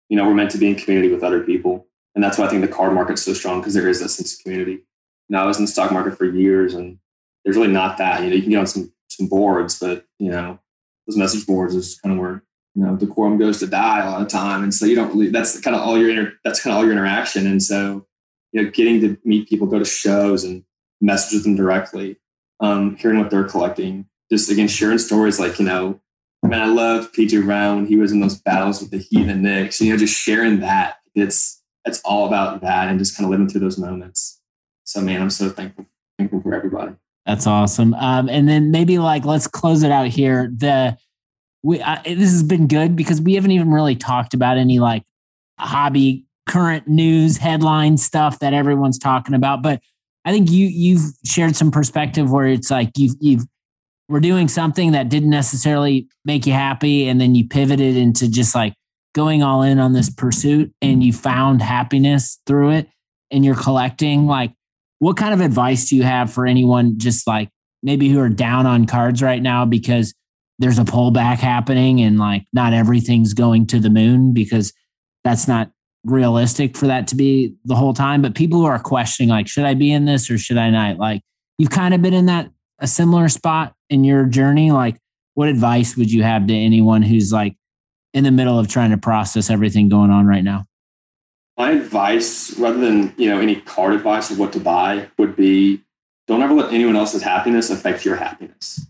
You 0.07 0.17
know, 0.17 0.27
we're 0.27 0.35
meant 0.35 0.51
to 0.51 0.59
be 0.59 0.67
in 0.67 0.75
community 0.75 1.11
with 1.11 1.23
other 1.23 1.41
people. 1.41 1.87
And 2.15 2.23
that's 2.23 2.37
why 2.37 2.45
I 2.45 2.49
think 2.49 2.61
the 2.61 2.67
card 2.67 2.93
market's 2.93 3.21
so 3.21 3.33
strong 3.33 3.59
because 3.59 3.73
there 3.73 3.89
is 3.89 4.01
that 4.01 4.09
sense 4.09 4.33
of 4.33 4.43
community. 4.43 4.83
Know, 5.29 5.43
I 5.43 5.45
was 5.45 5.57
in 5.57 5.65
the 5.65 5.71
stock 5.71 5.91
market 5.91 6.17
for 6.17 6.25
years 6.25 6.73
and 6.73 6.97
there's 7.43 7.57
really 7.57 7.71
not 7.71 7.97
that. 7.97 8.23
You 8.23 8.29
know, 8.29 8.35
you 8.35 8.41
can 8.41 8.51
get 8.51 8.59
on 8.59 8.67
some 8.67 8.91
some 9.09 9.27
boards, 9.27 9.79
but 9.79 10.05
you 10.19 10.29
know, 10.29 10.59
those 11.07 11.17
message 11.17 11.45
boards 11.45 11.75
is 11.75 11.99
kind 11.99 12.13
of 12.13 12.19
where, 12.19 12.43
you 12.75 12.83
know, 12.83 12.95
the 12.95 13.07
quorum 13.07 13.37
goes 13.37 13.59
to 13.59 13.67
die 13.67 14.05
a 14.05 14.09
lot 14.09 14.21
of 14.21 14.27
time. 14.27 14.63
And 14.63 14.73
so 14.73 14.85
you 14.85 14.95
don't 14.95 15.09
really 15.09 15.29
that's 15.29 15.59
kind 15.61 15.75
of 15.75 15.81
all 15.81 15.97
your 15.97 16.09
inter, 16.09 16.33
that's 16.43 16.61
kind 16.61 16.73
of 16.73 16.77
all 16.77 16.83
your 16.83 16.93
interaction. 16.93 17.47
And 17.47 17.61
so, 17.61 18.05
you 18.51 18.63
know, 18.63 18.69
getting 18.69 19.01
to 19.01 19.17
meet 19.25 19.49
people, 19.49 19.67
go 19.67 19.79
to 19.79 19.85
shows 19.85 20.43
and 20.43 20.63
message 21.01 21.33
with 21.33 21.43
them 21.43 21.55
directly 21.55 22.17
um, 22.59 22.95
hearing 22.95 23.19
what 23.19 23.29
they're 23.29 23.43
collecting. 23.43 24.07
Just 24.31 24.49
again, 24.49 24.67
sharing 24.67 24.97
stories 24.97 25.39
like, 25.39 25.59
you 25.59 25.65
know, 25.65 25.99
I 26.43 26.47
mean, 26.47 26.59
I 26.59 26.67
loved 26.67 27.15
PJ 27.15 27.43
Brown 27.43 27.77
when 27.77 27.85
he 27.87 27.95
was 27.95 28.11
in 28.11 28.19
those 28.19 28.39
battles 28.39 28.81
with 28.81 28.91
the 28.91 28.97
Heat 28.97 29.27
and 29.27 29.41
Knicks. 29.41 29.81
You 29.81 29.91
know, 29.91 29.97
just 29.97 30.17
sharing 30.17 30.59
that. 30.61 30.97
It's 31.15 31.61
it's 31.85 32.01
all 32.01 32.27
about 32.27 32.61
that 32.61 32.87
and 32.87 32.99
just 32.99 33.15
kind 33.15 33.25
of 33.25 33.31
living 33.31 33.47
through 33.47 33.61
those 33.61 33.77
moments. 33.77 34.41
So 34.83 35.01
man, 35.01 35.21
I'm 35.21 35.29
so 35.29 35.49
thankful 35.49 35.85
thankful 36.17 36.41
for 36.41 36.53
everybody. 36.53 36.93
That's 37.25 37.47
awesome. 37.47 37.93
Um, 37.95 38.29
and 38.29 38.47
then 38.47 38.71
maybe 38.71 38.99
like 38.99 39.25
let's 39.25 39.47
close 39.47 39.83
it 39.83 39.91
out 39.91 40.07
here. 40.07 40.51
The 40.55 40.97
we 41.63 41.81
I, 41.81 42.01
this 42.03 42.31
has 42.31 42.43
been 42.43 42.67
good 42.67 42.95
because 42.95 43.21
we 43.21 43.33
haven't 43.35 43.51
even 43.51 43.71
really 43.71 43.95
talked 43.95 44.33
about 44.33 44.57
any 44.57 44.79
like 44.79 45.03
hobby 45.59 46.25
current 46.47 46.87
news 46.87 47.37
headline 47.37 47.97
stuff 47.97 48.39
that 48.39 48.53
everyone's 48.53 48.99
talking 48.99 49.33
about, 49.33 49.63
but 49.63 49.81
I 50.25 50.31
think 50.31 50.49
you 50.51 50.67
you've 50.67 51.11
shared 51.23 51.55
some 51.55 51.71
perspective 51.71 52.31
where 52.31 52.47
it's 52.47 52.71
like 52.71 52.91
you've 52.97 53.15
you've 53.19 53.43
we're 54.07 54.19
doing 54.19 54.47
something 54.47 54.91
that 54.91 55.09
didn't 55.09 55.31
necessarily 55.31 56.07
make 56.25 56.45
you 56.45 56.53
happy, 56.53 57.07
and 57.07 57.19
then 57.19 57.33
you 57.33 57.47
pivoted 57.47 57.95
into 57.95 58.29
just 58.29 58.53
like 58.53 58.73
going 59.15 59.41
all 59.41 59.63
in 59.63 59.79
on 59.79 59.93
this 59.93 60.09
pursuit, 60.09 60.71
and 60.81 61.01
you 61.01 61.13
found 61.13 61.61
happiness 61.61 62.39
through 62.45 62.71
it, 62.71 62.89
and 63.31 63.43
you're 63.43 63.55
collecting. 63.55 64.27
Like, 64.27 64.51
what 64.99 65.17
kind 65.17 65.33
of 65.33 65.41
advice 65.41 65.89
do 65.89 65.95
you 65.95 66.03
have 66.03 66.31
for 66.31 66.45
anyone 66.45 66.99
just 66.99 67.25
like 67.25 67.49
maybe 67.81 68.09
who 68.09 68.19
are 68.19 68.29
down 68.29 68.65
on 68.65 68.85
cards 68.85 69.21
right 69.21 69.41
now 69.41 69.65
because 69.65 70.13
there's 70.59 70.79
a 70.79 70.83
pullback 70.83 71.37
happening 71.37 72.01
and 72.01 72.17
like 72.17 72.45
not 72.53 72.73
everything's 72.73 73.33
going 73.33 73.67
to 73.67 73.79
the 73.79 73.89
moon 73.89 74.33
because 74.33 74.73
that's 75.23 75.47
not 75.47 75.69
realistic 76.05 76.77
for 76.77 76.87
that 76.87 77.07
to 77.07 77.15
be 77.15 77.53
the 77.65 77.75
whole 77.75 77.93
time. 77.93 78.21
But 78.21 78.35
people 78.35 78.59
who 78.59 78.65
are 78.65 78.79
questioning, 78.79 79.29
like, 79.29 79.47
should 79.47 79.65
I 79.65 79.73
be 79.73 79.91
in 79.91 80.05
this 80.05 80.29
or 80.29 80.37
should 80.37 80.57
I 80.57 80.69
not? 80.69 80.97
Like, 80.97 81.21
you've 81.57 81.71
kind 81.71 81.93
of 81.93 82.01
been 82.01 82.13
in 82.13 82.27
that 82.27 82.49
a 82.79 82.87
similar 82.87 83.27
spot 83.29 83.73
in 83.89 84.03
your 84.03 84.25
journey. 84.25 84.71
Like, 84.71 84.97
what 85.33 85.49
advice 85.49 85.97
would 85.97 86.11
you 86.11 86.23
have 86.23 86.47
to 86.47 86.53
anyone 86.53 87.01
who's 87.01 87.33
like 87.33 87.55
in 88.15 88.23
the 88.23 88.31
middle 88.31 88.57
of 88.57 88.67
trying 88.69 88.91
to 88.91 88.97
process 88.97 89.49
everything 89.51 89.89
going 89.89 90.09
on 90.09 90.25
right 90.25 90.43
now? 90.43 90.65
My 91.57 91.71
advice, 91.71 92.57
rather 92.57 92.79
than 92.79 93.13
you 93.17 93.29
know 93.29 93.39
any 93.39 93.57
card 93.57 93.93
advice 93.93 94.31
of 94.31 94.39
what 94.39 94.53
to 94.53 94.59
buy, 94.59 95.09
would 95.17 95.35
be 95.35 95.81
don't 96.27 96.41
ever 96.41 96.53
let 96.53 96.73
anyone 96.73 96.95
else's 96.95 97.21
happiness 97.21 97.69
affect 97.69 98.03
your 98.03 98.15
happiness. 98.15 98.87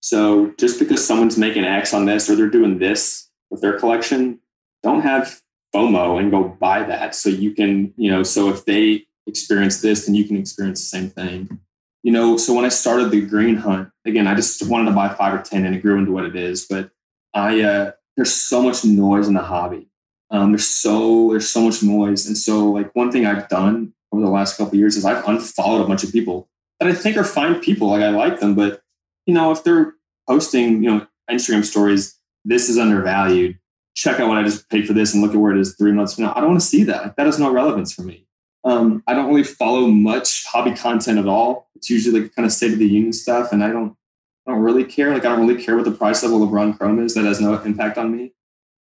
So 0.00 0.52
just 0.58 0.78
because 0.78 1.04
someone's 1.04 1.38
making 1.38 1.64
X 1.64 1.94
on 1.94 2.04
this 2.04 2.28
or 2.28 2.36
they're 2.36 2.50
doing 2.50 2.78
this 2.78 3.28
with 3.50 3.60
their 3.60 3.78
collection, 3.78 4.40
don't 4.82 5.00
have 5.00 5.40
FOMO 5.74 6.20
and 6.20 6.30
go 6.30 6.44
buy 6.44 6.82
that. 6.82 7.14
So 7.14 7.28
you 7.28 7.52
can, 7.52 7.94
you 7.96 8.10
know, 8.10 8.22
so 8.22 8.50
if 8.50 8.64
they 8.66 9.04
experience 9.26 9.80
this, 9.80 10.06
then 10.06 10.14
you 10.14 10.24
can 10.24 10.36
experience 10.36 10.80
the 10.80 10.86
same 10.86 11.10
thing. 11.10 11.60
You 12.02 12.12
know, 12.12 12.36
so 12.36 12.54
when 12.54 12.64
I 12.64 12.68
started 12.68 13.10
the 13.10 13.22
green 13.22 13.56
hunt, 13.56 13.88
again, 14.04 14.28
I 14.28 14.34
just 14.34 14.68
wanted 14.68 14.90
to 14.90 14.94
buy 14.94 15.08
five 15.08 15.34
or 15.34 15.42
10 15.42 15.64
and 15.64 15.74
it 15.74 15.82
grew 15.82 15.98
into 15.98 16.12
what 16.12 16.24
it 16.24 16.36
is. 16.36 16.66
But 16.66 16.90
I, 17.34 17.62
uh, 17.62 17.92
there's 18.16 18.34
so 18.34 18.62
much 18.62 18.84
noise 18.84 19.28
in 19.28 19.34
the 19.34 19.42
hobby. 19.42 19.88
Um, 20.30 20.52
there's 20.52 20.66
so 20.66 21.30
there's 21.30 21.48
so 21.48 21.60
much 21.60 21.82
noise, 21.82 22.26
and 22.26 22.36
so 22.36 22.70
like 22.70 22.94
one 22.96 23.12
thing 23.12 23.26
I've 23.26 23.48
done 23.48 23.92
over 24.12 24.22
the 24.22 24.30
last 24.30 24.56
couple 24.56 24.76
years 24.76 24.96
is 24.96 25.04
I've 25.04 25.26
unfollowed 25.26 25.82
a 25.82 25.88
bunch 25.88 26.02
of 26.02 26.12
people 26.12 26.48
that 26.80 26.88
I 26.88 26.94
think 26.94 27.16
are 27.16 27.24
fine 27.24 27.60
people. 27.60 27.88
Like 27.88 28.02
I 28.02 28.10
like 28.10 28.40
them, 28.40 28.54
but 28.54 28.82
you 29.26 29.34
know 29.34 29.52
if 29.52 29.62
they're 29.62 29.94
posting 30.28 30.82
you 30.82 30.90
know 30.90 31.06
Instagram 31.30 31.64
stories, 31.64 32.18
this 32.44 32.68
is 32.68 32.78
undervalued. 32.78 33.58
Check 33.94 34.20
out 34.20 34.28
what 34.28 34.38
I 34.38 34.42
just 34.42 34.68
paid 34.68 34.86
for 34.86 34.92
this 34.92 35.14
and 35.14 35.22
look 35.22 35.32
at 35.32 35.40
where 35.40 35.52
it 35.52 35.60
is 35.60 35.74
three 35.76 35.92
months 35.92 36.14
from 36.14 36.24
now. 36.24 36.32
I 36.34 36.40
don't 36.40 36.50
want 36.50 36.60
to 36.60 36.66
see 36.66 36.84
that. 36.84 37.02
Like, 37.02 37.16
that 37.16 37.26
has 37.26 37.38
no 37.38 37.50
relevance 37.50 37.94
for 37.94 38.02
me. 38.02 38.26
Um, 38.62 39.02
I 39.06 39.14
don't 39.14 39.28
really 39.28 39.44
follow 39.44 39.86
much 39.86 40.44
hobby 40.46 40.74
content 40.74 41.18
at 41.18 41.26
all. 41.26 41.70
It's 41.76 41.88
usually 41.88 42.20
like 42.20 42.34
kind 42.34 42.44
of 42.44 42.52
state 42.52 42.72
of 42.72 42.78
the 42.78 42.86
union 42.86 43.12
stuff, 43.12 43.52
and 43.52 43.62
I 43.62 43.70
don't 43.70 43.96
I 44.46 44.52
don't 44.52 44.62
really 44.62 44.84
care. 44.84 45.12
Like 45.12 45.24
I 45.24 45.30
don't 45.30 45.46
really 45.46 45.62
care 45.62 45.76
what 45.76 45.84
the 45.84 45.90
price 45.90 46.22
level 46.22 46.42
of 46.42 46.52
Run 46.52 46.74
Chrome 46.74 47.02
is. 47.04 47.14
That 47.14 47.24
has 47.24 47.40
no 47.40 47.54
impact 47.62 47.98
on 47.98 48.16
me. 48.16 48.32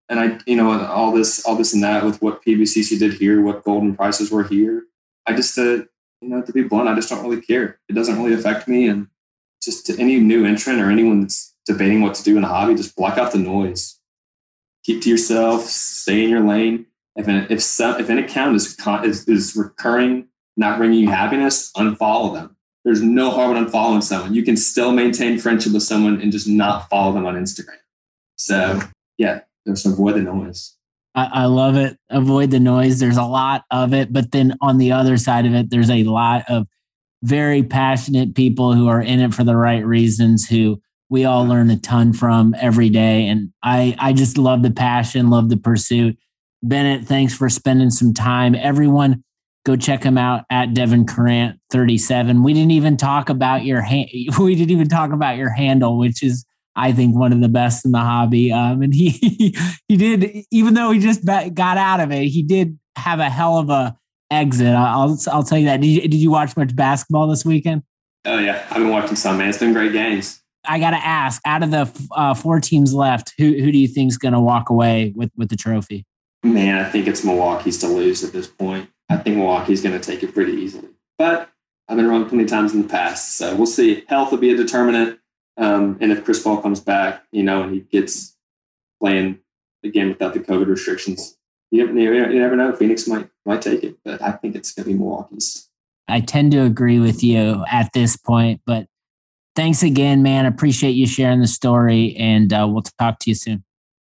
And 0.10 0.19
I, 0.19 0.39
you 0.45 0.56
know, 0.56 0.86
all 0.88 1.12
this, 1.12 1.45
all 1.45 1.56
this 1.56 1.74
and 1.74 1.84
that 1.84 2.04
with 2.04 2.21
what 2.21 2.43
PWCC 2.43 3.00
did 3.00 3.13
here, 3.13 3.41
what 3.41 3.63
Goldin 3.63 3.95
prices 3.95 4.32
were 4.32 4.43
here. 4.43 4.84
I 5.26 5.34
just, 5.34 5.58
uh, 5.58 5.84
you 6.21 6.30
know, 6.30 6.41
to 6.41 6.52
be 6.52 6.63
blunt, 6.63 6.89
I 6.89 6.95
just 6.95 7.10
don't 7.10 7.24
really 7.24 7.41
care. 7.41 7.80
It 7.88 7.93
doesn't 7.93 8.21
really 8.21 8.34
affect 8.34 8.67
me. 8.67 8.88
And 8.88 9.08
just 9.62 9.86
to 9.86 9.97
any 10.00 10.19
new 10.19 10.45
entrant 10.45 10.82
or 10.82 10.89
anyone 10.89 11.21
that's 11.21 11.56
debating 11.65 12.02
what 12.02 12.15
to 12.15 12.24
do 12.24 12.38
in 12.38 12.43
a 12.43 12.47
hobby, 12.47 12.76
just 12.76 12.95
block 12.95 13.17
out 13.17 13.32
the 13.32 13.38
noise. 13.38 14.00
Keep 14.84 15.04
to 15.04 15.10
yourself. 15.10 15.63
Stay 15.63 16.24
in 16.24 16.30
your 16.30 16.41
lane. 16.41 16.88
If 17.15 17.28
an, 17.28 17.47
if 17.50 17.62
some, 17.62 18.00
if 18.00 18.10
an 18.10 18.17
account 18.17 18.56
is, 18.56 18.78
is 19.04 19.28
is 19.28 19.56
recurring, 19.56 20.28
not 20.58 20.78
bringing 20.78 21.00
you 21.00 21.10
happiness, 21.10 21.71
unfollow 21.74 22.34
them 22.34 22.58
there's 22.84 23.02
no 23.02 23.30
harm 23.30 23.56
in 23.56 23.65
unfollowing 23.65 24.04
someone. 24.04 24.34
You 24.34 24.44
can 24.44 24.58
still 24.58 24.91
maintain 24.91 25.38
friendship 25.39 25.74
with 25.74 25.84
someone 25.84 26.20
and 26.22 26.32
just 26.32 26.48
not 26.48 26.89
follow 26.89 27.13
them 27.13 27.26
on 27.26 27.36
Instagram. 27.36 27.78
So 28.38 28.82
yeah, 29.17 29.41
just 29.67 29.86
avoid 29.86 30.15
the 30.15 30.22
noise. 30.22 30.76
I, 31.13 31.26
I 31.26 31.46
love 31.46 31.76
it. 31.76 31.98
Avoid 32.10 32.52
the 32.52 32.60
noise. 32.60 33.00
There's 33.00 33.17
a 33.17 33.24
lot 33.24 33.65
of 33.70 33.94
it, 33.94 34.12
but 34.12 34.32
then 34.32 34.56
on 34.62 34.78
the 34.78 34.94
other 34.94 35.17
side 35.17 35.46
of 35.46 35.54
it, 35.54 35.70
there's 35.70 35.89
a 35.89 36.04
lot 36.06 36.46
of 36.50 36.67
very 37.24 37.62
passionate 37.62 38.34
people 38.34 38.74
who 38.74 38.88
are 38.88 39.02
in 39.02 39.20
it 39.20 39.34
for 39.34 39.44
the 39.44 39.56
right 39.56 39.86
reasons 39.86 40.48
who 40.48 40.82
we 41.10 41.26
all 41.26 41.46
learn 41.46 41.70
a 41.70 41.78
ton 41.78 42.13
from 42.13 42.56
every 42.58 42.89
day. 42.89 43.28
And 43.28 43.52
I, 43.62 43.96
I 44.00 44.13
just 44.13 44.38
love 44.38 44.63
the 44.63 44.72
passion, 44.72 45.30
love 45.30 45.50
the 45.50 45.58
pursuit. 45.58 46.17
Bennett, 46.63 47.06
thanks 47.06 47.36
for 47.36 47.50
spending 47.50 47.89
some 47.89 48.13
time. 48.13 48.56
Everyone, 48.56 49.24
go 49.65 49.76
check 49.76 50.04
him 50.04 50.17
out 50.17 50.45
at 50.50 50.74
Devin 50.74 51.06
Currant 51.06 51.60
37. 51.71 52.43
We 52.43 52.54
didn't 52.54 52.71
even 52.71 52.97
talk 52.97 53.30
about 53.30 53.63
your 53.63 53.82
hand. 53.82 54.10
We 54.39 54.56
didn't 54.56 54.71
even 54.71 54.89
talk 54.89 55.12
about 55.12 55.38
your 55.38 55.50
handle, 55.50 55.97
which 55.97 56.24
is 56.24 56.45
I 56.76 56.93
think 56.93 57.15
one 57.15 57.34
of 57.34 57.41
the 57.41 57.50
best 57.50 57.86
in 57.86 57.91
the 57.91 58.00
hobby. 58.00 58.52
Um, 58.52 58.82
and 58.82 58.93
he 58.93 59.10
he 59.88 59.97
did, 59.97 60.45
even 60.52 60.74
though 60.74 60.91
he 60.91 61.00
just 61.00 61.26
got 61.26 61.78
out 61.78 62.00
of 62.00 62.12
it, 62.12 62.28
he 62.28 62.43
did 62.43 62.78
have 62.95 63.19
a 63.19 63.30
hell 63.30 63.58
of 63.58 63.69
a 63.69 63.97
exit. 64.32 64.74
I'll 64.74 65.17
I'll 65.32 65.43
tell 65.43 65.58
you 65.58 65.65
that. 65.65 65.82
Did 65.82 65.88
you, 65.88 66.02
did 66.02 66.15
you 66.15 66.32
watch 66.32 66.56
much 66.58 66.76
basketball 66.76 67.28
this 67.28 67.45
weekend? 67.45 67.84
Oh 68.26 68.39
yeah, 68.39 68.65
I've 68.69 68.78
been 68.78 68.89
watching 68.89 69.15
some. 69.15 69.38
Man, 69.38 69.50
it's 69.50 69.58
been 69.58 69.74
great 69.74 69.93
games. 69.93 70.41
I 70.63 70.78
got 70.78 70.91
to 70.91 70.97
ask, 70.97 71.41
out 71.43 71.63
of 71.63 71.71
the 71.71 72.08
uh, 72.12 72.36
four 72.36 72.60
teams 72.60 72.93
left, 72.93 73.34
who 73.38 73.45
who 73.45 73.71
do 73.71 73.78
you 73.78 73.88
think 73.88 74.10
is 74.10 74.17
going 74.17 74.34
to 74.34 74.39
walk 74.39 74.69
away 74.69 75.13
with 75.15 75.32
with 75.36 75.50
the 75.50 75.56
trophy? 75.56 76.06
Man, 76.43 76.84
I 76.84 76.89
think 76.89 77.08
it's 77.08 77.24
Milwaukee's 77.24 77.78
to 77.80 77.88
lose 77.88 78.24
at 78.24 78.32
this 78.32 78.47
point. 78.47 78.89
I 79.12 79.17
think 79.17 79.38
Milwaukee's 79.38 79.82
going 79.82 80.00
to 80.00 80.06
take 80.06 80.24
it 80.24 80.34
pretty 80.34 80.54
easily. 80.54 80.88
But 81.17 81.50
I've 81.88 81.97
been 81.97 82.08
wrong 82.08 82.28
plenty 82.28 82.45
of 82.45 82.50
times 82.50 82.74
in 82.74 82.82
the 82.82 82.88
past. 82.88 83.38
So 83.38 83.56
we'll 83.56 83.65
see. 83.65 84.06
Health 84.08 84.32
will 84.32 84.38
be 84.38 84.52
a 84.52 84.58
determinant. 84.58 85.19
Um, 85.58 85.97
and 86.00 86.12
if 86.12 86.24
Chris 86.24 86.41
Paul 86.41 86.62
comes 86.62 86.80
back, 86.80 87.24
you 87.32 87.43
know, 87.43 87.63
and 87.63 87.74
he 87.74 87.82
gets 87.82 88.38
playing 89.02 89.39
again 89.84 90.08
without 90.10 90.34
the 90.34 90.39
COVID 90.39 90.67
restrictions, 90.67 91.38
you 91.69 91.86
never, 91.86 92.32
you 92.32 92.39
never 92.39 92.56
know. 92.56 92.74
Phoenix 92.74 93.08
might 93.08 93.30
might 93.45 93.62
take 93.62 93.84
it, 93.84 93.97
but 94.04 94.21
I 94.21 94.32
think 94.32 94.56
it's 94.56 94.74
going 94.74 94.86
to 94.86 94.91
be 94.91 94.97
Milwaukee's. 94.97 95.69
I 96.08 96.21
tend 96.21 96.52
to 96.54 96.63
agree 96.63 97.00
with 97.00 97.24
you 97.24 97.63
at 97.69 97.91
this 97.93 98.15
point, 98.17 98.62
but 98.65 98.88
thanks 99.56 99.84
again, 99.84 100.24
man. 100.24 100.45
Appreciate 100.45 100.91
you 100.91 101.08
sharing 101.08 101.39
the 101.39 101.47
story, 101.47 102.15
and 102.17 102.52
uh, 102.52 102.67
we'll 102.69 102.84
talk 103.00 103.19
to 103.19 103.30
you 103.30 103.36
soon. 103.36 103.63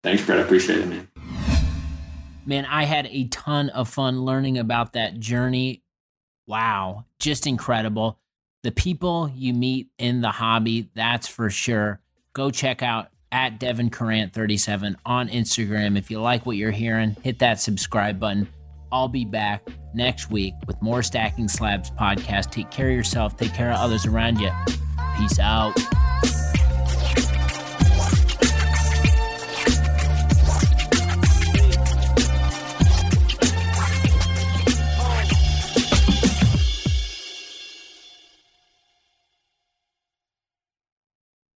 Thanks, 0.03 0.25
Brett. 0.25 0.39
I 0.39 0.43
appreciate 0.43 0.79
it, 0.79 0.87
man 0.87 1.08
man, 2.45 2.65
I 2.65 2.83
had 2.83 3.07
a 3.07 3.27
ton 3.27 3.69
of 3.69 3.89
fun 3.89 4.21
learning 4.21 4.57
about 4.57 4.93
that 4.93 5.19
journey. 5.19 5.83
Wow, 6.47 7.05
just 7.19 7.47
incredible. 7.47 8.19
The 8.63 8.71
people 8.71 9.31
you 9.33 9.53
meet 9.53 9.89
in 9.97 10.21
the 10.21 10.31
hobby, 10.31 10.89
that's 10.95 11.27
for 11.27 11.49
sure. 11.49 12.01
Go 12.33 12.51
check 12.51 12.83
out 12.83 13.09
at 13.31 13.59
Devin 13.59 13.89
Currant 13.89 14.33
37 14.33 14.97
on 15.05 15.29
Instagram. 15.29 15.97
If 15.97 16.09
you 16.09 16.19
like 16.19 16.45
what 16.45 16.57
you're 16.57 16.71
hearing, 16.71 17.15
hit 17.23 17.39
that 17.39 17.61
subscribe 17.61 18.19
button. 18.19 18.47
I'll 18.91 19.07
be 19.07 19.25
back 19.25 19.67
next 19.93 20.31
week 20.31 20.55
with 20.65 20.81
more 20.81 21.03
Stacking 21.03 21.47
Slabs 21.47 21.91
podcast. 21.91 22.51
Take 22.51 22.71
care 22.71 22.89
of 22.89 22.95
yourself, 22.95 23.37
take 23.37 23.53
care 23.53 23.71
of 23.71 23.77
others 23.77 24.05
around 24.05 24.39
you. 24.39 24.51
Peace 25.17 25.39
out. 25.39 25.77